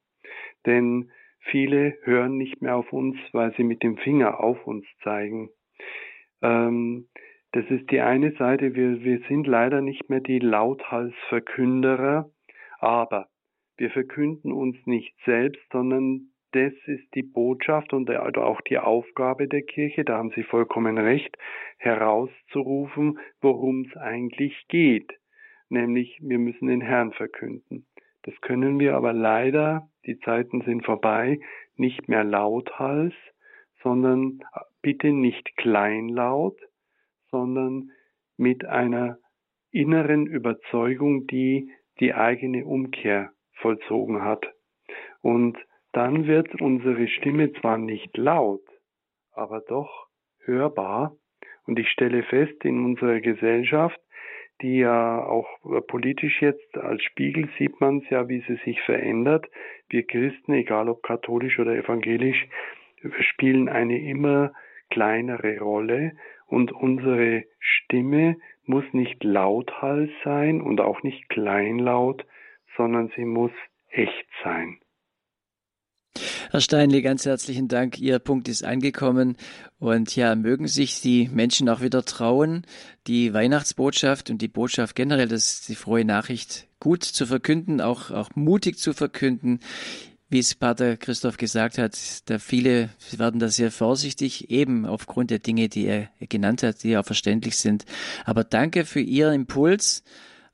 Denn 0.65 1.11
viele 1.39 1.97
hören 2.03 2.37
nicht 2.37 2.61
mehr 2.61 2.77
auf 2.77 2.93
uns, 2.93 3.17
weil 3.33 3.55
sie 3.57 3.65
mit 3.65 3.83
dem 3.83 3.97
Finger 3.97 4.41
auf 4.41 4.67
uns 4.67 4.85
zeigen. 5.03 5.51
Ähm, 6.43 7.09
das 7.53 7.65
ist 7.71 7.91
die 7.91 8.01
eine 8.01 8.33
Seite. 8.33 8.75
Wir, 8.75 9.03
wir 9.03 9.21
sind 9.29 9.47
leider 9.47 9.81
nicht 9.81 10.11
mehr 10.11 10.21
die 10.21 10.41
Lauthalsverkünderer, 10.41 12.29
aber 12.79 13.29
wir 13.77 13.91
verkünden 13.91 14.53
uns 14.53 14.77
nicht 14.87 15.15
selbst, 15.25 15.63
sondern 15.71 16.33
das 16.53 16.73
ist 16.87 17.15
die 17.15 17.23
Botschaft 17.23 17.93
und 17.93 18.11
auch 18.11 18.61
die 18.63 18.79
Aufgabe 18.79 19.49
der 19.49 19.63
Kirche, 19.63 20.05
da 20.05 20.17
haben 20.17 20.31
Sie 20.35 20.43
vollkommen 20.43 20.97
recht, 20.97 21.37
herauszurufen, 21.79 23.19
worum 23.41 23.83
es 23.83 23.97
eigentlich 23.97 24.67
geht 24.69 25.13
nämlich 25.69 26.19
wir 26.23 26.39
müssen 26.39 26.69
den 26.69 26.81
Herrn 26.81 27.13
verkünden. 27.13 27.87
Das 28.23 28.35
können 28.41 28.81
wir 28.81 28.97
aber 28.97 29.13
leider, 29.13 29.89
die 30.05 30.19
Zeiten 30.21 30.63
sind 30.63 30.85
vorbei, 30.85 31.41
nicht 31.77 32.09
mehr 32.09 32.25
lauthals, 32.25 33.15
sondern 33.83 34.41
bitte 34.83 35.13
nicht 35.13 35.57
kleinlaut, 35.57 36.59
sondern 37.31 37.91
mit 38.37 38.65
einer 38.65 39.19
inneren 39.71 40.27
Überzeugung, 40.27 41.27
die 41.27 41.71
die 42.01 42.15
eigene 42.15 42.65
Umkehr 42.65 43.31
vollzogen 43.53 44.23
hat. 44.23 44.47
Und 45.21 45.57
dann 45.93 46.27
wird 46.27 46.61
unsere 46.61 47.09
Stimme 47.09 47.53
zwar 47.55 47.79
nicht 47.79 48.17
laut, 48.17 48.65
aber 49.33 49.61
doch 49.61 50.09
hörbar. 50.41 51.17
Und 51.67 51.79
ich 51.79 51.89
stelle 51.91 52.23
fest, 52.23 52.65
in 52.65 52.85
unserer 52.85 53.21
Gesellschaft 53.21 54.01
die 54.63 54.79
ja 54.79 55.25
auch 55.25 55.49
äh, 55.65 55.81
politisch 55.81 56.41
jetzt 56.41 56.77
als 56.77 57.03
Spiegel 57.03 57.49
sieht 57.59 57.81
man 57.81 57.99
es 57.99 58.11
ja, 58.11 58.29
wie 58.29 58.43
sie 58.47 58.57
sich 58.65 58.81
verändert. 58.83 59.47
Wir 59.89 60.05
Christen, 60.05 60.53
egal 60.53 60.89
ob 60.89 61.03
katholisch 61.03 61.59
oder 61.59 61.75
evangelisch, 61.75 62.49
spielen 63.21 63.69
eine 63.69 63.99
immer 63.99 64.53
kleinere 64.91 65.59
Rolle 65.59 66.13
und 66.47 66.73
unsere 66.73 67.45
Stimme 67.59 68.37
muss 68.65 68.85
nicht 68.93 69.23
lauthals 69.25 70.11
sein 70.25 70.61
und 70.61 70.81
auch 70.81 71.03
nicht 71.03 71.29
kleinlaut, 71.29 72.25
sondern 72.77 73.11
sie 73.17 73.25
muss 73.25 73.53
echt 73.91 74.27
sein. 74.43 74.79
Herr 76.57 76.63
Steinle, 76.63 77.03
ganz 77.03 77.27
herzlichen 77.27 77.69
Dank. 77.69 77.99
Ihr 77.99 78.19
Punkt 78.19 78.49
ist 78.49 78.65
angekommen. 78.65 79.37
Und 79.79 80.17
ja, 80.17 80.35
mögen 80.35 80.69
sich 80.69 81.03
die 81.03 81.29
Menschen 81.29 81.69
auch 81.69 81.83
wieder 81.83 82.03
trauen, 82.03 82.63
die 83.07 83.35
Weihnachtsbotschaft 83.35 84.31
und 84.31 84.41
die 84.41 84.49
Botschaft 84.49 84.97
generell, 84.97 85.29
das 85.29 85.53
ist 85.53 85.69
die 85.69 85.75
frohe 85.75 86.07
Nachricht, 86.07 86.67
gut 86.81 87.05
zu 87.05 87.27
verkünden, 87.27 87.83
auch, 87.83 88.11
auch 88.11 88.31
mutig 88.37 88.79
zu 88.79 88.95
verkünden. 88.95 89.61
Wie 90.31 90.39
es 90.39 90.55
Pater 90.55 90.97
Christoph 90.97 91.37
gesagt 91.37 91.77
hat, 91.77 91.95
da 92.31 92.39
viele 92.39 92.89
werden 93.15 93.39
da 93.39 93.49
sehr 93.49 93.71
vorsichtig, 93.71 94.49
eben 94.49 94.87
aufgrund 94.87 95.31
der 95.31 95.41
Dinge, 95.41 95.69
die 95.69 95.85
er 95.85 96.09
genannt 96.21 96.63
hat, 96.63 96.83
die 96.83 96.97
auch 96.97 97.05
verständlich 97.05 97.59
sind. 97.59 97.85
Aber 98.25 98.45
danke 98.45 98.87
für 98.87 99.01
Ihren 99.01 99.35
Impuls 99.35 100.05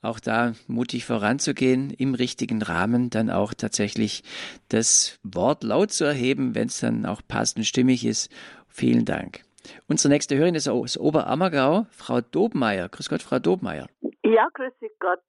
auch 0.03 0.21
da 0.21 0.53
mutig 0.67 1.07
voranzugehen, 1.07 1.91
im 1.91 2.15
richtigen 2.15 2.61
Rahmen 2.61 3.09
dann 3.09 3.31
auch 3.31 3.55
tatsächlich 3.55 4.23
das 4.69 5.19
Wort 5.23 5.63
laut 5.63 5.93
zu 5.93 6.05
erheben, 6.05 6.55
wenn 6.55 6.67
es 6.67 6.81
dann 6.81 7.07
auch 7.07 7.23
passend 7.27 7.67
stimmig 7.67 8.05
ist. 8.05 8.31
Vielen 8.69 9.05
Dank. 9.05 9.43
Unsere 9.89 10.13
nächste 10.13 10.37
Hörerin 10.37 10.57
ist 10.57 10.69
aus 10.69 10.99
Oberammergau, 10.99 11.87
Frau 11.91 12.21
Dobmeier. 12.21 12.89
Grüß 12.89 13.09
Gott, 13.09 13.23
Frau 13.23 13.39
Dobmeier. 13.39 13.87
Ja, 14.25 14.49
grüß 14.53 14.73
Gott. 14.99 15.21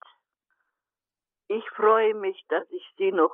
Ich 1.48 1.64
freue 1.76 2.16
mich, 2.16 2.44
dass 2.50 2.64
ich 2.72 2.84
Sie 2.98 3.12
noch. 3.12 3.34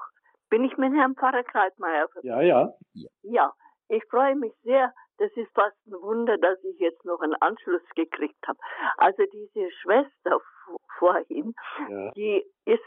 Bin 0.49 0.63
ich 0.63 0.75
mit 0.77 0.93
Herrn 0.93 1.15
Pfarrer 1.15 1.43
Kreitmeier? 1.43 2.09
Ja, 2.23 2.41
ja. 2.41 2.73
Ja, 3.21 3.53
ich 3.87 4.03
freue 4.09 4.35
mich 4.35 4.51
sehr. 4.63 4.93
Das 5.19 5.31
ist 5.33 5.51
fast 5.53 5.75
ein 5.85 5.93
Wunder, 6.01 6.37
dass 6.37 6.63
ich 6.63 6.79
jetzt 6.79 7.03
noch 7.03 7.19
einen 7.19 7.35
Anschluss 7.35 7.81
gekriegt 7.95 8.47
habe. 8.47 8.57
Also 8.97 9.23
diese 9.31 9.69
Schwester 9.81 10.39
vorhin, 10.97 11.53
ja. 11.89 12.11
die 12.11 12.45
ist 12.65 12.83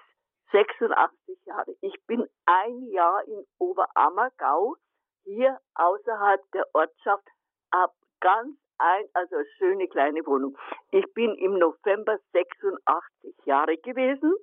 86 0.52 1.44
Jahre. 1.44 1.74
Ich 1.80 1.94
bin 2.06 2.26
ein 2.46 2.82
Jahr 2.90 3.22
in 3.26 3.44
Oberammergau, 3.58 4.76
hier 5.24 5.58
außerhalb 5.74 6.40
der 6.52 6.66
Ortschaft, 6.74 7.26
ab 7.70 7.92
ganz 8.20 8.56
ein, 8.78 9.04
also 9.12 9.36
eine 9.36 9.46
schöne 9.58 9.88
kleine 9.88 10.24
Wohnung. 10.26 10.56
Ich 10.90 11.04
bin 11.14 11.34
im 11.36 11.58
November 11.58 12.18
86 12.32 13.34
Jahre 13.44 13.76
gewesen. 13.78 14.34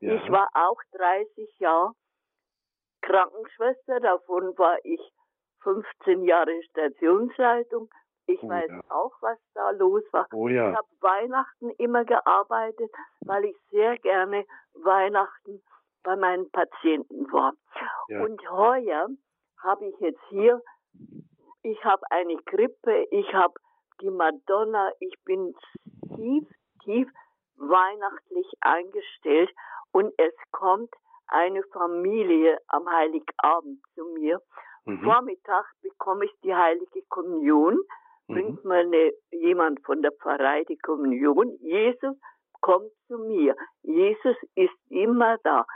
Ja. 0.00 0.14
Ich 0.14 0.30
war 0.30 0.48
auch 0.54 0.80
30 0.92 1.58
Jahre 1.58 1.92
Krankenschwester, 3.02 4.00
davon 4.00 4.58
war 4.58 4.78
ich 4.84 5.00
15 5.66 6.22
Jahre 6.22 6.62
Stationsleitung. 6.70 7.90
Ich 8.26 8.40
oh, 8.42 8.48
weiß 8.48 8.70
ja. 8.70 8.80
auch, 8.88 9.12
was 9.20 9.38
da 9.54 9.70
los 9.70 10.02
war. 10.12 10.26
Oh, 10.32 10.48
ja. 10.48 10.70
Ich 10.70 10.76
habe 10.76 10.88
Weihnachten 11.00 11.70
immer 11.78 12.04
gearbeitet, 12.04 12.90
weil 13.20 13.46
ich 13.46 13.56
sehr 13.70 13.98
gerne 13.98 14.44
Weihnachten 14.74 15.62
bei 16.04 16.14
meinen 16.14 16.48
Patienten 16.50 17.30
war. 17.32 17.54
Ja. 18.08 18.22
Und 18.22 18.40
heuer 18.50 19.08
habe 19.62 19.86
ich 19.86 19.98
jetzt 19.98 20.22
hier, 20.28 20.62
ich 21.62 21.84
habe 21.84 22.02
eine 22.10 22.36
Krippe, 22.44 23.06
ich 23.10 23.32
habe 23.34 23.54
die 24.00 24.10
Madonna, 24.10 24.92
ich 25.00 25.14
bin 25.24 25.54
tief, 26.14 26.48
tief 26.84 27.08
weihnachtlich 27.56 28.46
eingestellt 28.60 29.50
und 29.90 30.12
es 30.18 30.34
kommt 30.52 30.94
eine 31.26 31.62
Familie 31.72 32.60
am 32.68 32.88
Heiligabend 32.88 33.80
zu 33.94 34.04
mir 34.14 34.40
Mhm. 34.86 35.02
Vormittag 35.02 35.66
bekomme 35.82 36.24
ich 36.24 36.32
die 36.42 36.54
Heilige 36.54 37.02
Kommunion, 37.08 37.78
mhm. 38.28 38.34
bringt 38.34 38.64
mir 38.64 38.76
eine, 38.76 39.12
jemand 39.32 39.84
von 39.84 40.00
der 40.00 40.12
Pfarrei 40.12 40.64
die 40.64 40.78
Kommunion. 40.78 41.56
Jesus 41.60 42.16
kommt 42.60 42.90
zu 43.08 43.18
mir. 43.18 43.54
Jesus 43.82 44.36
ist 44.54 44.74
immer 44.88 45.38
da. 45.42 45.66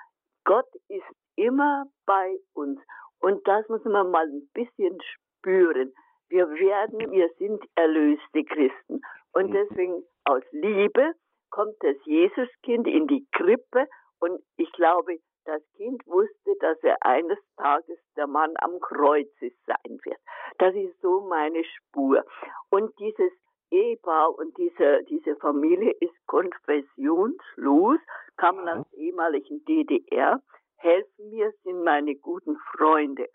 Gott 0.44 0.68
ist 0.88 1.04
immer 1.36 1.86
bei 2.06 2.38
uns. 2.54 2.80
Und 3.18 3.46
das 3.46 3.68
muss 3.68 3.84
man 3.84 4.10
mal 4.10 4.26
ein 4.26 4.48
bisschen 4.54 4.98
spüren. 5.02 5.92
Wir 6.28 6.48
werden, 6.48 7.10
wir 7.10 7.28
sind 7.38 7.62
erlöste 7.74 8.44
Christen. 8.44 9.00
Und 9.32 9.50
mhm. 9.50 9.52
deswegen 9.52 10.02
aus 10.24 10.42
Liebe 10.52 11.14
kommt 11.50 11.74
das 11.80 11.96
Jesuskind 12.04 12.86
in 12.86 13.08
die 13.08 13.26
Krippe. 13.32 13.86
Und 14.20 14.40
ich 14.56 14.70
glaube, 14.72 15.18
das 15.44 15.62
Kind 15.76 16.06
wusste, 16.06 16.54
dass 16.60 16.78
er 16.82 16.96
eines 17.00 17.38
Tages 17.56 17.98
der 18.16 18.26
Mann 18.26 18.54
am 18.60 18.80
Kreuz 18.80 19.28
sein 19.40 19.98
wird. 20.04 20.20
Das 20.58 20.74
ist 20.74 21.00
so 21.00 21.20
meine 21.22 21.64
Spur. 21.64 22.24
Und 22.70 22.98
dieses 22.98 23.32
Ehepaar 23.70 24.36
und 24.36 24.56
diese, 24.58 25.04
diese 25.04 25.36
Familie 25.36 25.92
ist 26.00 26.14
konfessionslos, 26.26 27.98
kamen 28.36 28.68
aus 28.68 28.86
der 28.90 28.98
ehemaligen 28.98 29.64
DDR, 29.64 30.40
helfen 30.76 31.30
mir, 31.30 31.52
sind 31.62 31.84
meine 31.84 32.16
guten 32.16 32.56
Freunde. 32.76 33.28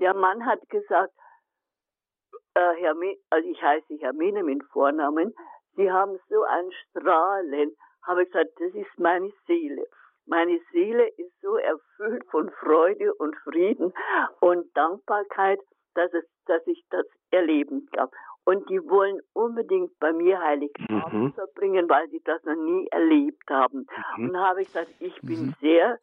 Der 0.00 0.14
Mann 0.14 0.46
hat 0.46 0.66
gesagt, 0.68 1.12
äh, 2.54 2.74
Herr, 2.78 2.94
also 3.30 3.48
ich 3.48 3.62
heiße 3.62 3.98
Hermine 4.00 4.42
mit 4.42 4.64
Vornamen, 4.72 5.34
Sie 5.76 5.92
haben 5.92 6.18
so 6.28 6.42
ein 6.42 6.70
Strahlen. 6.72 7.76
Habe 8.02 8.22
ich 8.22 8.30
gesagt, 8.30 8.52
das 8.58 8.74
ist 8.74 8.98
meine 8.98 9.30
Seele. 9.46 9.86
Meine 10.26 10.58
Seele 10.72 11.08
ist 11.16 11.40
so 11.40 11.56
erfüllt 11.56 12.24
von 12.30 12.50
Freude 12.60 13.14
und 13.14 13.36
Frieden 13.36 13.92
und 14.40 14.76
Dankbarkeit, 14.76 15.60
dass, 15.94 16.12
es, 16.12 16.24
dass 16.46 16.66
ich 16.66 16.84
das 16.90 17.06
erleben 17.30 17.88
darf. 17.92 18.10
Und 18.44 18.68
die 18.68 18.80
wollen 18.88 19.20
unbedingt 19.32 19.98
bei 19.98 20.12
mir 20.12 20.40
Heiligabend 20.40 21.12
mhm. 21.12 21.32
verbringen, 21.32 21.88
weil 21.88 22.08
sie 22.10 22.20
das 22.24 22.42
noch 22.44 22.54
nie 22.54 22.86
erlebt 22.90 23.48
haben. 23.50 23.86
Mhm. 24.16 24.26
Und 24.26 24.32
da 24.34 24.48
habe 24.48 24.62
ich 24.62 24.68
gesagt, 24.68 24.90
ich 25.00 25.20
bin 25.22 25.46
mhm. 25.46 25.54
sehr, 25.60 25.98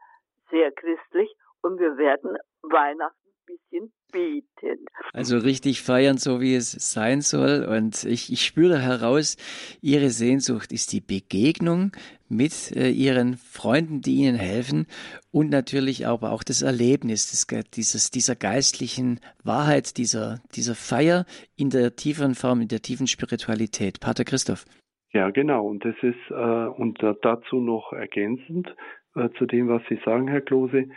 sehr 0.50 0.72
christlich 0.72 1.34
und 1.62 1.80
wir 1.80 1.98
werden 1.98 2.38
Weihnachten 2.62 3.23
bisschen 3.46 3.92
beten. 4.12 4.86
Also 5.12 5.38
richtig 5.38 5.82
feiern, 5.82 6.18
so 6.18 6.40
wie 6.42 6.56
es 6.56 6.72
sein 6.72 7.22
soll. 7.22 7.66
Und 7.66 8.04
ich, 8.06 8.32
ich 8.32 8.46
spüre 8.46 8.80
heraus, 8.80 9.38
Ihre 9.82 10.10
Sehnsucht 10.10 10.72
ist 10.72 10.94
die 10.94 11.02
Begegnung 11.02 11.92
mit 12.30 12.76
äh, 12.76 12.90
Ihren 12.90 13.36
Freunden, 13.36 14.02
die 14.02 14.16
Ihnen 14.16 14.36
helfen 14.36 14.88
und 15.32 15.50
natürlich 15.50 16.08
aber 16.08 16.32
auch 16.32 16.44
das 16.44 16.62
Erlebnis 16.62 17.30
des, 17.32 17.48
dieses, 17.72 18.12
dieser 18.12 18.36
geistlichen 18.36 19.20
Wahrheit, 19.44 19.98
dieser, 19.98 20.40
dieser 20.56 20.76
Feier 20.76 21.26
in 21.56 21.70
der 21.70 21.96
tieferen 21.96 22.36
Form, 22.36 22.62
in 22.62 22.68
der 22.68 22.82
tiefen 22.82 23.08
Spiritualität. 23.08 24.00
Pater 24.00 24.24
Christoph. 24.24 24.66
Ja, 25.12 25.30
genau. 25.30 25.68
Und 25.68 25.86
das 25.86 25.96
ist, 26.02 26.32
äh, 26.32 26.34
und 26.34 27.00
dazu 27.22 27.58
noch 27.58 27.94
ergänzend 27.94 28.74
äh, 29.16 29.30
zu 29.38 29.46
dem, 29.46 29.70
was 29.70 29.84
Sie 29.88 30.00
sagen, 30.04 30.28
Herr 30.28 30.42
Klose. 30.42 30.90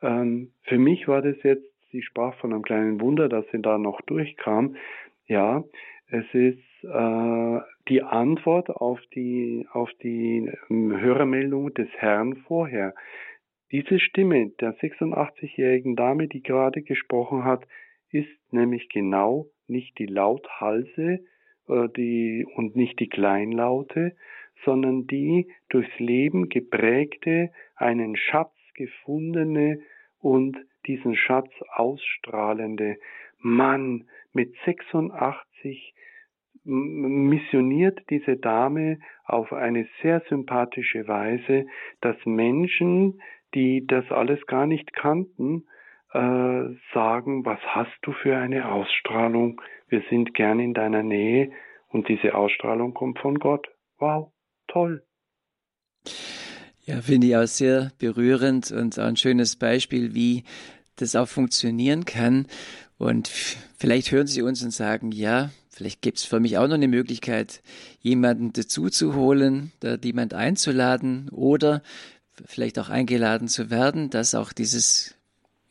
Ähm, 0.00 0.52
für 0.62 0.78
mich 0.78 1.08
war 1.08 1.22
das 1.22 1.36
jetzt 1.42 1.73
sie 1.94 2.02
sprach 2.02 2.34
von 2.38 2.52
einem 2.52 2.62
kleinen 2.62 3.00
Wunder, 3.00 3.28
dass 3.28 3.46
sie 3.52 3.62
da 3.62 3.78
noch 3.78 4.00
durchkam. 4.02 4.74
Ja, 5.26 5.62
es 6.08 6.24
ist 6.32 6.84
äh, 6.84 7.60
die 7.88 8.02
Antwort 8.02 8.68
auf 8.68 9.00
die, 9.14 9.66
auf 9.72 9.90
die 10.02 10.50
ähm, 10.70 11.00
Hörermeldung 11.00 11.72
des 11.72 11.88
Herrn 11.96 12.34
vorher. 12.48 12.94
Diese 13.70 14.00
Stimme 14.00 14.50
der 14.60 14.76
86-jährigen 14.76 15.94
Dame, 15.94 16.26
die 16.26 16.42
gerade 16.42 16.82
gesprochen 16.82 17.44
hat, 17.44 17.64
ist 18.10 18.52
nämlich 18.52 18.88
genau 18.88 19.46
nicht 19.68 19.96
die 19.98 20.06
Lauthalse 20.06 21.20
äh, 21.68 21.88
die, 21.96 22.44
und 22.56 22.74
nicht 22.74 22.98
die 22.98 23.08
Kleinlaute, 23.08 24.16
sondern 24.64 25.06
die 25.06 25.48
durchs 25.68 25.96
Leben 26.00 26.48
geprägte, 26.48 27.50
einen 27.76 28.16
Schatz 28.16 28.52
gefundene 28.74 29.78
und 30.18 30.56
diesen 30.86 31.16
Schatz 31.16 31.50
ausstrahlende 31.68 32.98
Mann 33.38 34.08
mit 34.32 34.54
86 34.64 35.94
missioniert 36.64 38.00
diese 38.08 38.36
Dame 38.36 38.98
auf 39.24 39.52
eine 39.52 39.86
sehr 40.00 40.22
sympathische 40.28 41.06
Weise, 41.06 41.66
dass 42.00 42.16
Menschen, 42.24 43.20
die 43.54 43.86
das 43.86 44.10
alles 44.10 44.46
gar 44.46 44.66
nicht 44.66 44.92
kannten, 44.94 45.66
äh, 46.12 46.64
sagen, 46.94 47.44
was 47.44 47.60
hast 47.66 47.96
du 48.02 48.12
für 48.12 48.36
eine 48.36 48.70
Ausstrahlung? 48.70 49.60
Wir 49.88 50.02
sind 50.08 50.32
gern 50.34 50.58
in 50.58 50.72
deiner 50.72 51.02
Nähe 51.02 51.52
und 51.88 52.08
diese 52.08 52.34
Ausstrahlung 52.34 52.94
kommt 52.94 53.18
von 53.18 53.38
Gott. 53.38 53.68
Wow, 53.98 54.32
toll. 54.68 55.02
Ja, 56.86 57.00
finde 57.00 57.28
ich 57.28 57.36
auch 57.36 57.46
sehr 57.46 57.92
berührend 57.98 58.70
und 58.70 58.98
auch 58.98 59.06
ein 59.06 59.16
schönes 59.16 59.56
Beispiel, 59.56 60.14
wie 60.14 60.44
das 60.96 61.16
auch 61.16 61.28
funktionieren 61.28 62.04
kann. 62.04 62.46
Und 62.98 63.28
vielleicht 63.78 64.12
hören 64.12 64.26
Sie 64.26 64.42
uns 64.42 64.62
und 64.62 64.70
sagen, 64.70 65.10
ja, 65.10 65.50
vielleicht 65.70 66.02
gibt 66.02 66.18
es 66.18 66.24
für 66.24 66.40
mich 66.40 66.58
auch 66.58 66.66
noch 66.66 66.74
eine 66.74 66.88
Möglichkeit, 66.88 67.62
jemanden 68.00 68.52
dazu 68.52 68.90
zu 68.90 69.14
holen, 69.14 69.72
da 69.80 69.96
jemand 69.96 70.34
einzuladen 70.34 71.30
oder 71.30 71.82
vielleicht 72.44 72.78
auch 72.78 72.90
eingeladen 72.90 73.48
zu 73.48 73.70
werden, 73.70 74.10
dass 74.10 74.34
auch 74.34 74.52
dieses 74.52 75.14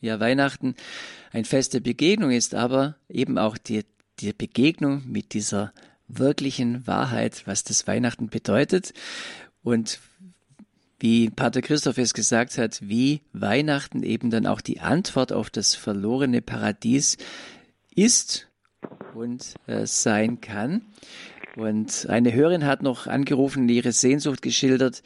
ja, 0.00 0.18
Weihnachten 0.18 0.74
ein 1.30 1.44
Fest 1.44 1.74
der 1.74 1.80
Begegnung 1.80 2.32
ist, 2.32 2.56
aber 2.56 2.96
eben 3.08 3.38
auch 3.38 3.56
die, 3.56 3.84
die 4.18 4.32
Begegnung 4.32 5.04
mit 5.06 5.32
dieser 5.32 5.72
wirklichen 6.08 6.88
Wahrheit, 6.88 7.46
was 7.46 7.62
das 7.62 7.86
Weihnachten 7.86 8.28
bedeutet 8.28 8.92
und 9.62 10.00
wie 11.04 11.28
Pater 11.28 11.60
Christoph 11.60 11.98
es 11.98 12.14
gesagt 12.14 12.56
hat, 12.56 12.80
wie 12.80 13.20
Weihnachten 13.34 14.02
eben 14.02 14.30
dann 14.30 14.46
auch 14.46 14.62
die 14.62 14.80
Antwort 14.80 15.34
auf 15.34 15.50
das 15.50 15.74
verlorene 15.74 16.40
Paradies 16.40 17.18
ist 17.94 18.48
und 19.14 19.52
äh, 19.66 19.84
sein 19.84 20.40
kann. 20.40 20.80
Und 21.56 22.06
eine 22.08 22.32
Hörerin 22.32 22.64
hat 22.64 22.82
noch 22.82 23.06
angerufen, 23.06 23.68
ihre 23.68 23.92
Sehnsucht 23.92 24.40
geschildert, 24.40 25.02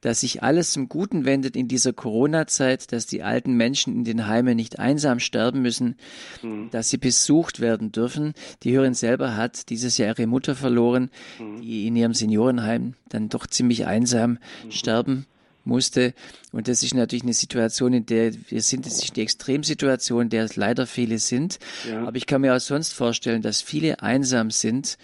dass 0.00 0.20
sich 0.20 0.42
alles 0.42 0.72
zum 0.72 0.88
Guten 0.88 1.24
wendet 1.24 1.56
in 1.56 1.68
dieser 1.68 1.92
Corona-Zeit, 1.92 2.92
dass 2.92 3.06
die 3.06 3.22
alten 3.22 3.54
Menschen 3.54 3.94
in 3.94 4.04
den 4.04 4.26
Heimen 4.26 4.56
nicht 4.56 4.78
einsam 4.78 5.18
sterben 5.18 5.60
müssen, 5.60 5.96
mhm. 6.42 6.70
dass 6.70 6.90
sie 6.90 6.98
besucht 6.98 7.60
werden 7.60 7.90
dürfen. 7.90 8.34
Die 8.62 8.72
Hörerin 8.72 8.94
selber 8.94 9.36
hat 9.36 9.70
dieses 9.70 9.98
Jahr 9.98 10.10
ihre 10.10 10.26
Mutter 10.26 10.54
verloren, 10.54 11.10
mhm. 11.38 11.60
die 11.60 11.86
in 11.86 11.96
ihrem 11.96 12.14
Seniorenheim 12.14 12.94
dann 13.08 13.28
doch 13.28 13.46
ziemlich 13.46 13.86
einsam 13.86 14.38
mhm. 14.64 14.70
sterben 14.70 15.26
musste. 15.64 16.14
Und 16.52 16.66
das 16.66 16.82
ist 16.82 16.94
natürlich 16.94 17.22
eine 17.22 17.34
Situation, 17.34 17.92
in 17.92 18.06
der 18.06 18.32
wir 18.50 18.62
sind, 18.62 18.86
das 18.86 19.02
ist 19.02 19.16
die 19.16 19.22
Extremsituation, 19.22 20.22
in 20.22 20.30
der 20.30 20.44
es 20.44 20.56
leider 20.56 20.86
viele 20.86 21.18
sind. 21.18 21.58
Ja. 21.88 22.06
Aber 22.06 22.16
ich 22.16 22.26
kann 22.26 22.40
mir 22.40 22.56
auch 22.56 22.60
sonst 22.60 22.92
vorstellen, 22.92 23.42
dass 23.42 23.62
viele 23.62 24.02
einsam 24.02 24.50
sind, 24.50 24.98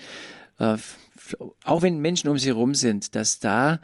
äh, 0.58 0.76
auch 1.64 1.82
wenn 1.82 1.98
Menschen 1.98 2.28
um 2.28 2.38
sie 2.38 2.48
herum 2.48 2.74
sind, 2.74 3.14
dass 3.14 3.38
da 3.38 3.80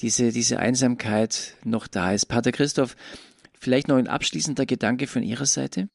diese, 0.00 0.32
diese 0.32 0.58
Einsamkeit 0.58 1.56
noch 1.64 1.86
da 1.86 2.12
ist. 2.12 2.26
Pater 2.26 2.52
Christoph, 2.52 2.96
vielleicht 3.58 3.88
noch 3.88 3.96
ein 3.96 4.08
abschließender 4.08 4.66
Gedanke 4.66 5.06
von 5.06 5.22
Ihrer 5.22 5.46
Seite? 5.46 5.88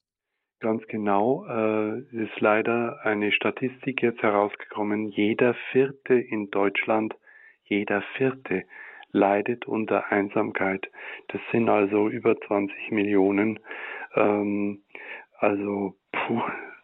Ganz 0.59 0.85
genau. 0.87 1.45
Äh, 1.47 1.99
es 1.99 2.29
ist 2.29 2.39
leider 2.41 2.99
eine 3.03 3.31
Statistik 3.31 4.01
jetzt 4.01 4.21
herausgekommen. 4.21 5.09
Jeder 5.09 5.55
Vierte 5.71 6.15
in 6.15 6.49
Deutschland, 6.49 7.15
jeder 7.63 8.01
Vierte 8.17 8.63
leidet 9.11 9.67
unter 9.67 10.11
Einsamkeit. 10.11 10.89
Das 11.29 11.41
sind 11.51 11.69
also 11.69 12.09
über 12.09 12.39
20 12.41 12.91
Millionen. 12.91 13.59
Ähm, 14.15 14.83
also, 15.37 15.95
puh, 16.11 16.41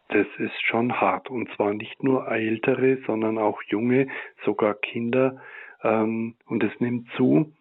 das 0.10 0.28
ist 0.38 0.62
schon 0.64 0.94
hart. 1.02 1.30
Und 1.30 1.50
zwar 1.56 1.74
nicht 1.74 2.02
nur 2.02 2.30
ältere, 2.30 3.00
sondern 3.06 3.38
auch 3.38 3.62
junge, 3.64 4.08
sogar 4.46 4.76
Kinder 4.76 5.42
ähm, 5.86 6.36
und 6.48 6.64
es 6.64 6.72
nimmt 6.80 7.08
zu. 7.16 7.54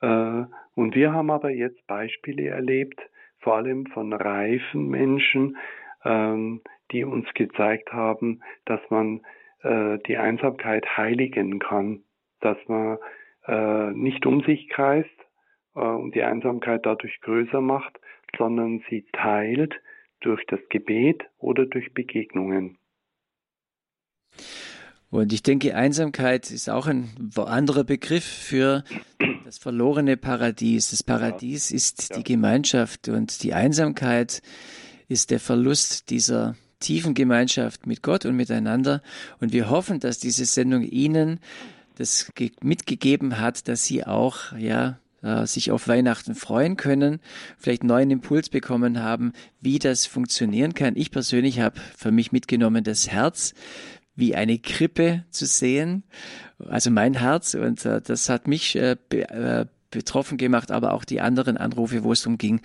Äh, 0.00 0.44
und 0.74 0.94
wir 0.94 1.12
haben 1.12 1.30
aber 1.30 1.50
jetzt 1.50 1.86
Beispiele 1.86 2.48
erlebt, 2.48 3.00
vor 3.40 3.56
allem 3.56 3.86
von 3.86 4.12
reifen 4.12 4.88
Menschen, 4.88 5.56
ähm, 6.04 6.60
die 6.92 7.04
uns 7.04 7.26
gezeigt 7.34 7.92
haben, 7.92 8.40
dass 8.66 8.80
man 8.90 9.22
äh, 9.62 9.98
die 10.06 10.16
Einsamkeit 10.16 10.96
heiligen 10.96 11.58
kann, 11.58 12.02
dass 12.40 12.58
man 12.68 12.98
äh, 13.46 13.90
nicht 13.92 14.26
um 14.26 14.42
sich 14.42 14.68
kreist 14.68 15.08
äh, 15.74 15.80
und 15.80 16.14
die 16.14 16.22
Einsamkeit 16.22 16.84
dadurch 16.86 17.20
größer 17.20 17.60
macht, 17.60 17.98
sondern 18.36 18.82
sie 18.88 19.06
teilt 19.12 19.74
durch 20.20 20.44
das 20.46 20.60
Gebet 20.68 21.24
oder 21.38 21.66
durch 21.66 21.92
Begegnungen. 21.92 22.78
Und 25.12 25.34
ich 25.34 25.42
denke, 25.42 25.74
Einsamkeit 25.74 26.50
ist 26.50 26.70
auch 26.70 26.86
ein 26.86 27.10
anderer 27.36 27.84
Begriff 27.84 28.24
für 28.24 28.82
das 29.44 29.58
verlorene 29.58 30.16
Paradies. 30.16 30.88
Das 30.88 31.02
Paradies 31.02 31.70
ist 31.70 32.16
die 32.16 32.24
Gemeinschaft 32.24 33.08
und 33.10 33.42
die 33.42 33.52
Einsamkeit 33.52 34.40
ist 35.08 35.30
der 35.30 35.38
Verlust 35.38 36.08
dieser 36.08 36.56
tiefen 36.80 37.12
Gemeinschaft 37.12 37.86
mit 37.86 38.02
Gott 38.02 38.24
und 38.24 38.36
miteinander. 38.36 39.02
Und 39.38 39.52
wir 39.52 39.68
hoffen, 39.68 40.00
dass 40.00 40.18
diese 40.18 40.46
Sendung 40.46 40.82
Ihnen 40.82 41.40
das 41.96 42.32
mitgegeben 42.62 43.38
hat, 43.38 43.68
dass 43.68 43.84
Sie 43.84 44.06
auch, 44.06 44.56
ja, 44.56 44.98
äh, 45.20 45.44
sich 45.46 45.72
auf 45.72 45.88
Weihnachten 45.88 46.34
freuen 46.34 46.78
können, 46.78 47.20
vielleicht 47.58 47.84
neuen 47.84 48.10
Impuls 48.10 48.48
bekommen 48.48 49.02
haben, 49.02 49.34
wie 49.60 49.78
das 49.78 50.06
funktionieren 50.06 50.72
kann. 50.72 50.96
Ich 50.96 51.10
persönlich 51.10 51.60
habe 51.60 51.78
für 51.98 52.10
mich 52.10 52.32
mitgenommen 52.32 52.82
das 52.82 53.10
Herz 53.10 53.52
wie 54.14 54.34
eine 54.34 54.58
Krippe 54.58 55.24
zu 55.30 55.46
sehen, 55.46 56.04
also 56.58 56.90
mein 56.90 57.14
Herz 57.14 57.54
und 57.54 57.84
äh, 57.84 58.00
das 58.00 58.28
hat 58.28 58.46
mich 58.46 58.76
äh, 58.76 58.96
be, 59.08 59.28
äh, 59.28 59.66
betroffen 59.90 60.38
gemacht, 60.38 60.72
aber 60.72 60.94
auch 60.94 61.04
die 61.04 61.20
anderen 61.20 61.56
Anrufe, 61.56 62.02
wo 62.02 62.12
es 62.12 62.22
darum 62.22 62.38
ging, 62.38 62.60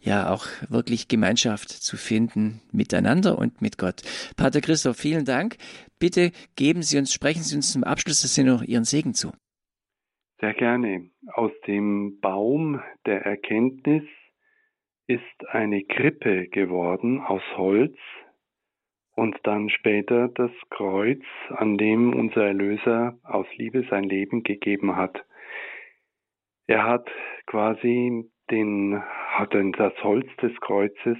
ja 0.00 0.30
auch 0.30 0.46
wirklich 0.68 1.08
Gemeinschaft 1.08 1.68
zu 1.68 1.96
finden 1.96 2.60
miteinander 2.72 3.36
und 3.36 3.60
mit 3.60 3.76
Gott. 3.76 4.02
Pater 4.36 4.60
Christoph, 4.60 4.96
vielen 4.96 5.24
Dank. 5.24 5.56
Bitte 5.98 6.30
geben 6.56 6.82
Sie 6.82 6.96
uns, 6.96 7.12
sprechen 7.12 7.42
Sie 7.42 7.56
uns 7.56 7.72
zum 7.72 7.84
Abschluss 7.84 8.22
des 8.22 8.34
Sendung 8.34 8.62
Ihren 8.62 8.84
Segen 8.84 9.12
zu. 9.12 9.32
Sehr 10.40 10.54
gerne. 10.54 11.10
Aus 11.34 11.50
dem 11.66 12.20
Baum 12.20 12.80
der 13.06 13.22
Erkenntnis 13.26 14.04
ist 15.08 15.48
eine 15.50 15.82
Krippe 15.82 16.48
geworden 16.48 17.20
aus 17.20 17.42
Holz 17.56 17.96
und 19.18 19.36
dann 19.42 19.68
später 19.68 20.28
das 20.28 20.52
Kreuz, 20.70 21.22
an 21.50 21.76
dem 21.76 22.14
unser 22.14 22.46
Erlöser 22.46 23.18
aus 23.24 23.46
Liebe 23.56 23.84
sein 23.90 24.04
Leben 24.04 24.44
gegeben 24.44 24.94
hat. 24.94 25.24
Er 26.68 26.84
hat 26.84 27.10
quasi 27.46 28.30
den, 28.50 29.02
hat 29.02 29.54
das 29.54 29.92
Holz 30.04 30.28
des 30.40 30.52
Kreuzes 30.60 31.18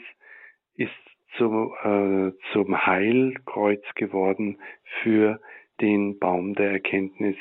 ist 0.77 0.93
zum, 1.37 1.75
äh, 1.83 2.33
zum 2.53 2.87
Heilkreuz 2.87 3.83
geworden 3.97 4.59
für 5.03 5.41
den 5.81 6.21
Baum 6.21 6.55
der 6.55 6.71
Erkenntnis. 6.71 7.37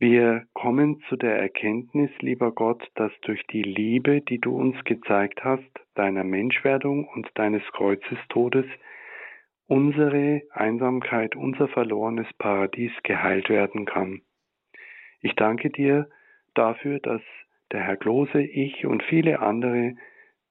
Wir 0.00 0.46
kommen 0.52 1.00
zu 1.08 1.16
der 1.16 1.38
Erkenntnis, 1.38 2.10
lieber 2.18 2.50
Gott, 2.50 2.84
dass 2.96 3.12
durch 3.22 3.46
die 3.46 3.62
Liebe, 3.62 4.20
die 4.20 4.40
du 4.40 4.56
uns 4.56 4.82
gezeigt 4.84 5.44
hast, 5.44 5.70
deiner 5.94 6.24
Menschwerdung 6.24 7.06
und 7.06 7.30
deines 7.36 7.62
Kreuzestodes, 7.72 8.66
unsere 9.66 10.42
Einsamkeit, 10.50 11.36
unser 11.36 11.68
verlorenes 11.68 12.26
Paradies 12.38 12.92
geheilt 13.02 13.48
werden 13.48 13.86
kann. 13.86 14.22
Ich 15.20 15.34
danke 15.34 15.70
dir 15.70 16.08
dafür, 16.54 17.00
dass 17.00 17.22
der 17.72 17.80
Herr 17.80 17.96
Klose, 17.96 18.42
ich 18.42 18.86
und 18.86 19.02
viele 19.02 19.40
andere 19.40 19.94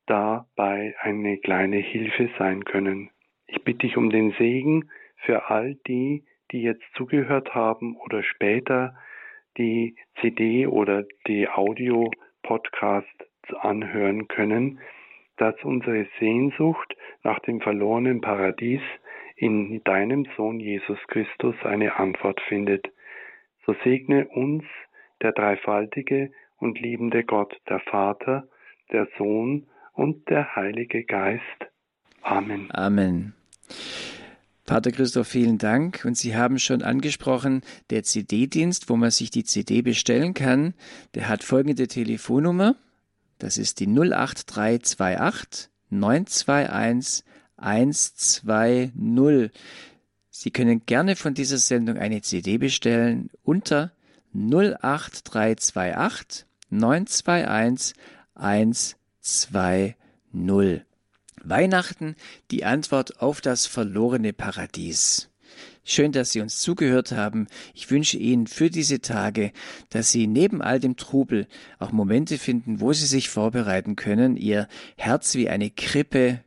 dabei 0.05 0.95
eine 0.99 1.37
kleine 1.37 1.77
Hilfe 1.77 2.29
sein 2.37 2.65
können. 2.65 3.11
Ich 3.47 3.63
bitte 3.63 3.87
dich 3.87 3.97
um 3.97 4.09
den 4.09 4.31
Segen 4.33 4.89
für 5.17 5.49
all 5.49 5.75
die, 5.87 6.25
die 6.51 6.61
jetzt 6.61 6.83
zugehört 6.95 7.53
haben 7.55 7.95
oder 7.97 8.23
später 8.23 8.95
die 9.57 9.95
CD 10.19 10.67
oder 10.67 11.05
die 11.27 11.47
Audio-Podcast 11.47 13.07
anhören 13.61 14.27
können, 14.27 14.79
dass 15.37 15.55
unsere 15.63 16.07
Sehnsucht 16.19 16.95
nach 17.23 17.39
dem 17.39 17.61
verlorenen 17.61 18.21
Paradies 18.21 18.81
in 19.43 19.83
deinem 19.83 20.25
Sohn 20.37 20.61
Jesus 20.61 20.97
Christus 21.07 21.55
eine 21.63 21.97
Antwort 21.97 22.39
findet. 22.47 22.87
So 23.65 23.75
segne 23.83 24.25
uns 24.25 24.63
der 25.21 25.33
dreifaltige 25.33 26.31
und 26.59 26.79
liebende 26.79 27.25
Gott, 27.25 27.53
der 27.67 27.81
Vater, 27.81 28.47
der 28.93 29.09
Sohn 29.17 29.67
und 29.91 30.29
der 30.29 30.55
Heilige 30.55 31.03
Geist. 31.03 31.43
Amen. 32.21 32.69
Amen. 32.71 33.33
Pater 34.65 34.91
Christoph, 34.91 35.27
vielen 35.27 35.57
Dank. 35.57 36.05
Und 36.05 36.15
Sie 36.15 36.37
haben 36.37 36.57
schon 36.57 36.81
angesprochen, 36.81 37.63
der 37.89 38.03
CD-Dienst, 38.03 38.89
wo 38.89 38.95
man 38.95 39.11
sich 39.11 39.29
die 39.29 39.43
CD 39.43 39.81
bestellen 39.81 40.33
kann, 40.33 40.73
der 41.15 41.27
hat 41.27 41.43
folgende 41.43 41.87
Telefonnummer. 41.87 42.77
Das 43.39 43.57
ist 43.57 43.81
die 43.81 43.87
08328 43.87 45.69
921 45.89 47.25
120. 47.63 49.51
Sie 50.29 50.51
können 50.51 50.85
gerne 50.85 51.15
von 51.15 51.33
dieser 51.33 51.57
Sendung 51.57 51.97
eine 51.97 52.21
CD 52.21 52.57
bestellen 52.57 53.29
unter 53.43 53.93
08328 54.33 56.45
921 56.69 57.95
120. 58.35 59.95
Weihnachten, 61.43 62.15
die 62.51 62.65
Antwort 62.65 63.21
auf 63.21 63.41
das 63.41 63.65
verlorene 63.65 64.33
Paradies. 64.33 65.29
Schön, 65.85 66.13
dass 66.13 66.31
Sie 66.31 66.39
uns 66.39 66.61
zugehört 66.61 67.11
haben. 67.11 67.47
Ich 67.73 67.91
wünsche 67.91 68.17
Ihnen 68.17 68.47
für 68.47 68.69
diese 68.69 69.01
Tage, 69.01 69.51
dass 69.89 70.11
Sie 70.11 70.27
neben 70.27 70.61
all 70.61 70.79
dem 70.79 70.95
Trubel 70.95 71.45
auch 71.77 71.91
Momente 71.91 72.37
finden, 72.37 72.79
wo 72.79 72.93
Sie 72.93 73.05
sich 73.05 73.29
vorbereiten 73.29 73.97
können, 73.97 74.37
Ihr 74.37 74.69
Herz 74.95 75.35
wie 75.35 75.49
eine 75.49 75.69
Krippe 75.69 76.39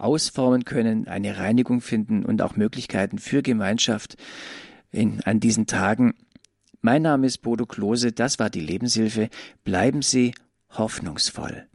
ausformen 0.00 0.64
können, 0.64 1.06
eine 1.08 1.38
Reinigung 1.38 1.80
finden 1.80 2.24
und 2.24 2.42
auch 2.42 2.56
Möglichkeiten 2.56 3.18
für 3.18 3.42
Gemeinschaft 3.42 4.16
in, 4.90 5.20
an 5.24 5.40
diesen 5.40 5.66
Tagen. 5.66 6.14
Mein 6.80 7.02
Name 7.02 7.26
ist 7.26 7.38
Bodo 7.38 7.66
Klose, 7.66 8.12
das 8.12 8.38
war 8.38 8.50
die 8.50 8.60
Lebenshilfe. 8.60 9.28
Bleiben 9.64 10.02
Sie 10.02 10.34
hoffnungsvoll. 10.70 11.69